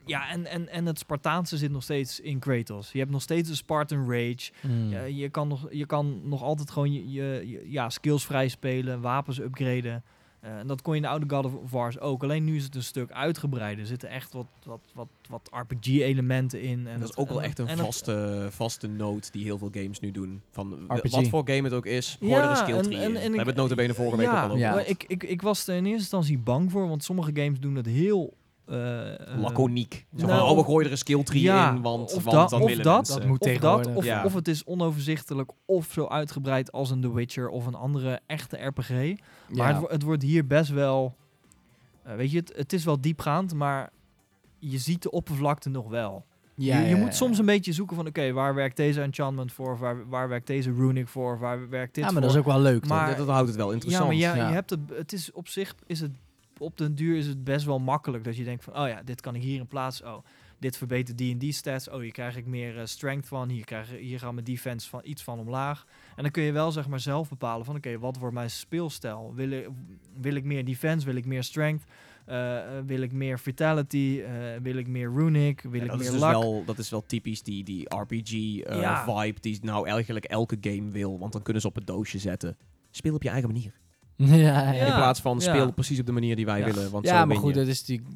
[0.05, 2.93] ja, en, en, en het Spartaanse zit nog steeds in Kratos.
[2.93, 4.51] Je hebt nog steeds de Spartan Rage.
[4.63, 4.91] Mm.
[4.91, 8.49] Ja, je, kan nog, je kan nog altijd gewoon je, je, je- ja, skills vrij
[8.49, 10.05] spelen, wapens upgraden.
[10.47, 12.23] Eh, en dat kon je in de oude God of Wars ook.
[12.23, 13.81] Alleen nu is het een stuk uitgebreider.
[13.81, 16.87] Er zitten echt wat, wat, wat, wat RPG-elementen in.
[16.87, 19.45] En En dat is ook wel en- echt een en het- vaste, vaste noot die
[19.45, 20.43] heel veel games nu doen.
[20.51, 21.11] Van RPG.
[21.11, 23.17] wat voor game het ook is, gooi Ja, er een skill en- tree en- in.
[23.17, 24.59] en We hebben het notabene vorige week ja, ook al over.
[24.59, 24.81] Ja.
[24.81, 27.87] ik, ik, ik was er in eerste instantie bang voor, want sommige games doen het
[27.87, 28.35] heel...
[28.67, 30.07] eh, eh, Laconiek.
[30.17, 32.37] Zo nou, van, oh, we gooien er een skill tree ja, in, want, of want
[32.37, 33.19] dat- dan of willen dat- mensen.
[33.19, 34.25] dat moet of dat, of, Ja.
[34.25, 38.57] of het is onoverzichtelijk, of zo uitgebreid als een The Witcher of een andere echte
[38.57, 38.89] RPG.
[38.89, 39.17] Maar
[39.49, 39.67] Ja.
[39.67, 41.15] het, wo- het wordt hier best wel...
[42.03, 43.91] eh, weet je, het, het is wel diepgaand, maar
[44.59, 46.25] je ziet de oppervlakte nog wel.
[46.59, 47.13] Ja, je je ja, moet ja.
[47.15, 48.07] soms een beetje zoeken van...
[48.07, 49.73] Oké, waar werkt deze enchantment voor?
[49.73, 51.33] Of Waar, waar werkt deze runic voor?
[51.35, 52.13] Of Waar werkt dit Ja, voor?
[52.13, 53.17] maar dat is ook wel leuk, Maar- toch?
[53.17, 54.07] dat, dat houdt het wel ja, interessant.
[54.07, 54.49] maar ja, Ja.
[54.49, 55.75] je hebt het, het is op zich...
[55.87, 56.11] Is het,
[56.59, 58.79] op den duur is het best wel makkelijk dat je denkt van...
[58.79, 60.03] Oh ja, dit kan ik hier in plaats...
[60.03, 60.25] Oh,
[60.59, 61.89] dit verbetert die en die stats.
[61.89, 63.49] Oh, hier krijg ik meer eh, strength van.
[63.49, 65.87] Hier, krijg, hier gaat mijn defense van iets van omlaag.
[66.17, 67.77] En dan kun je wel zeg maar zelf bepalen van...
[67.77, 69.33] Oké, wat wordt mijn speelstijl?
[69.35, 69.69] Wil ik,
[70.21, 71.07] wil ik meer defense?
[71.07, 71.85] Wil ik meer strength?
[72.27, 74.23] Eh, eh, wil ik meer vitality?
[74.63, 75.61] Wil ik meer runic?
[75.61, 76.31] Wil Ja, ik dat, meer is dus luck?
[76.31, 79.33] wel, dat is wel typisch die, die RPG-vibe Ja.
[79.41, 81.19] die nou eigenlijk elke game wil.
[81.19, 82.57] Want dan kunnen ze op het doosje zetten.
[82.91, 83.73] Speel op je eigen manier.
[84.47, 84.73] Ja.
[84.73, 85.43] In plaats van ja.
[85.55, 86.65] speel precies op de manier die wij Ja.
[86.65, 86.91] willen.
[86.91, 87.61] Want ja, zo maar goed, je.
[87.61, 88.09] dat is natuurlijk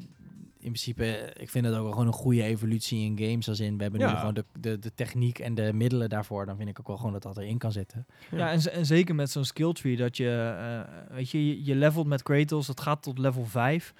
[0.59, 3.49] in principe, ik vind het ook wel gewoon een goede evolutie in games.
[3.49, 4.15] Als in, we hebben nu Ja.
[4.17, 6.45] gewoon de, de, de techniek en de middelen daarvoor.
[6.45, 8.05] Dan vind ik ook wel gewoon dat dat erin kan zitten.
[8.31, 10.55] Ja, en, zeker met zo'n skill tree dat je,
[11.09, 13.93] eh, weet je, je, je levelt met Kratos, dat gaat tot level 5.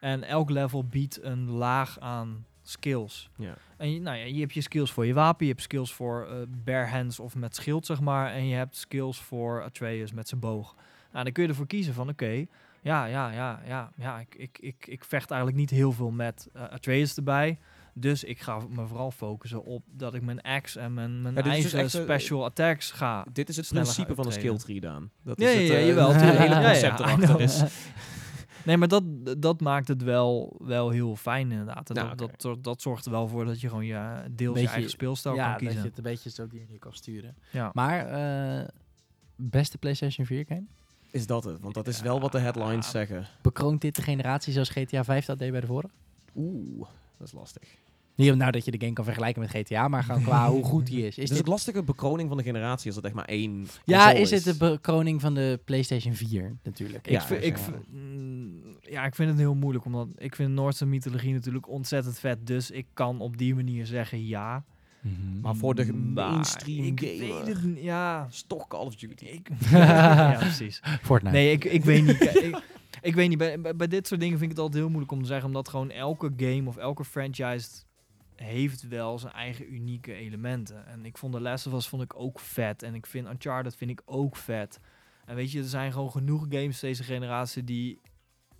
[0.00, 3.30] En elk level biedt een laag aan skills.
[3.36, 3.54] Ja.
[3.76, 6.26] En je, nou ja, je hebt je skills voor je wapen, je hebt skills voor
[6.30, 8.32] eh bare hands of met schild, zeg maar.
[8.32, 10.74] En je hebt skills voor Atreus met zijn boog.
[11.14, 12.44] Nou, dan kun je ervoor kiezen van, oké,
[12.82, 16.48] ja, ja, ja, ja, ja, ik, ik, ik, ik vecht eigenlijk niet heel veel met
[16.52, 17.58] eh, Atreus erbij.
[17.92, 21.42] Dus ik ga me vooral focussen op dat ik mijn axe en mijn, mijn Ja,
[21.42, 25.10] dus eh, special attacks ga Dit is het principe van een skill tree, Daan.
[25.22, 27.62] Dat Ja, is ja, het, ja, eh, jawel, het hele Ja, ja, concept erachter is.
[28.64, 29.02] Nee, maar dat,
[29.38, 31.90] dat maakt het wel, wel heel fijn inderdaad.
[31.90, 34.52] En Ja, dat, dat, dat, dat zorgt er wel voor dat je gewoon je deels
[34.54, 35.80] Beetje- je eigen speelstijl ja, kan dat kiezen.
[35.82, 37.36] je het een beetje zo die je kan sturen.
[37.50, 37.70] Ja.
[37.74, 38.06] Maar,
[38.60, 38.68] eh,
[39.36, 40.64] beste PlayStation 4 game?
[41.14, 41.60] Is dat het?
[41.60, 42.90] Want dat is wel wat de headlines Ja.
[42.90, 43.26] zeggen.
[43.42, 45.92] Bekroont dit de generatie zoals GTA 5 dat deed bij de vorige?
[46.36, 46.88] Oeh,
[47.18, 47.62] dat is lastig.
[48.14, 50.64] Niet om nou dat je de game kan vergelijken met GTA, maar gewoon qua hoe
[50.64, 51.18] goed die is.
[51.18, 54.30] Is het dit lastige bekroning van de generatie als het echt maar één Ja, is
[54.30, 57.08] het de bekroning van de PlayStation 4 natuurlijk?
[57.08, 57.56] Ja, ik, vind, ik,
[57.90, 62.46] mm, ja, ik vind het heel moeilijk, omdat ik vind Noordse mythologie natuurlijk ontzettend vet.
[62.46, 64.64] Dus ik kan op die manier zeggen ja.
[65.42, 67.44] Maar voor de Maar mainstream ik gamer.
[67.44, 68.26] weet het ja.
[68.30, 69.24] is toch Call of Duty.
[69.24, 70.80] Ik, ja, precies.
[71.02, 71.36] Fortnite.
[71.36, 72.20] Nee, ik, ik weet niet.
[72.44, 72.62] ik,
[73.00, 73.38] ik weet niet.
[73.38, 75.46] Bij, bij, dit soort dingen vind ik het altijd heel moeilijk om te zeggen.
[75.46, 77.68] Omdat gewoon elke game of elke franchise
[78.34, 80.86] heeft wel zijn eigen unieke elementen.
[80.86, 82.82] En ik vond The Last of Us vond ik ook vet.
[82.82, 84.78] En ik vind Uncharted vind ik ook vet.
[85.24, 88.00] En weet je, er zijn gewoon genoeg games deze generatie die,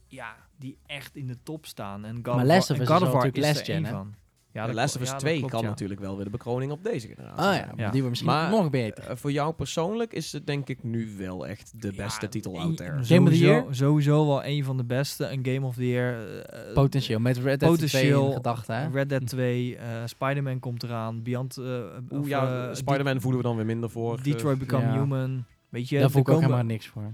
[0.06, 2.04] ja, die echt in de top staan.
[2.04, 4.14] En God Maar of Last War- of Us is natuurlijk er last gen, van.
[4.54, 5.00] Ja, Ja, dat The Last of.
[5.02, 5.68] Us Ja, dat 2 klopt, kan ja.
[5.68, 7.44] natuurlijk wel weer de bekroning op deze generatie.
[7.44, 7.72] Oh ja.
[7.76, 7.90] Ja.
[7.90, 9.04] die wordt misschien Maar- nog beter.
[9.08, 12.60] Eh, voor jou persoonlijk is het denk ik nu wel echt de Ja, beste titel
[12.60, 12.90] out there.
[12.90, 13.64] Game of the Sowieso, Year?
[13.74, 15.28] sowieso wel een van de beste.
[15.32, 16.42] Een Game of the Year.
[16.46, 18.76] eh, Potentieel, met Red Dead 2 in gedachten.
[18.76, 18.88] hè?
[18.92, 21.56] Red Dead 2, eh Spider-Man komt eraan, Beyond...
[21.56, 24.16] eh, Oeh, of, ja, Spider-Man voelen we dan weer minder voor.
[24.16, 24.92] De- Detroit Become ja.
[24.92, 25.44] Human.
[25.68, 27.12] Weet je, Daar voel ik ook komen- helemaal niks voor.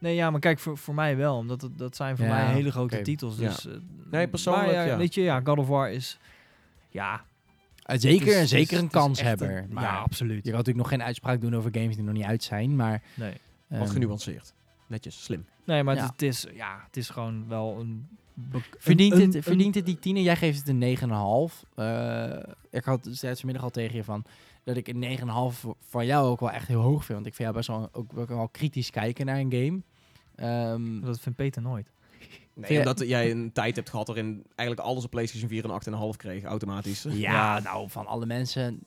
[0.00, 1.36] Nee, ja, maar kijk, voor, voor mij wel.
[1.36, 3.38] Omdat het, dat zijn voor Ja, mij hele grote titels.
[3.38, 3.48] Ja.
[3.48, 3.72] Dus, eh,
[4.10, 4.96] Nee, persoonlijk, maar ja, ja.
[4.96, 6.18] Weet je, ja, God of War is...
[6.98, 7.24] ja.
[7.82, 9.56] Eh, zeker, is- zeker een kans hebben.
[9.56, 10.36] een- maar ja, absoluut.
[10.36, 12.76] je kan natuurlijk nog geen uitspraak doen over games die nog niet uit zijn.
[12.76, 13.32] Maar, Nee.
[13.66, 14.54] Wat ehm, genuanceerd.
[14.86, 15.46] Netjes, slim.
[15.64, 16.06] Nee, maar Ja.
[16.06, 18.08] het, is, ja, het is gewoon wel een...
[18.78, 20.22] Verdient, een- het, een- verdient het die tiener?
[20.22, 21.64] Jij geeft het een 9,5.
[21.74, 22.38] Eh
[22.70, 24.24] ik had steeds vanmiddag al tegen je van
[24.64, 27.12] dat ik een 9,5 voor- van jou ook wel echt heel hoog vind.
[27.18, 29.80] Want ik vind jou best wel, ook, ook wel kritisch kijken naar een game.
[30.34, 31.90] Ehm, Dat vindt Peter nooit.
[32.58, 35.64] Nee, Vind je- omdat jij een tijd hebt gehad waarin eigenlijk alles op PlayStation 4
[35.64, 35.70] een
[36.12, 37.02] 8,5 kreeg, automatisch.
[37.02, 37.60] ja, Ja.
[37.60, 38.78] nou, van alle mensen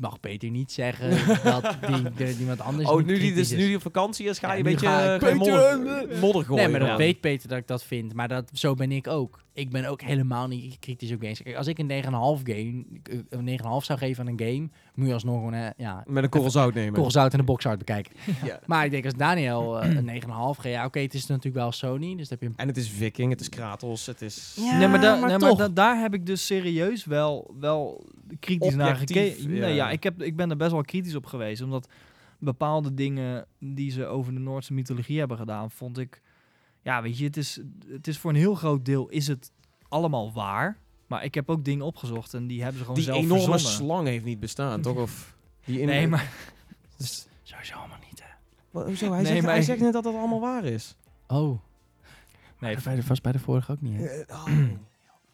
[0.00, 1.10] mag Peter niet zeggen
[1.52, 3.58] dat die, de, iemand anders Oh, nu die, dus, is.
[3.58, 5.78] nu die op vakantie is, ga Ja, je een beetje ga eh, modder,
[6.20, 6.62] modder gooien.
[6.62, 6.96] Nee, maar dat Ja.
[6.96, 8.14] weet Peter dat ik dat vind.
[8.14, 9.44] Maar dat, zo ben ik ook.
[9.56, 11.42] Ik ben ook helemaal niet kritisch op games.
[11.42, 15.06] Kijk, als ik een 9,5 game, eh, een 9,5 zou geven aan een game, moet
[15.06, 16.92] je alsnog gewoon, eh, ja, Met een korrel zout nemen.
[16.92, 18.12] korrelzout en de boxart bekijken.
[18.44, 18.60] Ja.
[18.66, 21.72] Maar ik denk als Daniel eh, een 9,5 geeft, ja oké, het is natuurlijk wel
[21.72, 22.52] Sony, dus heb je een...
[22.56, 24.56] En het is Viking, het is Kratos, het is...
[24.60, 28.04] Ja, nee, maar, da- maar nee, maar da- daar heb ik dus serieus wel, wel
[28.40, 29.52] kritisch naar gekeken.
[29.54, 29.60] ja.
[29.60, 31.62] Nee, ja, ik, heb, ik ben er best wel kritisch op geweest.
[31.62, 31.88] Omdat
[32.38, 36.20] bepaalde dingen die ze over de Noordse mythologie hebben gedaan, vond ik...
[36.86, 39.50] Ja, weet je, het is, het is voor een heel groot deel is het
[39.88, 40.78] allemaal waar.
[41.06, 43.70] Maar ik heb ook dingen opgezocht en die hebben ze gewoon Die zelf enorme verzonnen.
[43.76, 44.96] slang heeft niet bestaan, toch?
[44.96, 46.32] Of die in- Nee, maar
[46.96, 48.28] Dus, sowieso allemaal niet, hè.
[48.70, 49.12] Wat- Hoezo?
[49.12, 50.96] Hij, Nee, zegt, maar hij zegt net dat het allemaal waar is.
[51.26, 51.60] Oh,
[52.58, 54.20] nee, dat bij de, vast bij de vorige ook niet, hè?
[54.34, 54.46] Oh,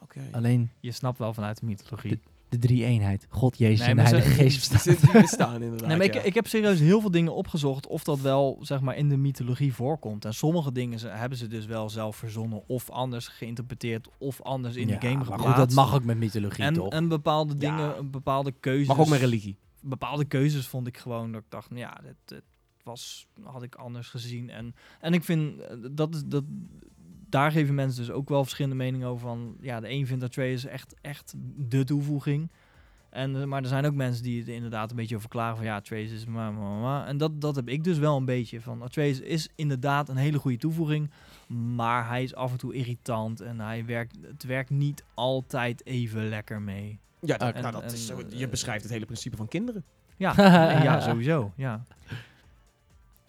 [0.03, 0.21] Oké.
[0.33, 2.21] Alleen je snapt wel vanuit de mythologie.
[2.53, 3.27] De drie-eenheid.
[3.29, 4.95] God, Jezus Nee, en de ze- Heilige Geest bestaan.
[5.13, 6.21] Die bestaan inderdaad, Nee, maar ik, ja.
[6.21, 9.75] ik heb serieus heel veel dingen opgezocht of dat wel zeg maar in de mythologie
[9.75, 10.25] voorkomt.
[10.25, 14.75] En sommige dingen ze, hebben ze dus wel zelf verzonnen of anders geïnterpreteerd of anders
[14.77, 15.47] in Ja, de game maar geplaatst.
[15.47, 16.89] goed, dat mag ook met mythologie, en, toch?
[16.93, 17.59] en bepaalde Ja.
[17.59, 18.87] dingen, een bepaalde keuzes.
[18.89, 19.57] Mag ook met religie.
[19.81, 22.43] Bepaalde keuzes vond ik gewoon dat ik dacht, nou ja, dit, dit
[22.83, 24.51] was, had ik anders gezien.
[24.51, 26.45] En, en ik vind eh, dat, is- dat
[27.33, 29.29] daar geven mensen dus ook wel verschillende meningen over.
[29.29, 32.51] Van ja, de een vindt dat Trace echt, echt de toevoeging.
[33.11, 35.67] En, eh, maar er zijn ook mensen die het inderdaad een beetje over klagen van
[35.67, 37.07] ja, Trace is maar, maar, maar.
[37.07, 38.89] En dat, dat heb ik dus wel een beetje van.
[38.89, 41.11] Trace is inderdaad een hele goede toevoeging,
[41.49, 46.29] maar hij is af en toe irritant en hij werkt, het werkt niet altijd even
[46.29, 46.99] lekker mee.
[47.21, 49.49] Ja, dat, En- nou, dat en, is zo, eh, je beschrijft het hele principe van
[49.49, 49.85] kinderen.
[50.17, 50.33] Ja,
[50.87, 51.53] ja sowieso.
[51.57, 51.85] Ja.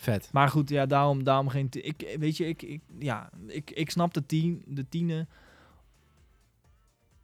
[0.04, 0.30] Vet.
[0.32, 1.68] Maar goed, ja, daarom, daarom geen.
[1.72, 5.30] Ik, weet je, ik, ik, ja, ik, ik snap de, tien, de tienen.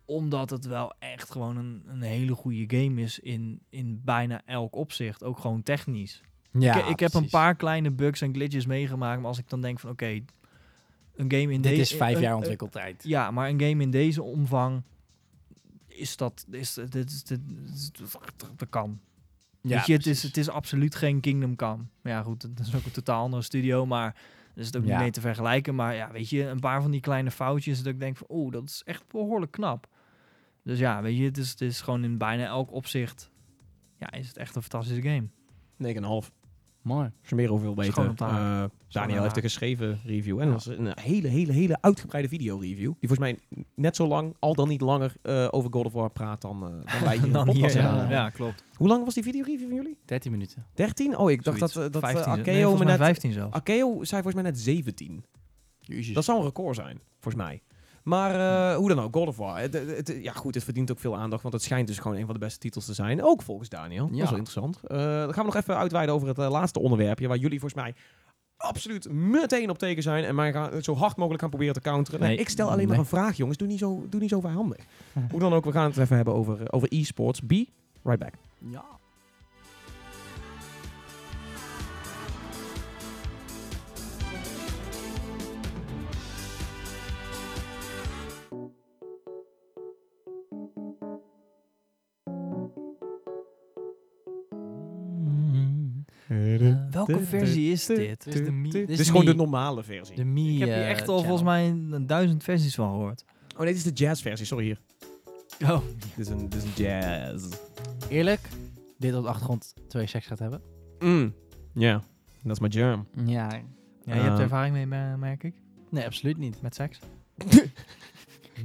[0.06, 4.76] Omdat het wel echt gewoon een, een hele goede game is in, in bijna elk
[4.76, 5.24] opzicht.
[5.24, 6.22] Ook gewoon technisch.
[6.52, 9.20] Ja, ik, ik heb een paar kleine bugs en glitches meegemaakt.
[9.20, 10.06] Maar als ik dan denk van oké,
[11.16, 11.82] een game in Dit deze...
[11.82, 13.04] is vijf een- jaar een- ontwikkeltijd.
[13.04, 14.82] Ja, maar een game in deze omvang
[15.88, 16.46] is dat...
[16.52, 17.92] Is, dit, is- dit, dit,
[18.56, 19.00] dat kan.
[19.62, 21.84] Ja, Weet je, het is, het is absoluut geen Kingdom Come.
[22.02, 24.06] Maar ja, goed, dat is ook een totaal andere studio, maar
[24.56, 24.90] er is het ook Ja.
[24.90, 25.76] niet mee te vergelijken.
[25.76, 28.52] Maar ja, weet je, een paar van die kleine foutjes dat ik denk van, oeh,
[28.52, 29.88] dat is echt behoorlijk knap.
[30.64, 33.32] Dus ja, weet je, het is, het is gewoon in bijna elk opzicht,
[33.98, 35.28] ja, is het echt een fantastische game.
[36.24, 36.32] 9,5.
[36.82, 37.12] Mooi.
[37.22, 38.28] Smero veel Schoon beter.
[38.28, 40.40] Eh, Schoon Daniel heeft een geschreven review.
[40.40, 40.52] En Ja.
[40.54, 42.94] dat was een hele, hele, hele uitgebreide video-review.
[43.00, 43.38] Die volgens mij
[43.76, 46.70] net zo lang, al dan niet langer, eh, over God of War praat dan, eh,
[46.70, 48.02] dan wij hier in de Dan podcast hier, hebben.
[48.04, 48.30] ja, ja.
[48.30, 48.64] klopt.
[48.76, 49.98] Hoe lang was die video-review van jullie?
[50.06, 50.66] 13 minuten.
[50.74, 51.18] 13?
[51.18, 51.74] Oh, ik dacht Zoiets.
[51.76, 52.98] dat, eh, dat eh, 15, nee, Akeo mij net...
[52.98, 53.54] 15 zelfs.
[53.56, 55.24] Akeo zei volgens mij net 17.
[55.80, 56.14] Jezus.
[56.14, 57.62] Dat zou een record zijn, volgens mij.
[58.04, 58.36] Maar
[58.72, 59.60] eh, hoe dan ook, God of War.
[59.60, 62.18] Het, het- het- ja goed, het verdient ook veel aandacht, want het schijnt dus gewoon
[62.18, 63.24] een van de beste titels te zijn.
[63.24, 64.08] Ook volgens Daniel.
[64.08, 64.24] Dat Ja.
[64.24, 64.80] is wel interessant.
[64.84, 67.82] Eh, dan gaan we nog even uitweiden over het eh, laatste onderwerpje, waar jullie volgens
[67.82, 67.94] mij
[68.58, 71.82] absoluut meteen op teken zijn en mij gaan het zo hard mogelijk gaan proberen te
[71.82, 72.20] counteren.
[72.20, 72.38] Nee, Nee.
[72.40, 73.58] ik stel alleen maar een vraag, jongens.
[73.58, 74.78] Doe niet zo, doe niet zo vijhandig.
[75.32, 77.40] hoe dan ook, we gaan het even hebben over, over e-sports.
[77.40, 77.52] B,
[78.04, 78.34] right back.
[78.58, 78.86] Ja.
[96.92, 98.24] Welke versie is dit?
[98.24, 99.32] Dit is de Mi- Dit dit is gewoon Mi.
[99.32, 100.16] de normale versie.
[100.16, 101.24] De Mi, Ik heb hier eh, echt al channel.
[101.24, 103.26] volgens mij een duizend versies van gehoord.
[103.54, 104.46] Oh nee, dit is de jazz-versie.
[104.46, 104.80] Sorry hier.
[105.64, 105.82] Oh.
[106.16, 107.46] Dit is een, dit is een jazz.
[108.10, 108.40] Eerlijk,
[108.98, 110.62] dit op de achtergrond terwijl je seks gaat hebben.
[111.00, 111.34] Mm.
[111.74, 112.04] Ja,
[112.44, 113.08] dat is mijn jam.
[113.26, 113.50] Ja.
[114.06, 114.40] Ja, je hebt Eh.
[114.44, 115.54] ervaring mee, me- merk ik,
[115.90, 116.62] Nee, absoluut niet.
[116.62, 117.00] met seks.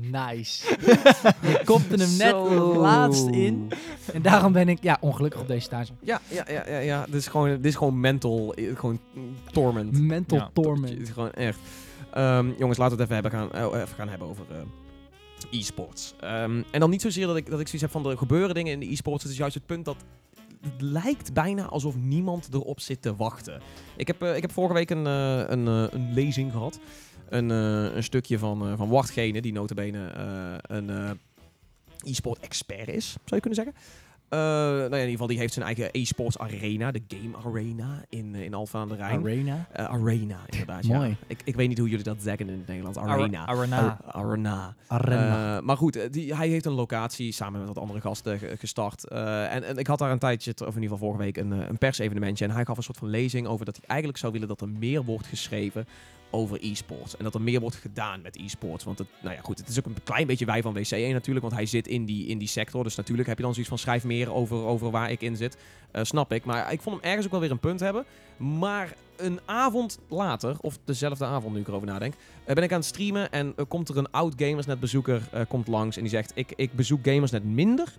[0.00, 0.76] Nice.
[1.50, 2.74] je kopte hem net Zo.
[2.80, 3.70] laatst in.
[4.12, 5.92] En daarom ben ik ja, ongelukkig op deze stage.
[6.00, 7.04] Ja, ja, ja, ja, ja.
[7.04, 9.00] Dit is gewoon, dit is gewoon mental, gewoon
[9.52, 10.00] torment.
[10.00, 11.00] Mental Ja, Het torment.
[11.00, 11.58] is gewoon echt.
[12.12, 16.14] Ehm, jongens, laten we het even, hebben gaan, eh, even gaan hebben over eh, e-sports.
[16.20, 18.72] Ehm, en dan niet zozeer dat ik, dat ik zoiets heb van er gebeuren dingen
[18.72, 19.22] in de e-sports.
[19.22, 19.96] Het is juist het punt dat
[20.60, 23.60] het lijkt bijna alsof niemand erop zit te wachten.
[23.96, 26.78] Ik heb, eh, ik heb vorige week een, eh, een, een lezing gehad.
[27.34, 31.18] Een, eh, een stukje van, eh van Wachtgene, die notabene eh, een,
[32.04, 33.74] e-sport expert is, zou je kunnen zeggen.
[34.28, 38.34] Nou ja, in ieder geval, die heeft zijn eigen e-sports arena, de Game Arena in,
[38.34, 39.20] in Alphen aan de Rijn.
[39.20, 39.68] Arena.
[39.72, 40.84] Arena, inderdaad.
[40.84, 41.08] Mooi.
[41.08, 41.14] Ja.
[41.26, 42.98] Ik, ik weet niet hoe jullie dat zeggen in het Nederlands.
[42.98, 43.46] Arena.
[43.46, 43.98] Arena.
[44.06, 44.74] Ar- Arena.
[44.86, 45.60] Arena.
[45.60, 49.08] Maar goed, die, hij heeft een locatie samen met wat andere gasten ge- gestart.
[49.08, 51.78] En, en ik had daar een tijdje, of in ieder geval vorige week, een, een
[51.78, 52.44] persevenementje.
[52.44, 54.68] En hij gaf een soort van lezing over dat hij eigenlijk zou willen dat er
[54.68, 55.86] meer wordt geschreven
[56.34, 57.16] over e-sports.
[57.16, 58.84] En dat er meer wordt gedaan met e-sports.
[58.84, 61.40] Want het, nou ja, goed, het is ook een klein beetje wij van WCE natuurlijk.
[61.40, 62.84] Want hij zit in die, in die sector.
[62.84, 65.56] Dus natuurlijk heb je dan zoiets van schrijf meer over, over waar ik in zit.
[65.90, 66.44] Eh, snap ik.
[66.44, 68.04] Maar ik vond hem ergens ook wel weer een punt hebben.
[68.36, 72.14] Maar een avond later, of dezelfde avond nu ik erover nadenk,
[72.44, 75.68] eh, ben ik aan het streamen en eh, komt er een oud Gamersnet bezoeker komt
[75.68, 77.92] langs en die zegt ik, ik bezoek Gamersnet minder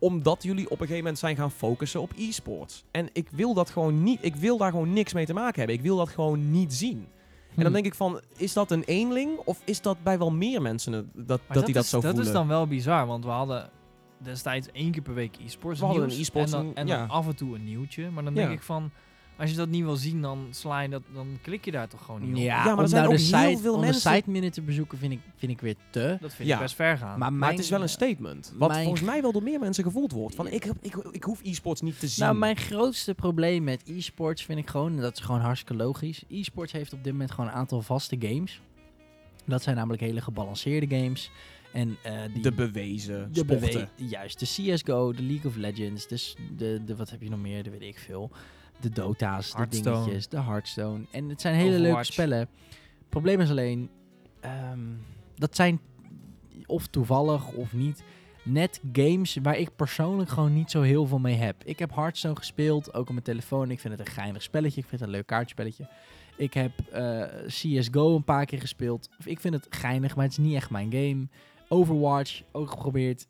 [0.00, 2.84] omdat jullie op een gegeven moment zijn gaan focussen op e-sports.
[2.90, 5.76] En ik wil dat gewoon niet, ik wil daar gewoon niks mee te maken hebben.
[5.76, 7.06] Ik wil dat gewoon niet zien.
[7.50, 7.72] En dan Hm.
[7.72, 11.40] denk ik van, is dat een eenling of is dat bij wel meer mensen dat,
[11.52, 12.26] dat die dat is, zo dat voelen?
[12.28, 13.70] is dan wel bizar, want we hadden
[14.18, 16.86] destijds één keer per week e-sports We hadden een nieuws e-sports en, dan, en- en
[16.86, 16.98] ja.
[16.98, 18.10] dan af en toe een nieuwtje.
[18.10, 18.40] Maar dan Ja.
[18.40, 18.90] denk ik van,
[19.40, 22.04] als je dat niet wil zien, dan sla je dat, dan klik je daar toch
[22.04, 22.40] gewoon niet op.
[22.42, 24.52] Ja, maar er zijn nou ook de heel site, veel om mensen- de site minute
[24.54, 26.16] te bezoeken vind ik, vind ik weer te.
[26.20, 26.54] Dat vind Ja.
[26.54, 27.32] ik best ver gaan.
[27.36, 28.52] Maar, het is wel een statement.
[28.56, 30.34] Wat mijn- volgens mij wel door meer mensen gevoeld wordt.
[30.34, 32.24] Van ik, heb- ik, ik hoef e-sports niet te zien.
[32.24, 36.22] Nou, mijn grootste probleem met e-sports vind ik gewoon, en dat is gewoon hartstikke logisch.
[36.28, 38.60] E-sports heeft op dit moment gewoon een aantal vaste games.
[39.46, 41.30] Dat zijn namelijk hele gebalanceerde games.
[41.72, 43.90] En eh, die de bewezen de sporten.
[43.96, 47.40] bewe- juist, de CSGO, de League of Legends, dus de, de, wat heb je nog
[47.40, 48.30] meer, dat weet ik veel.
[48.80, 51.04] De Dota's, de dingetjes, de Hearthstone.
[51.10, 52.48] En het zijn hele leuke spellen.
[53.08, 53.90] Probleem is alleen,
[54.40, 54.78] ehm,
[55.34, 55.80] dat zijn
[56.66, 58.02] of toevallig of niet,
[58.42, 61.64] net games waar ik persoonlijk gewoon niet zo heel veel mee heb.
[61.64, 63.70] Ik heb Hearthstone gespeeld, ook op mijn telefoon.
[63.70, 65.88] Ik vind het een geinig spelletje, ik vind het een leuk kaartspelletje.
[66.36, 69.08] Ik heb eh, CSGO een paar keer gespeeld.
[69.24, 71.28] Ik vind het geinig, maar het is niet echt mijn game.
[71.68, 73.26] Overwatch, ook geprobeerd.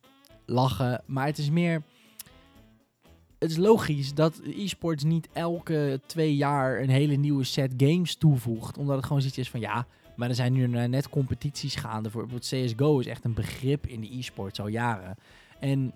[0.47, 1.03] Lachen.
[1.07, 1.83] Maar het is meer...
[3.41, 8.79] Het is logisch dat e-sports niet elke twee jaar een hele nieuwe set games toevoegt.
[8.79, 9.87] Omdat het gewoon zoiets is van ja,
[10.17, 12.11] maar er zijn nu net competities gaande.
[12.11, 15.17] Voor bijvoorbeeld CSGO is echt een begrip in de e-sports al jaren.
[15.61, 15.93] En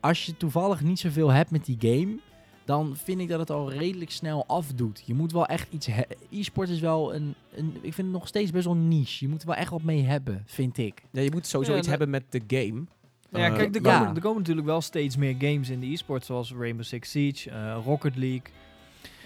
[0.00, 2.18] als je toevallig niet zoveel hebt met die game,
[2.64, 5.02] dan vind ik dat het al redelijk snel afdoet.
[5.06, 5.88] Je moet wel echt iets...
[6.30, 7.72] E-sport is wel een, een...
[7.74, 9.24] Ik vind het nog steeds best wel niche.
[9.24, 11.02] Je moet er wel echt wat mee hebben, vind ik.
[11.10, 12.84] Ja, je moet sowieso Ja, iets hebben met de game.
[13.30, 13.98] Ja, Eh, kijk, er, ja.
[13.98, 17.50] Komen, er komen natuurlijk wel steeds meer games in de e-sport, zoals Rainbow Six Siege,
[17.50, 18.42] eh, Rocket League.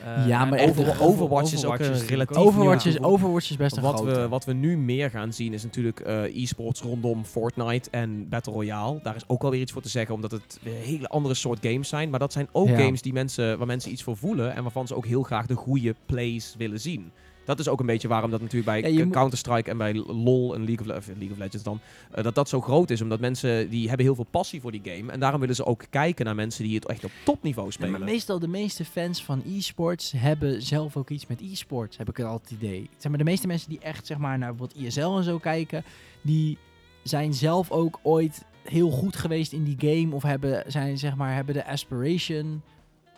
[0.04, 2.92] eh, Ja, maar Over- Overwatch is ook een relatief Overwatch, nieuw.
[2.94, 4.20] is, Overwatch is best een Wat grote.
[4.20, 8.52] we, wat we nu meer gaan zien is natuurlijk eh, e-sports rondom Fortnite en Battle
[8.52, 9.00] Royale.
[9.02, 11.88] Daar is ook wel weer iets voor te zeggen, omdat het hele andere soort games
[11.88, 12.10] zijn.
[12.10, 12.76] Maar dat zijn ook Ja.
[12.78, 15.54] games die mensen, waar mensen iets voor voelen en waarvan ze ook heel graag de
[15.54, 17.10] goede plays willen zien.
[17.44, 20.64] Dat is ook een beetje waarom dat natuurlijk bij Ja, Counter-Strike en bij LoL en
[20.64, 21.80] League of, Le- of League of Legends dan,
[22.12, 23.00] eh, dat dat zo groot is.
[23.00, 25.12] Omdat mensen, die hebben heel veel passie voor die game.
[25.12, 27.90] En daarom willen ze ook kijken naar mensen die het echt op topniveau Ja, spelen.
[27.92, 32.16] maar meestal de meeste fans van e-sports hebben zelf ook iets met e-sports, heb ik
[32.16, 32.90] het altijd het idee.
[32.96, 35.84] Zeg maar, de meeste mensen die echt zeg maar, naar bijvoorbeeld ISL en zo kijken,
[36.22, 36.58] die
[37.02, 41.34] zijn zelf ook ooit heel goed geweest in die game of hebben, zijn, zeg maar,
[41.34, 42.62] hebben de aspiration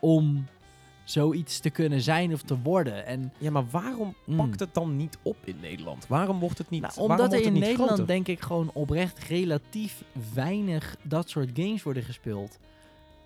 [0.00, 0.46] om
[1.04, 3.06] zoiets te kunnen zijn of te worden.
[3.06, 4.36] En Ja, maar waarom Mm.
[4.36, 6.06] pakt het dan niet op in Nederland?
[6.06, 8.06] Waarom wordt het niet Nou, omdat er in Nederland groter?
[8.06, 10.02] denk ik gewoon oprecht relatief
[10.34, 12.58] weinig dat soort games worden gespeeld.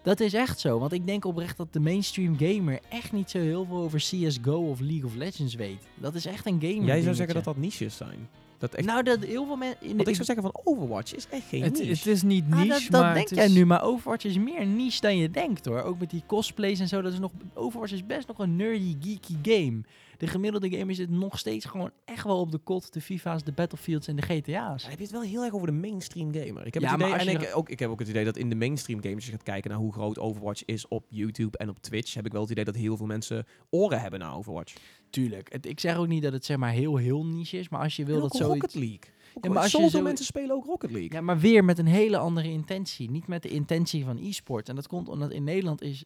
[0.03, 3.39] Dat is echt zo, want ik denk oprecht dat de mainstream gamer echt niet zo
[3.39, 5.83] heel veel over CSGO of League of Legends weet.
[5.95, 8.29] Dat is echt een gamer Jij zou zeggen dat dat niches zijn.
[8.59, 9.97] Dat echt, Nou, dat heel veel mensen...
[9.97, 11.91] want ik zou zeggen van Overwatch is echt geen Het, niche.
[11.93, 14.25] het is niet Ah, niche, dat dat maar denk het jij is- nu, maar Overwatch
[14.25, 15.83] is meer niche dan je denkt hoor.
[15.83, 17.03] Ook met die cosplays en zo.
[17.03, 19.81] Dat is nog, Overwatch is best nog een nerdy, geeky game.
[20.19, 22.93] De gemiddelde gamer zit nog steeds gewoon echt wel op de kot.
[22.93, 24.81] De FIFA's, de Battlefields en de GTA's.
[24.83, 26.67] Dan heb je het wel heel erg over de mainstream gamer.
[26.67, 28.49] Ik heb, Ja, het idee, en ik, ook, ik heb ook het idee dat in
[28.49, 31.69] de mainstream games, als je gaat kijken naar hoe groot Overwatch is op YouTube en
[31.69, 34.75] op Twitch, heb ik wel het idee dat heel veel mensen oren hebben naar Overwatch.
[35.11, 35.53] Tuurlijk.
[35.53, 37.69] Het, ik zeg ook niet dat het zeg maar heel, heel niche is.
[37.69, 38.61] Maar als je wil dat zoiets...
[38.61, 39.17] Rocket League.
[39.41, 41.13] Ja, maar als je Zoveel zo- mensen spelen ook Rocket League.
[41.13, 43.11] Ja, maar weer met een hele andere intentie.
[43.11, 44.69] Niet met de intentie van e-sport.
[44.69, 46.05] En dat komt omdat in Nederland is...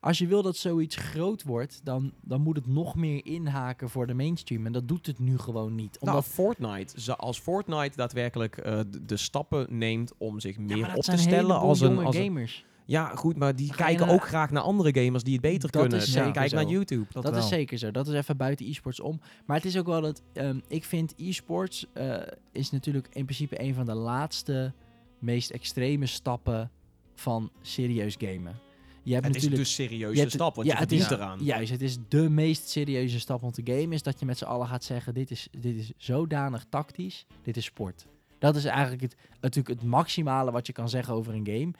[0.00, 4.06] Als je wil dat zoiets groot wordt, dan, dan moet het nog meer inhaken voor
[4.06, 4.66] de mainstream.
[4.66, 5.96] En dat doet het nu gewoon niet.
[6.00, 11.16] Nou, Omdat, Fortnite, als Fortnite daadwerkelijk eh, de, stappen neemt om zich meer op te
[11.16, 12.48] stellen als een, als een...
[12.88, 15.98] Ja, goed, maar die kijken ook graag naar andere gamers die het beter Dat kunnen.
[15.98, 16.56] is zeker Kijk zo.
[16.56, 17.06] naar YouTube.
[17.20, 17.90] Dat, is zeker zo.
[17.90, 19.20] Dat is even buiten e-sports om.
[19.46, 20.22] Maar het is ook wel dat...
[20.32, 22.16] ehm, ik vind e-sports eh,
[22.52, 24.72] is natuurlijk in principe een van de laatste,
[25.18, 26.70] meest extreme stappen
[27.14, 28.58] van serieus gamen.
[29.02, 31.38] Je hebt Het is dus serieuze hebt- stap, want ja, je het verdient is- eraan.
[31.44, 33.92] Juist, het is de meest serieuze stap om te gamen.
[33.92, 37.56] Is dat je met z'n allen gaat zeggen: dit is, dit is zodanig tactisch, dit
[37.56, 38.06] is sport.
[38.38, 41.70] Dat is eigenlijk het, natuurlijk het maximale wat je kan zeggen over een game.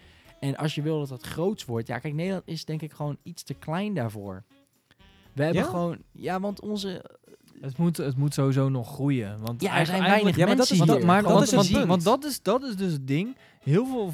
[0.41, 3.17] En als je wil dat dat groots wordt, ja, kijk, Nederland is denk ik gewoon
[3.23, 4.45] iets te klein daarvoor.
[5.33, 5.69] We hebben Ja?
[5.69, 7.05] gewoon, ja, want onze,
[7.61, 9.41] Het moet, het moet sowieso nog groeien.
[9.41, 10.99] Want ja, er eigenlijk- zijn weinig ja, maar dat mensen is- Want hier.
[11.01, 13.37] dat, maar dat want, is het want, want dat, is, dat is dus het ding.
[13.61, 14.13] Heel veel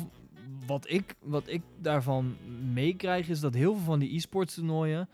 [0.66, 2.36] wat ik, wat ik daarvan
[2.72, 5.08] meekrijg is dat heel veel van die e-sports toernooien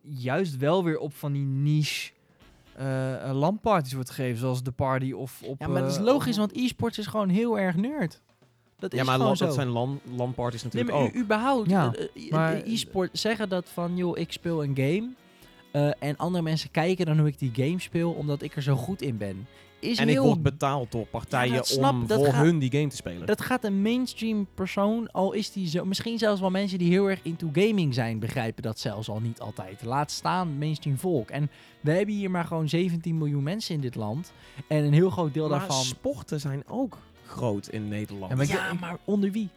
[0.00, 2.12] juist wel weer op van die niche
[3.32, 4.38] LAN-parties wordt gegeven.
[4.38, 5.60] Zoals de party of op...
[5.60, 8.20] Ja, maar dat is eh, logisch, want e-sports is gewoon heel erg nerd.
[8.90, 9.44] Dat is Ja, maar gewoon zo.
[9.44, 11.14] dat zijn LAN, LAN-parties Nee, natuurlijk maar ook.
[11.14, 15.08] u- überhaupt, Ja, eh, eh, maar- e-sport zeggen dat van, joh, ik speel een game
[15.72, 18.76] eh, en andere mensen kijken dan hoe ik die game speel, omdat ik er zo
[18.76, 19.46] goed in ben.
[19.78, 22.88] Is En ik heel word betaald door partijen snap- om voor gaat- hun die game
[22.88, 23.26] te spelen.
[23.26, 25.84] Dat gaat een mainstream persoon, al is die zo...
[25.84, 29.40] Misschien zelfs wel mensen die heel erg into gaming zijn, begrijpen dat zelfs al niet
[29.40, 29.82] altijd.
[29.84, 31.30] Laat staan mainstream volk.
[31.30, 34.32] En we hebben hier maar gewoon 17 miljoen mensen in dit land.
[34.68, 35.84] En een heel groot deel maar daarvan...
[35.84, 36.98] sporten zijn ook
[37.34, 38.30] groot in Nederland.
[38.30, 39.48] Ja, maar ja, maar onder wie?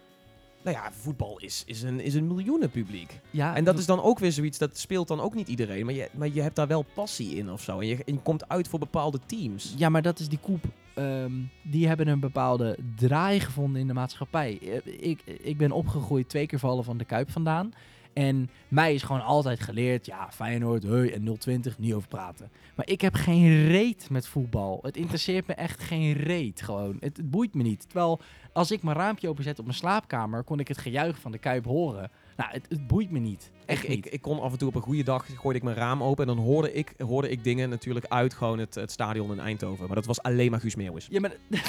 [0.62, 3.20] Nou ja, voetbal is, is, een, is een miljoenenpubliek.
[3.32, 5.86] Ja, En dat is dan ook weer zoiets, dat speelt dan ook niet iedereen.
[5.86, 7.80] Maar je, maar je hebt daar wel passie in of zo.
[7.80, 9.74] En je, en je komt uit voor bepaalde teams.
[9.78, 10.64] Ja, maar dat is die koep.
[10.94, 11.32] Ehm,
[11.64, 14.60] die hebben een bepaalde draai gevonden in de maatschappij.
[14.62, 17.74] Eh, Ik, ik ben opgegroeid twee keer vallen van de Kuip vandaan.
[18.18, 22.50] En mij is gewoon altijd geleerd, ja, Feyenoord, hey, en 020, niet over praten.
[22.76, 24.80] Maar ik heb geen reet met voetbal.
[24.82, 26.98] Het interesseert me echt geen reet, gewoon.
[27.00, 27.82] Het, het boeit me niet.
[27.82, 28.20] Terwijl,
[28.54, 31.66] als ik mijn raampje openzet op mijn slaapkamer, kon ik het gejuich van de Kuip
[31.66, 32.12] horen.
[32.38, 33.52] Nou, het, het boeit me niet.
[33.66, 34.06] Echt Ik, niet.
[34.06, 36.28] ik, ik kon af en toe op een goede dag, gooide ik mijn raam open
[36.28, 39.86] en dan hoorde ik, hoorde ik dingen natuurlijk uit gewoon het, het stadion in Eindhoven.
[39.86, 41.08] Maar dat was alleen maar Guus Meeuwis.
[41.10, 41.36] Ja, maar,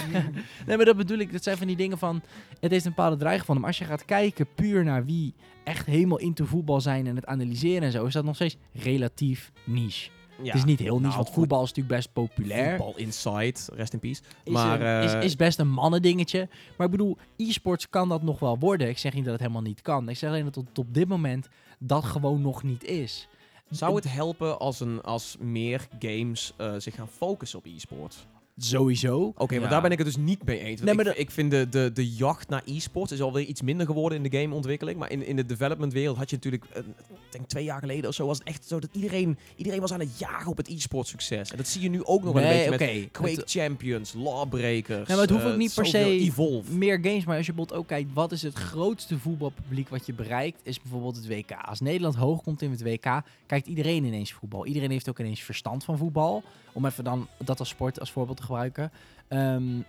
[0.67, 1.33] nee, maar dat bedoel ik.
[1.33, 2.23] Dat zijn van die dingen van...
[2.61, 3.65] Het heeft een bepaalde dreiging van hem.
[3.65, 7.07] Als je gaat kijken puur naar wie echt helemaal into voetbal zijn...
[7.07, 8.05] en het analyseren en zo...
[8.05, 10.11] is dat nog steeds relatief niche.
[10.43, 10.45] Ja.
[10.45, 12.77] Het is niet heel niche, Nou, want voetbal is natuurlijk best populair.
[12.77, 14.21] Voetbal Inside, rest in peace.
[14.45, 16.49] Is, maar een- is, eh, is best een mannendingetje.
[16.77, 18.89] Maar ik bedoel, e-sports kan dat nog wel worden.
[18.89, 20.09] Ik zeg niet dat het helemaal niet kan.
[20.09, 23.29] Ik zeg alleen dat het op dit moment dat gewoon nog niet is.
[23.71, 28.27] zou het helpen als, een, als meer games eh, zich gaan focussen op e-sports?
[28.61, 29.33] Sowieso.
[29.37, 29.69] Oké, maar Ja.
[29.69, 30.81] daar ben ik het dus niet mee eens.
[30.81, 34.25] Nee, maar ik, vind de, de, de jacht naar e-sports is alweer iets minder geworden
[34.25, 34.99] in de gameontwikkeling.
[34.99, 36.79] Maar in, in de developmentwereld had je natuurlijk, eh,
[37.09, 39.93] ik denk twee jaar geleden of zo, was het echt zo dat iedereen, iedereen was
[39.93, 41.51] aan het jagen op het e-sport succes.
[41.51, 42.99] En dat zie je nu ook nog wel een Nee, beetje oké.
[43.01, 45.09] met Quake Het- Champions, Lawbreakers.
[45.09, 46.73] Ja, maar het hoeft eh, ook niet per se Evolve.
[46.73, 47.25] meer games.
[47.25, 50.81] Maar als je bijvoorbeeld ook kijkt, wat is het grootste voetbalpubliek wat je bereikt, is
[50.81, 51.51] bijvoorbeeld het WK.
[51.65, 54.67] Als Nederland hoog komt in het WK, kijkt iedereen ineens voetbal.
[54.67, 56.43] Iedereen heeft ook ineens verstand van voetbal.
[56.79, 58.93] Om even dan dat als sport als voorbeeld te gebruiken.
[59.29, 59.81] Ehm,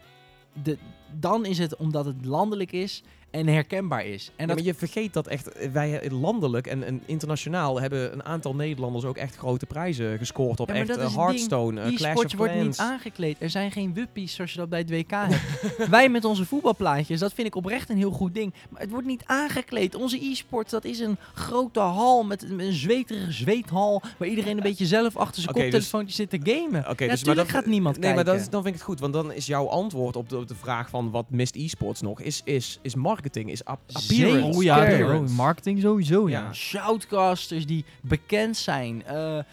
[0.64, 0.78] de,
[1.20, 4.32] dan is het omdat het landelijk is en herkenbaar is.
[4.36, 8.25] En maar je vergeet dat echt, eh, wij eh, landelijk en, en internationaal hebben een
[8.25, 11.15] aantal Nederlanders ook echt grote prijzen gescoord op Ja, echt dat eh, ding.
[11.15, 13.36] Hearthstone, eh, Clash of wordt niet aangekleed.
[13.39, 15.89] Er zijn geen wuppies zoals je dat bij het WK hebt.
[15.89, 18.53] Wij met onze voetbalplaatjes, dat vind ik oprecht een heel goed ding.
[18.69, 19.95] Maar het wordt niet aangekleed.
[19.95, 24.01] Onze e-sports, dat is een grote hal met een, zweterige zweethal...
[24.17, 26.80] waar iedereen een beetje zelf achter zijn Oké, dus- koptelefoontje zit te gamen.
[26.80, 28.25] Oké, ja, dus maar natuurlijk dat- gaat niemand nee, kijken.
[28.25, 28.99] maar dat is, dan vind ik het goed.
[28.99, 32.21] Want dan is jouw antwoord op de, op de vraag van wat mist e-sports nog,
[32.21, 34.41] is, is, is marketing, is ap- appearance.
[34.43, 34.55] Zeker.
[34.57, 35.32] Oh ja, Appearance.
[35.34, 36.39] oh, marketing sowieso, ja.
[36.39, 36.53] Ja.
[36.53, 39.05] Shoutcasters die bekend zijn.
[39.05, 39.43] eh, eh,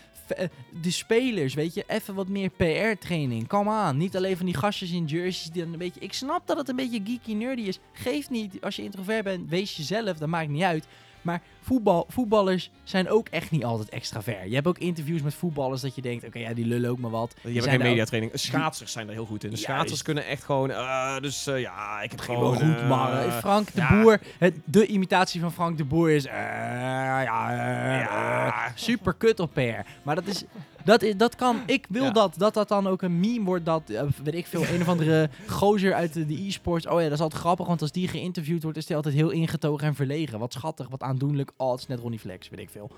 [0.82, 3.46] de spelers, weet je, even wat meer PR-training.
[3.48, 3.96] Kom aan.
[3.96, 6.00] Niet alleen van die gastjes in jerseys die dan een beetje...
[6.00, 7.78] Ik snap dat het een beetje geeky nerdy is.
[7.92, 8.60] Geef niet.
[8.60, 10.16] Als je introvert bent, wees jezelf.
[10.18, 10.86] Dat maakt niet uit.
[11.22, 14.48] Maar voetbal, voetballers zijn ook echt niet altijd extravert.
[14.48, 16.24] Je hebt ook interviews met voetballers dat je denkt...
[16.26, 17.32] Oké, ja, die lullen ook maar wat.
[17.36, 18.32] Je Die hebt geen ook- mediatraining.
[18.34, 19.50] Schaatsers zijn er heel goed in.
[19.50, 19.62] De Juist.
[19.72, 23.10] schaatsers kunnen echt gewoon, eh, dus eh, ja, ik heb Gewoon goed, man.
[23.10, 24.00] Eh, Frank de ja.
[24.02, 24.20] Boer.
[24.38, 26.24] Het, de imitatie van Frank de Boer is...
[26.24, 28.72] ja, Ja.
[28.74, 29.60] super kut op PR.
[30.02, 30.44] Maar dat is...
[30.84, 32.10] Dat, is, dat kan, ik wil Ja.
[32.10, 33.82] dat, dat dat dan ook een meme wordt dat,
[34.22, 36.86] weet ik veel, een of andere gozer uit de, de e-sports.
[36.86, 39.30] Oh ja, dat is altijd grappig, want als die geïnterviewd wordt, is die altijd heel
[39.30, 40.38] ingetogen en verlegen.
[40.38, 41.50] Wat schattig, wat aandoenlijk.
[41.56, 42.90] Oh, het is net Ronnie Flex, weet ik veel.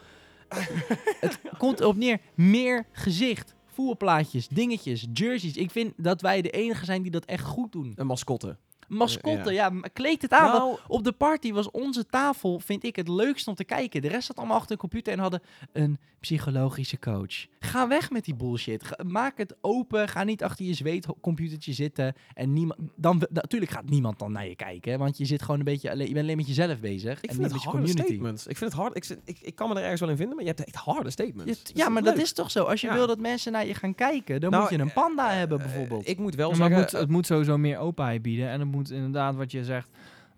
[1.20, 5.56] het komt erop neer, meer gezicht, voetbalplaatjes, dingetjes, jerseys.
[5.56, 7.92] Ik vind dat wij de enige zijn die dat echt goed doen.
[7.96, 8.56] Een mascotte.
[8.88, 10.50] Mascotte, ja, maar kleed het aan.
[10.52, 14.02] want Nou, op de party was onze tafel, vind ik, het leukst om te kijken.
[14.02, 15.40] De rest zat allemaal achter een computer en hadden
[15.72, 17.46] een psychologische coach.
[17.60, 18.84] Ga weg met die bullshit.
[18.84, 20.08] Ga- maak het open.
[20.08, 22.14] Ga niet achter je zweetcomputertje zitten.
[22.34, 24.92] En niemand, dan, natuurlijk gaat niemand dan naar je kijken.
[24.92, 27.18] hè, Want je zit gewoon een beetje alleen, je bent alleen met jezelf bezig.
[27.20, 28.12] ik en vind niet het met je harde community.
[28.12, 28.46] statements.
[28.46, 28.96] Ik vind het hard.
[28.96, 31.10] Ik, ik, ik kan me er ergens wel in vinden, maar je hebt echt harde
[31.10, 31.60] statements.
[31.64, 32.14] Ja, ja, maar leuk.
[32.14, 32.64] dat is toch zo.
[32.64, 32.94] Als je Ja.
[32.94, 35.64] wil dat mensen naar je gaan kijken, dan Nou, moet je een panda hebben Eh,
[35.64, 36.08] bijvoorbeeld.
[36.08, 36.84] ik moet wel Ja, maar zeggen...
[36.84, 38.48] het moet, het moet sowieso meer openheid bieden.
[38.48, 39.88] En het moet inderdaad, wat je zegt,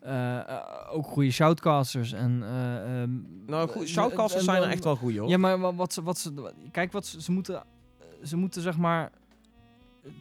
[0.00, 0.56] eh, eh,
[0.92, 2.12] ook goede shoutcasters.
[2.12, 3.10] En, eh, ehm,
[3.46, 5.28] nou, goed, shoutcasters zijn er echt wel goed, hoor.
[5.28, 7.62] Ja, maar wa- wat ze, wat ze, kijk, wat ze, ze moeten,
[8.24, 9.10] ze moeten zeg maar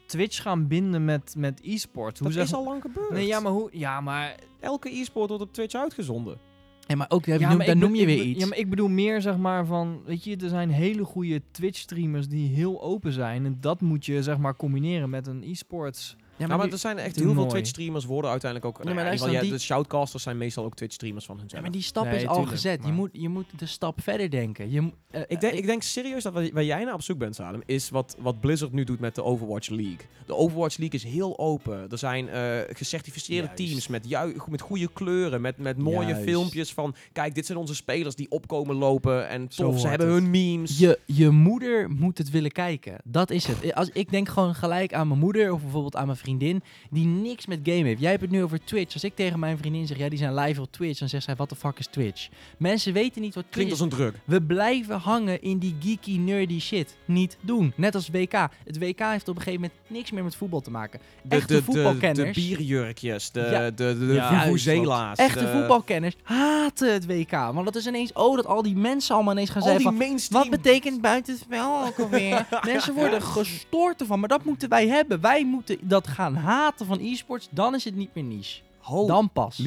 [0.05, 2.17] Twitch gaan binden met, met e-sport.
[2.20, 3.11] Hoe Dat zeg is al lang gebeurd.
[3.11, 3.70] Nee, ja, maar hoe...
[3.72, 4.36] Ja, maar...
[4.59, 6.38] Elke e-sport wordt op Twitch uitgezonden.
[6.80, 8.39] Ja, maar ook, daar ja, noem, daar noem je weer iets.
[8.39, 10.01] Ja, maar ik bedoel meer zeg maar van...
[10.05, 13.45] Weet je, er zijn hele goede Twitch-streamers die heel open zijn.
[13.45, 16.15] En dat moet je zeg maar combineren met een e-sports...
[16.40, 17.48] Ja, Ja, maar die- er zijn echt heel veel.
[17.48, 18.78] Twitch-streamers worden uiteindelijk ook...
[18.78, 21.42] Ja, maar nou ja, geval, die- ja, de shoutcasters zijn meestal ook Twitch-streamers van Ja,
[21.42, 21.62] hunzelf.
[21.64, 22.80] maar die stap Nee, is al tuurlijk, gezet.
[22.82, 24.72] Je maar- moet, je moet de stap verder denken.
[24.72, 27.36] Je, eh, Ik denk, eh, ik denk serieus dat waar, jij naar op zoek bent,
[27.36, 29.98] Salem, is wat, wat Blizzard nu doet met de Overwatch League.
[30.26, 31.92] De Overwatch League is heel open.
[31.92, 33.56] Er zijn eh, gecertificeerde Juist.
[33.66, 34.08] teams met,
[34.50, 36.24] met goede kleuren, met, met mooie Juist.
[36.24, 36.96] filmpjes van...
[37.14, 40.16] Kijk, dit zijn onze spelers die opkomen lopen en Zo tof, ze hebben het.
[40.22, 40.78] hun memes.
[40.78, 42.96] Je, je moeder moet het willen kijken.
[43.04, 43.74] Dat is het.
[43.76, 47.46] Als, ik denk gewoon gelijk aan mijn moeder of bijvoorbeeld aan mijn vriendin die niks
[47.46, 48.00] met game heeft.
[48.02, 48.94] Jij hebt het nu over Twitch.
[48.94, 51.36] Als ik tegen mijn vriendin zeg, ja, die zijn live op Twitch, dan zegt zij,
[51.36, 52.28] wat de fuck is Twitch?
[52.58, 53.82] Mensen weten niet wat Twitch Klinkt is.
[53.82, 54.16] als een druk.
[54.26, 56.98] We blijven hangen in die geeky, nerdy shit.
[57.06, 57.74] Niet doen.
[57.76, 58.32] Net als WK.
[58.66, 61.00] Het WK heeft op een gegeven moment niks meer met voetbal te maken.
[61.22, 62.38] De, Echte de, de, de voetbalkenners.
[62.38, 63.70] bierjurkjes, de, Ja.
[63.72, 67.32] de, de, de Ja, vuvuzela's, Echte de- voetbalkenners haten het WK.
[67.32, 69.98] Want dat is ineens, oh, dat al die mensen allemaal ineens gaan Al zeggen die
[69.98, 70.50] van, mainstream...
[70.50, 72.48] Wat betekent buitenspel ook alweer?
[72.66, 75.22] Mensen worden gestoord ervan, maar dat moeten wij hebben.
[75.22, 78.61] Wij moeten dat gaan haten van e-sports, dan is het niet meer niche.
[79.07, 79.57] Dan pas.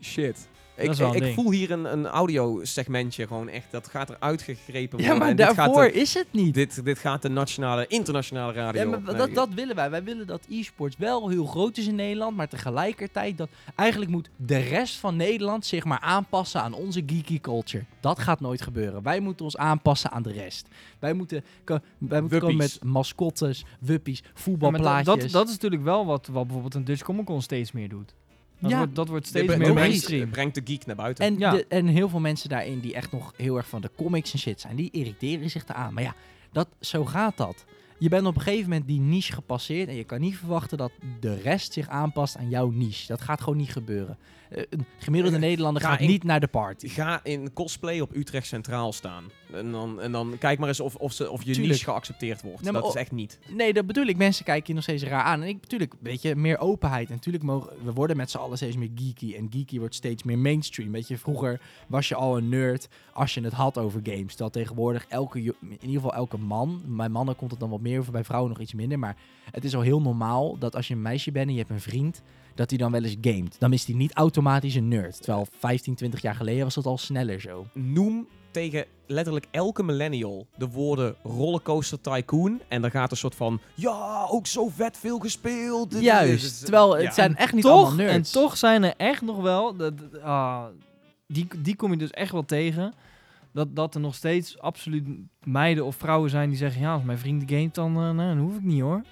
[0.00, 0.48] Shit.
[0.82, 3.66] Ik, ik voel hier een, een audio-segmentje gewoon echt.
[3.70, 5.06] Dat gaat er uitgegrepen worden.
[5.06, 6.54] Ja, maar en dit gaat daarvoor de- is het niet.
[6.54, 8.80] Dit, dit gaat de nationale, internationale radio.
[8.90, 9.90] Ja, maar dat, dat willen wij.
[9.90, 14.30] Wij willen dat e-sports wel heel groot is in Nederland, maar tegelijkertijd dat eigenlijk moet
[14.36, 17.84] de rest van Nederland zich maar aanpassen aan onze geeky culture.
[18.00, 19.02] Dat gaat nooit gebeuren.
[19.02, 20.68] Wij moeten ons aanpassen aan de rest.
[20.98, 21.44] Wij moeten,
[21.98, 25.04] wij moeten komen met mascottes, wuppies, Ja, voetbalplaatjes.
[25.06, 27.88] dat, dat, dat is natuurlijk wel wat, wat bijvoorbeeld een Dutch Comic Con steeds meer
[27.88, 28.14] doet.
[28.62, 28.76] Dat, Ja.
[28.76, 30.30] wordt, dat wordt steeds meer brengt- mainstream.
[30.30, 31.24] brengt de geek naar buiten.
[31.26, 31.50] En, Ja.
[31.50, 34.38] de, en heel veel mensen daarin die echt nog heel erg van de comics en
[34.38, 35.94] shit zijn, die irriteren zich eraan.
[35.94, 36.14] Maar ja,
[36.52, 37.64] dat, zo gaat dat.
[38.02, 40.92] Je bent op een gegeven moment die niche gepasseerd en je kan niet verwachten dat
[41.20, 43.06] de rest zich aanpast aan jouw niche.
[43.06, 44.18] Dat gaat gewoon niet gebeuren.
[44.50, 46.88] Eh, een gemiddelde Eh, Nederlander ga gaat in- niet naar de party.
[46.88, 49.24] Ga in cosplay op Utrecht Centraal staan.
[49.52, 51.68] En dan, en dan kijk maar eens of, of, ze, of je Tuurlijk.
[51.68, 52.62] niche geaccepteerd wordt.
[52.62, 53.38] Nee, dat is echt niet.
[53.50, 54.16] Nee, dat bedoel ik.
[54.16, 55.42] Mensen kijken je nog steeds raar aan.
[55.42, 57.08] En ik natuurlijk, weet je, meer openheid.
[57.08, 59.34] En natuurlijk mogen we worden met z'n allen steeds meer geeky.
[59.34, 60.92] En geeky wordt steeds meer mainstream.
[60.92, 64.28] Weet je, vroeger was je al een nerd als je het had over games.
[64.30, 67.91] Terwijl tegenwoordig elke, in ieder geval elke man, bij mannen komt het dan wat meer
[67.98, 68.98] over, bij vrouwen nog iets minder.
[68.98, 69.16] Maar
[69.50, 71.80] het is al heel normaal dat als je een meisje bent en je hebt een
[71.80, 72.22] vriend,
[72.54, 73.56] dat hij dan wel eens gamet.
[73.58, 75.22] Dan is hij niet automatisch een nerd.
[75.22, 77.66] Terwijl 15, 20 jaar geleden was dat al sneller zo.
[77.72, 82.60] Noem tegen letterlijk elke millennial de woorden rollercoaster tycoon.
[82.68, 86.00] En dan gaat een soort van, ja, ook zo vet veel gespeeld.
[86.00, 86.60] Juist.
[86.60, 87.12] Terwijl het ja.
[87.12, 88.30] zijn echt niet toch, allemaal en nerds.
[88.30, 89.76] toch zijn er echt nog wel...
[90.22, 90.64] Ah,
[91.26, 92.94] die, die kom je dus echt wel tegen.
[93.52, 95.08] Dat, dat er nog steeds absoluut
[95.42, 96.80] meiden of vrouwen zijn die zeggen...
[96.82, 99.02] Ja, als mijn vriend gamet, dan, eh, nou, dan hoef ik niet hoor.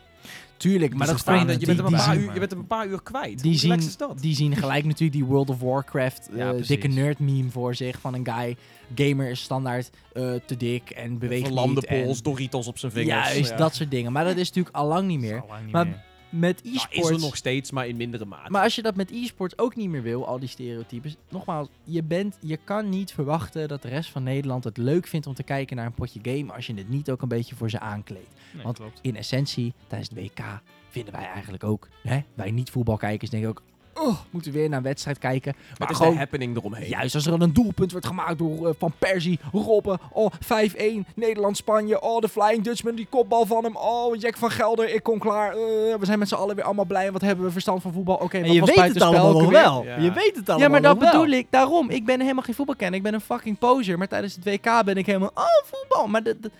[0.57, 2.17] Tuurlijk, maar Dus dat dan sta je- zijn je, die- bent hem een die paar
[2.17, 3.43] uur, je bent hem een paar uur kwijt.
[3.43, 4.19] Die Hoe zien, is dat?
[4.21, 8.01] die zien gelijk natuurlijk die World of Warcraft Ja, eh, dikke nerd meme voor zich
[8.01, 8.57] van een guy.
[8.95, 11.85] Gamer is standaard eh, te dik en beweegt Verlamde niet.
[11.85, 13.33] en- pols, Doritos op zijn vingers.
[13.33, 13.57] Juist, Ja.
[13.57, 14.13] dat soort dingen.
[14.13, 15.41] Maar dat is natuurlijk al lang niet meer.
[15.41, 16.03] Al lang niet Maar meer.
[16.31, 16.99] Met Nou, e-sports...
[16.99, 18.51] is er nog steeds, maar in mindere mate.
[18.51, 21.17] Maar als je dat met e-sports ook niet meer wil, al die stereotypes.
[21.29, 25.27] Nogmaals, je, bent, je kan niet verwachten dat de rest van Nederland het leuk vindt
[25.27, 26.53] om te kijken naar een potje game.
[26.53, 28.35] Als je het niet ook een beetje voor ze aankleedt.
[28.55, 28.99] Nee, want- klopt.
[29.03, 33.63] In essentie, tijdens het WK vinden wij eigenlijk ook, hè, wij niet-voetbalkijkers denken ook,
[33.95, 35.55] oh, moeten we weer naar een wedstrijd kijken.
[35.69, 36.89] het Maar is gewoon, de happening eromheen.
[36.89, 40.33] juist als er dan een doelpunt wordt gemaakt door eh, Van Persie, Robben, oh,
[40.75, 40.77] 5-1,
[41.15, 45.19] Nederland-Spanje, oh, de Flying Dutchman, die kopbal van hem, oh, Jack van Gelder, ik kom
[45.19, 45.51] klaar.
[45.53, 45.59] eh,
[45.99, 48.17] we zijn met z'n allen weer allemaal blij, wat hebben we verstand van voetbal.
[48.17, 49.85] Oké, En wat je was weet het allemaal nog wel.
[49.85, 49.97] Ja.
[49.99, 51.11] Je weet het allemaal Ja, maar dat wel.
[51.11, 51.47] bedoel ik.
[51.51, 51.91] Daarom.
[51.91, 52.97] Ik ben helemaal geen voetbalkenner.
[52.97, 53.99] Ik ben een fucking poser.
[53.99, 55.31] Maar tijdens het WK ben ik helemaal...
[55.35, 56.07] Oh, voetbal.
[56.07, 56.51] Maar dat, dat-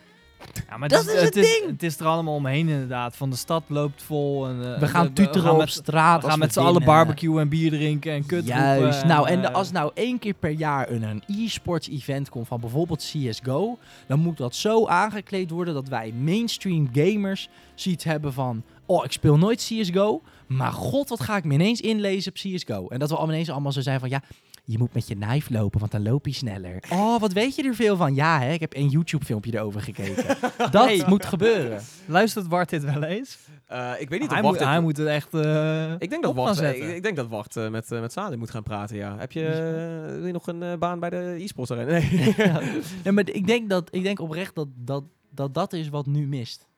[0.71, 1.71] Ja, maar Dat het, is het het, is, ding.
[1.71, 3.17] het is er allemaal omheen inderdaad.
[3.17, 4.49] Van de stad loopt vol.
[4.49, 6.85] En, eh, we gaan we tuteren gaan op met, straat We gaan met z'n allen
[6.85, 8.81] barbecuen en bier drinken en kut Juist.
[8.83, 12.29] roepen nou, en, en eh, als nou één keer per jaar een, een e-sports event
[12.29, 18.05] komt van bijvoorbeeld CSGO, dan moet dat zo aangekleed worden dat wij mainstream gamers zoiets
[18.05, 22.33] hebben van, oh, ik speel nooit CSGO, maar god, wat ga ik me ineens inlezen
[22.33, 22.89] op CSGO.
[22.89, 24.23] En dat we allemaal ineens allemaal zo zijn van, ja,
[24.65, 26.83] je moet met je knife lopen, want dan loop je sneller.
[26.91, 28.15] Oh, wat weet je er veel van?
[28.15, 30.37] Ja, hè, ik heb één YouTube-filmpje erover gekeken.
[30.71, 31.03] dat Hey.
[31.07, 31.81] moet gebeuren.
[32.07, 33.39] Luistert Bart dit wel eens?
[33.67, 36.23] Eh, ik weet niet of Hij, moet, dit- hij moet het echt eh, Ik denk
[36.23, 39.17] dat Wart, ik, denk dat Wart met, uh, met Salim moet gaan praten, ja.
[39.19, 39.43] Heb je,
[40.17, 41.71] wil je nog een baan bij de e-sports?
[41.75, 42.35] Nee.
[43.05, 46.27] Ja, maar ik denk, dat, ik denk oprecht dat dat, dat dat is wat nu
[46.27, 46.69] mist.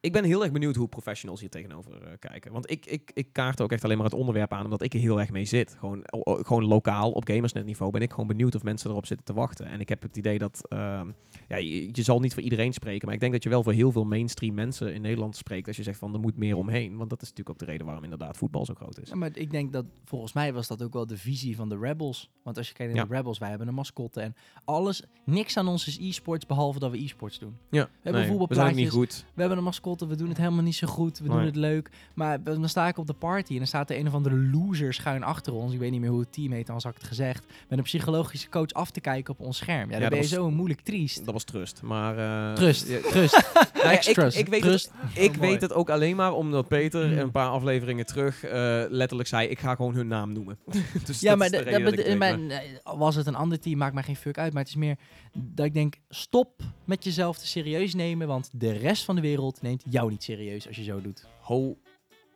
[0.00, 2.52] Ik ben heel erg benieuwd hoe professionals hier tegenover eh, kijken.
[2.52, 5.00] Want ik, ik, ik kaart ook echt alleen maar het onderwerp aan omdat ik er
[5.00, 5.76] heel erg mee zit.
[5.78, 9.26] Gewoon, o- gewoon lokaal op gamersnet niveau ben ik gewoon benieuwd of mensen erop zitten
[9.26, 9.66] te wachten.
[9.66, 11.08] En ik heb het idee dat, ehm,
[11.48, 13.72] ja, je, je zal niet voor iedereen spreken, maar ik denk dat je wel voor
[13.72, 16.96] heel veel mainstream mensen in Nederland spreekt als je zegt van er moet meer omheen.
[16.96, 19.08] Want dat is natuurlijk ook de reden waarom inderdaad voetbal zo groot is.
[19.08, 21.78] Ja, maar ik denk dat volgens mij was dat ook wel de visie van de
[21.78, 22.30] Rebels.
[22.42, 23.08] Want als je kijkt naar Ja.
[23.10, 24.34] de Rebels, wij hebben een mascotte en
[24.64, 25.02] alles.
[25.24, 27.56] Niks aan ons is e-sports behalve dat we e-sports doen.
[27.70, 29.24] Ja, hebben nee, we zijn niet goed.
[29.34, 31.90] We hebben een mascotte, we doen het helemaal niet zo goed, we doen het leuk.
[32.14, 34.94] Maar dan sta ik op de party en dan staat er een of andere loser
[34.94, 35.72] schuin achter ons.
[35.72, 37.46] Ik weet niet meer hoe het team heet, anders had ik het gezegd.
[37.68, 39.84] Met een psychologische coach af te kijken op ons scherm.
[39.86, 41.24] Ja, dan dat ben je was- zo moeilijk triest.
[41.24, 41.82] Dat was trust.
[41.82, 43.34] Maar, eh, Trust, ja, trust.
[43.82, 44.38] ja, ik, trust.
[44.38, 44.90] ik weet Trust.
[44.96, 45.50] het, ik mooi.
[45.50, 47.18] weet het ook alleen maar omdat Peter Hmm.
[47.18, 50.58] een paar afleveringen terug eh, letterlijk zei: Ik ga gewoon hun naam noemen.
[51.06, 54.38] dus Ja, maar de de- ik was het een ander team, maakt mij geen fuck
[54.38, 54.52] uit.
[54.52, 54.96] Maar het is meer
[55.38, 58.26] dat ik denk, stop met jezelf te serieus nemen.
[58.26, 61.26] Want de rest van de wereld neemt jou niet serieus als je zo doet.
[61.40, 61.76] Ho.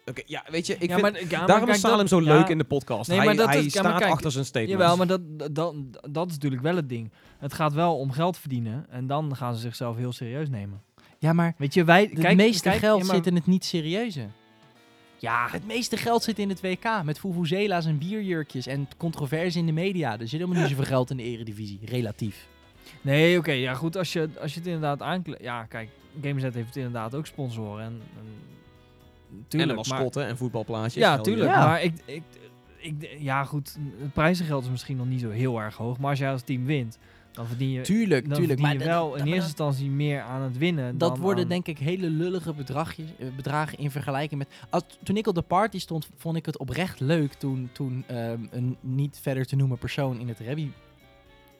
[0.06, 2.20] Oké, ja, weet je, ik ja, vind, maar, ja, maar daarom is Salem dat- zo
[2.20, 3.08] ja, leuk in de podcast.
[3.08, 4.80] Nee, hij maar dat hij is- ja, maar staat kijk, achter zijn statements.
[4.80, 5.74] Jawel, maar dat, dat,
[6.12, 7.10] dat is natuurlijk wel het ding.
[7.38, 10.82] Het gaat wel om geld verdienen en dan gaan ze zichzelf heel serieus nemen.
[11.18, 12.02] Ja, maar Weet je, wij...
[12.10, 14.26] het kijk, meeste kijk, geld ja, maar- zit in het niet serieuze.
[15.18, 17.02] Ja, Het meeste geld zit in het WK.
[17.04, 20.12] Met Vuvuzela's en bierjurkjes en controverse in de media.
[20.12, 22.46] Er zit helemaal niet zoveel geld in de eredivisie, relatief.
[23.00, 25.42] Nee, oké, ja goed, als je, als je het inderdaad aankleedt...
[25.42, 25.88] Ja, kijk,
[26.22, 28.00] Gameset heeft inderdaad ook sponsoren en...
[28.16, 28.38] en
[29.32, 31.02] en tuurlijk, een maar- mascotte en voetbalplaatjes.
[31.02, 31.50] Ja, tuurlijk.
[31.50, 31.64] Ja.
[31.66, 32.22] Maar ik, ik,
[32.78, 35.98] ik, ja, goed, het prijzengeld is misschien nog niet zo heel erg hoog.
[35.98, 36.98] Maar als jij als team wint,
[37.32, 38.60] dan verdien je, Tuurlijk, dan tuurlijk.
[38.60, 40.98] verdien Maar je dat- wel dat- in maar eerste instantie meer aan het winnen.
[40.98, 44.48] Dat dan worden aan- denk ik hele lullige bedragjes, eh, bedragen in vergelijking met...
[44.70, 48.40] Als, toen ik op de party stond, vond ik het oprecht leuk toen, toen ehm,
[48.50, 50.68] een niet verder te noemen persoon in het Rebby...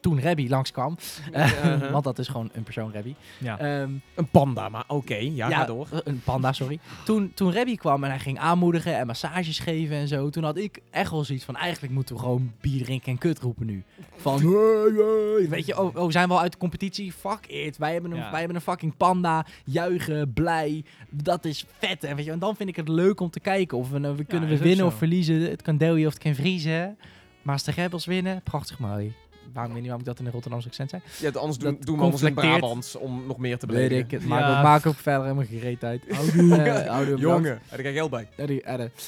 [0.01, 0.97] Toen Rebby langskwam.
[1.33, 1.91] Uh-huh.
[1.93, 3.15] Want dat is gewoon een persoon Rebby.
[3.39, 3.59] Ja.
[3.59, 5.87] Ehm, Een panda, maar oké, ja, ga door.
[5.93, 6.79] eh, Een panda, sorry.
[7.05, 10.31] toen, toen Rebby kwam en hij ging aanmoedigen en massages geven en zo.
[10.31, 13.39] Toen had ik echt wel zoiets van, eigenlijk moeten we gewoon bier drinken en kut
[13.41, 13.83] roepen nu.
[14.17, 14.51] Van, "Hey,
[14.95, 17.13] hey." weet je, oh, oh, zijn we al uit de competitie?
[17.13, 17.77] Fuck it.
[17.79, 18.31] Wij hebben een, Ja.
[18.31, 19.47] wij hebben een fucking panda.
[19.65, 20.85] Juichen, blij.
[21.11, 22.05] Dat is vet.
[22.05, 24.17] En, weet je, en dan vind ik het leuk om te kijken of we, nou-
[24.17, 25.41] we kunnen we winnen of verliezen.
[25.51, 26.97] Het kan dooien of het kan vriezen.
[27.43, 29.13] Maar als de Rebels winnen, prachtig mooi.
[29.53, 31.03] Waarom weet niet waarom ik dat in een Rotterdamse accent zei?
[31.21, 32.59] Ja, anders doen, doen we anders in conflicteert.
[32.61, 34.05] Brabant om nog meer te Weet beledigen.
[34.05, 34.11] ik.
[34.11, 34.57] Het maakt, Ja.
[34.59, 36.07] ook, maakt ook verder helemaal geen reet uit.
[36.07, 38.29] Eh, oude Jongen, daar krijg je geld bij.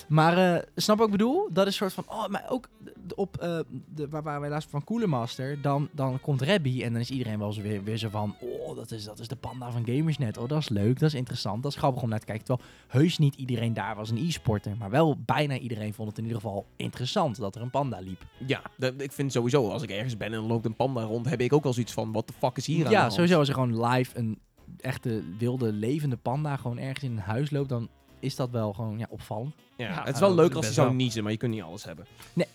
[0.09, 1.49] Maar eh, snap wat ik bedoel?
[1.53, 2.17] Dat is een soort van...
[2.17, 2.69] Oh, maar ook
[3.15, 3.37] op...
[3.37, 3.59] eh,
[3.95, 5.61] de, waar, waar wij laatst van Cooler Master...
[5.63, 8.35] Dan, dan komt Rebby en dan is iedereen wel zo weer, weer zo van...
[8.41, 10.39] Oh, dat is, dat is de panda van Gamersnet.
[10.39, 11.63] Oh, dat is leuk, dat is interessant.
[11.63, 12.45] Dat is grappig om naar te kijken.
[12.45, 14.73] Terwijl heus niet iedereen daar was een e-sporter.
[14.79, 17.37] Maar wel bijna iedereen vond het in ieder geval interessant...
[17.39, 18.23] dat er een panda liep.
[18.47, 21.29] Ja, dat, ik vind sowieso, als ik ergens ben en er loopt een panda rond,
[21.29, 23.39] heb ik ook wel zoiets van, wat de fuck is hier aan de Ja, sowieso
[23.39, 24.39] als er gewoon live een
[24.81, 26.57] echte wilde levende panda...
[26.57, 27.69] gewoon ergens in een huis loopt...
[27.69, 27.89] dan
[28.21, 29.55] is dat wel gewoon ja, opvallend.
[29.77, 30.97] Ja, Ja, het is wel leuk als zou wel.
[30.97, 32.07] niezen, maar je kunt niet alles hebben.
[32.33, 32.47] Nee.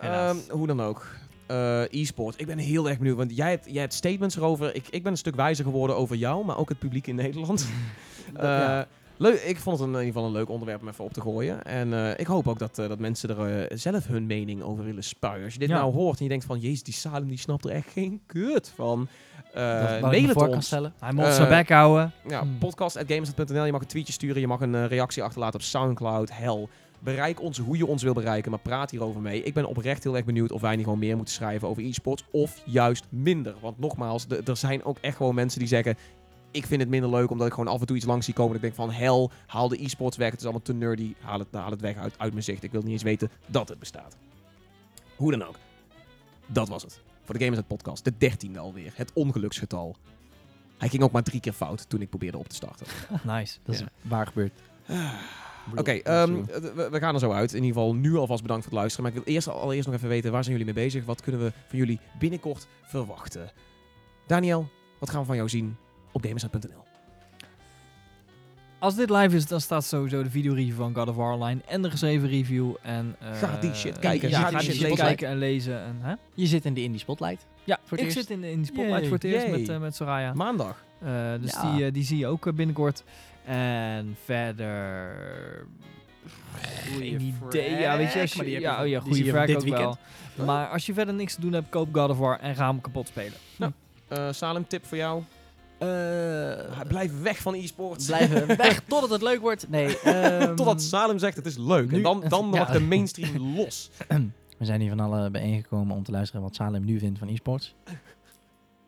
[0.00, 1.06] Ehm, hoe dan ook.
[1.46, 2.40] Eh, e-sport.
[2.40, 4.74] Ik ben heel erg benieuwd, want jij hebt, jij hebt statements erover.
[4.74, 7.68] Ik, ik ben een stuk wijzer geworden over jou, maar ook het publiek in Nederland.
[8.34, 8.86] Eh, Ja.
[9.20, 11.62] Leuk, ik vond het in ieder geval een leuk onderwerp om even op te gooien.
[11.64, 14.84] En eh, ik hoop ook dat, eh, dat mensen er eh, zelf hun mening over
[14.84, 15.44] willen spuien.
[15.44, 15.78] Als je dit Ja.
[15.78, 18.72] nou hoort en je denkt van, jezus, die Salem die snapt er echt geen kut
[18.74, 19.08] van.
[19.52, 19.56] Ik
[20.00, 20.66] mail het ons.
[20.66, 20.92] stellen.
[21.00, 22.12] Hij moet zijn bek houden.
[22.28, 22.58] Ja, Hmm.
[22.58, 23.64] podcast.gamers.nl.
[23.64, 26.30] Je mag een tweetje sturen, je mag een reactie achterlaten op Soundcloud.
[26.32, 26.66] Hell,
[26.98, 29.42] bereik ons hoe je ons wil bereiken, maar praat hierover mee.
[29.42, 32.24] Ik ben oprecht heel erg benieuwd of wij niet gewoon meer moeten schrijven over e-sports
[32.30, 33.54] of juist minder.
[33.60, 35.96] Want nogmaals, de- er zijn ook echt gewoon mensen die zeggen...
[36.50, 38.52] Ik vind het minder leuk omdat ik gewoon af en toe iets langs zie komen.
[38.52, 40.30] Dat ik denk van, hell, haal de e-sports weg.
[40.30, 41.14] Het is allemaal te nerdy.
[41.20, 42.62] Haal het, haal het weg uit, uit mijn zicht.
[42.62, 44.16] Ik wil niet eens weten dat het bestaat.
[45.16, 45.56] Hoe dan ook.
[46.46, 47.00] Dat was het.
[47.22, 48.04] Voor de Gamers Podcast.
[48.04, 48.92] De dertiende alweer.
[48.94, 49.96] Het ongeluksgetal.
[50.78, 52.86] Hij ging ook maar drie keer fout toen ik probeerde op te starten.
[53.34, 53.58] Nice.
[53.62, 53.88] Dat is Ja.
[54.02, 54.52] waar gebeurd.
[55.76, 57.50] Oké, ehm, we, we gaan er zo uit.
[57.54, 59.04] In ieder geval nu alvast bedankt voor het luisteren.
[59.10, 61.04] Maar ik wil eerst allereerst nog even weten, waar zijn jullie mee bezig?
[61.04, 63.50] Wat kunnen we van jullie binnenkort verwachten?
[64.26, 64.68] Daniel,
[64.98, 65.76] wat gaan we van jou zien
[66.12, 66.84] op gamersnet.nl?
[68.78, 71.82] Als dit live is, dan staat sowieso de videoreview van God of War online en
[71.82, 72.74] de geschreven review.
[72.82, 74.28] En, eh, Ga die shit kijken.
[74.28, 74.96] Ja, Ga die shit lezen.
[74.96, 75.82] kijken en lezen.
[75.84, 76.14] En, hè?
[76.34, 77.46] Je zit in de Indie Spotlight.
[77.64, 78.28] Ja, Voor het ik eerst.
[78.28, 79.04] zit in, in die spotlight Yay.
[79.08, 79.58] voor het eerst Yay.
[79.58, 80.32] met, eh, met Soraya.
[80.34, 80.84] Maandag.
[80.98, 81.72] Eh, dus Ja.
[81.74, 83.04] die, eh, die zie je ook eh, binnenkort.
[83.44, 85.16] En verder...
[86.98, 87.70] Geen idee.
[87.80, 89.96] Ja, weet je, als ja, oh ja, goede vraag ook weekend.
[90.34, 90.46] wel.
[90.46, 92.80] Maar als je verder niks te doen hebt, koop God of War en ga hem
[92.80, 93.32] kapot spelen.
[94.08, 95.22] Eh Salem, tip voor jou.
[95.80, 98.06] Eh, Blijf weg van e-sports.
[98.06, 99.68] blijven weg totdat het leuk wordt.
[99.68, 99.98] Nee.
[100.00, 101.92] ehm, Totdat Salem zegt het is leuk.
[101.92, 102.58] En dan, dan Ja.
[102.58, 103.90] mag de mainstream los.
[104.58, 107.74] We zijn hier van allen bijeengekomen om te luisteren wat Salem nu vindt van e-sports.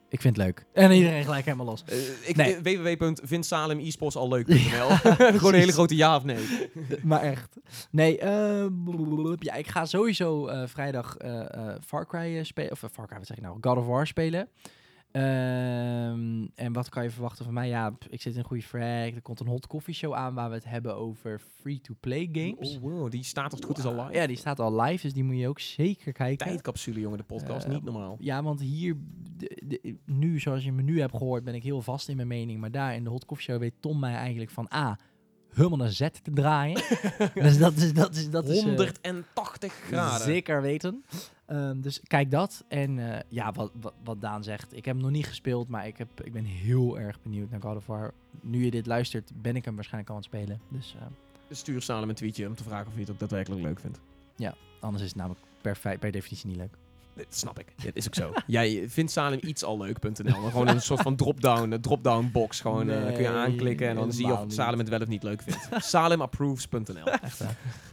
[0.08, 0.64] Ik vind het leuk.
[0.72, 1.84] En iedereen gelijk helemaal los.
[1.86, 2.56] Eh, ik, Nee.
[2.56, 4.88] eh, www.vindsalemsportsalleuk.nl
[5.38, 6.36] Gewoon een hele grote ja of nee.
[7.02, 7.56] maar echt.
[7.90, 9.34] Nee, eh, blablabla.
[9.38, 11.16] ja, ik ga sowieso eh, vrijdag
[11.86, 12.70] Far Cry spelen.
[12.72, 13.56] Of Far Cry, wat zeg ik nou?
[13.60, 14.48] God of War spelen.
[15.12, 17.68] Ehm, en wat kan je verwachten van mij?
[17.68, 18.82] Ja, ik zit in een goede frag.
[19.14, 22.76] Er komt een hot coffee show aan waar we het hebben over free-to-play games.
[22.76, 24.12] Oh, wow, die staat als het goed is al live.
[24.12, 26.46] Ja, die staat al live, dus die moet je ook zeker kijken.
[26.46, 27.66] Tijdcapsule, jongen, de podcast.
[27.66, 28.16] Eh, niet normaal.
[28.20, 28.96] Ja, want hier,
[29.36, 32.28] de, de- nu, zoals je me nu hebt gehoord, ben ik heel vast in mijn
[32.28, 32.60] mening.
[32.60, 34.98] Maar daar in de Hot Coffee Show weet Tom mij eigenlijk van A,
[35.54, 36.82] helemaal naar Z te draaien.
[37.34, 38.64] dus dat is, dat is, dat is eh,
[39.02, 40.26] 180 graden.
[40.26, 41.04] zeker weten.
[41.52, 42.64] Ehm, dus kijk dat.
[42.68, 45.86] En eh, ja, wat, wat, wat Daan zegt, ik heb hem nog niet gespeeld, maar
[45.86, 48.12] ik, heb, ik ben heel erg benieuwd naar God of War.
[48.40, 50.60] Nu je dit luistert, ben ik hem waarschijnlijk al aan het spelen.
[50.68, 51.06] Dus eh,
[51.50, 54.00] Stuur Salem een tweetje om te vragen of je het ook daadwerkelijk leuk vindt.
[54.80, 55.40] anders is het namelijk
[56.00, 56.76] per, definitie niet leuk.
[57.14, 57.66] Dat snap ik.
[57.84, 58.32] Dat is ook zo.
[58.46, 60.32] Jij vindt Salem iets al leuk.nl.
[60.50, 62.60] Gewoon een soort van drop-down, drop-down box.
[62.60, 64.44] Gewoon eh, kun je aanklikken en dan zie je of.
[64.52, 65.68] Salem het wel of niet leuk vindt.
[65.84, 67.06] Salemapproves.nl.
[67.06, 67.46] Echt hè?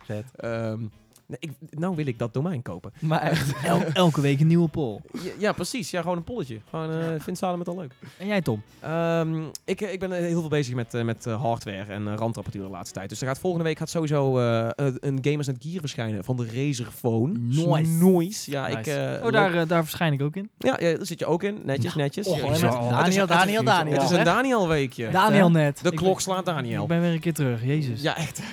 [0.04, 0.26] Vet.
[0.36, 0.86] Ehm,
[1.30, 2.92] nee, ik, nou wil ik dat domein kopen.
[3.00, 3.54] Maar echt.
[3.66, 5.00] El- elke week een nieuwe poll.
[5.12, 5.92] Ja, ja, precies.
[5.92, 6.60] Ja, gewoon een polletje.
[6.70, 7.94] Gewoon, eh vindt Salem het al leuk?
[8.18, 8.62] En jij, Tom?
[8.80, 12.14] Ehm, ik, ik ben eh, heel veel bezig met, eh, met eh, hardware en uh,
[12.16, 13.10] randapparatuur de laatste tijd.
[13.10, 16.46] Dus er gaat volgende week gaat sowieso eh, een- Gamers Net Gear verschijnen van de
[16.46, 17.34] Razer Phone.
[17.40, 17.92] Nice.
[17.92, 18.52] Noise.
[18.52, 18.76] Ja, ik...
[18.78, 18.92] Nice.
[19.20, 20.50] eh, oh, daar, eh, daar verschijn ik ook in.
[20.58, 21.60] ja, ja, daar zit je ook in.
[21.64, 22.28] Netjes, netjes.
[22.28, 22.56] oh, Ja, Daniel,
[22.98, 24.24] het is- het is- Daniel, Daniel, Het is een hè?
[24.24, 25.10] Daniel weekje.
[25.10, 25.80] Daniel net.
[25.84, 26.82] De klok slaat Daniel.
[26.82, 28.02] Ik ben weer een keer terug, jezus.
[28.02, 28.40] Ja, echt.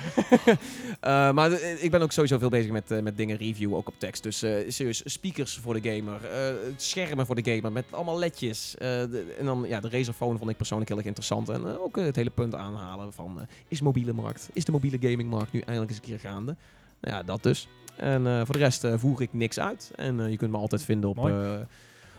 [1.01, 3.89] Eh, maar eh, ik ben ook sowieso veel bezig met, eh, met dingen reviewen, ook
[3.89, 4.23] op tekst.
[4.23, 8.75] Dus eh, serieus, speakers voor de gamer, eh, schermen voor de gamer, met allemaal ledjes.
[8.79, 11.49] De- en dan, ja, de Razer Phone vond ik persoonlijk heel erg interessant.
[11.49, 15.61] En ook het hele punt aanhalen van, is mobiele markt, is de mobiele gamingmarkt nu
[15.61, 16.57] eindelijk eens een keer gaande?
[17.01, 17.69] Nou ja, dat dus.
[17.97, 19.91] En voor de rest voer ik niks uit.
[19.95, 21.31] En je kunt me altijd vinden op...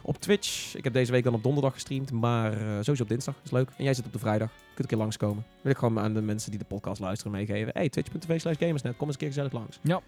[0.02, 0.76] Op Twitch.
[0.76, 3.36] Ik heb deze week dan op donderdag gestreamd, maar sowieso op dinsdag.
[3.44, 3.69] Is leuk.
[3.78, 4.49] En jij zit op de vrijdag.
[4.49, 5.45] Kunt een keer langskomen.
[5.61, 7.72] Wil ik gewoon aan de mensen die de podcast luisteren meegeven.
[7.74, 8.98] Hey, twitch.tv slash gamersnet.
[8.98, 9.80] Kom eens een keer gezellig langs.
[9.82, 10.02] Ja.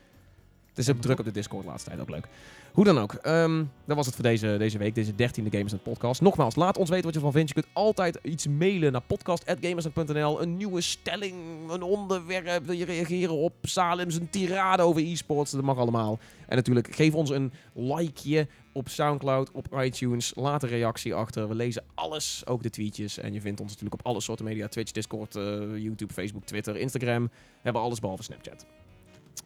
[0.80, 2.01] Is ook druk op de Discord de laatste tijd.
[2.01, 2.27] Ook leuk.
[2.73, 3.14] Hoe dan ook.
[3.14, 4.95] ehm, dat was het voor deze, deze week.
[4.95, 6.22] Deze dertiende Gamersnet podcast.
[6.22, 7.47] Nogmaals, laat ons weten wat je ervan vindt.
[7.47, 10.41] Je kunt altijd iets mailen naar podcast.gamersnet.nl.
[10.41, 11.35] Een nieuwe stelling,
[11.69, 12.65] een onderwerp.
[12.65, 15.51] Wil je reageren op Salem's een tirade over e-sports.
[15.51, 16.19] Dat mag allemaal.
[16.47, 20.31] En natuurlijk, geef ons een likeje op Soundcloud, op iTunes.
[20.35, 21.47] Laat een reactie achter.
[21.47, 23.18] We lezen alles, ook de tweetjes.
[23.18, 24.68] En je vindt ons natuurlijk op alle soorten media.
[24.68, 25.43] Twitch, Discord, eh,
[25.77, 27.23] YouTube, Facebook, Twitter, Instagram.
[27.23, 27.30] We
[27.61, 28.65] hebben alles behalve Snapchat.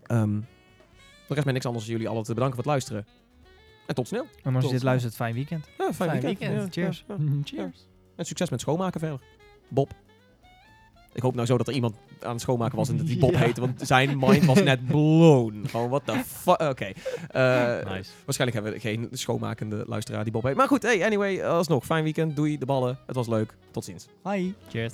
[0.04, 0.40] Ehm
[1.28, 3.06] er rest mij niks anders dan jullie allen te bedanken voor het luisteren.
[3.86, 4.26] En tot snel.
[4.44, 5.66] En als je dit luistert, fijn weekend.
[5.78, 6.40] Ja, fijn, Fijn weekend.
[6.52, 6.76] weekend.
[6.76, 7.06] Ja, Cheers.
[7.08, 7.42] ja, ja.
[7.44, 7.88] Cheers.
[8.16, 9.20] En succes met schoonmaken verder.
[9.70, 9.92] Bob.
[11.14, 13.32] Ik hoop nou zo dat er iemand aan het schoonmaken was en dat die Bob
[13.34, 13.38] Ja.
[13.40, 13.62] heette.
[13.62, 15.64] Want zijn mind was net blown.
[15.68, 16.60] Gewoon, what the fuck.
[16.62, 16.86] Oké.
[16.86, 18.10] Eh, Nice.
[18.26, 20.56] Waarschijnlijk hebben we geen schoonmakende luisteraar die Bob heet.
[20.56, 21.86] Maar goed, hey, anyway, alsnog.
[21.86, 22.36] Fijn weekend.
[22.36, 22.98] Doei, de ballen.
[23.06, 23.56] Het was leuk.
[23.72, 24.08] Tot ziens.
[24.24, 24.54] Hi.
[24.70, 24.94] Cheers.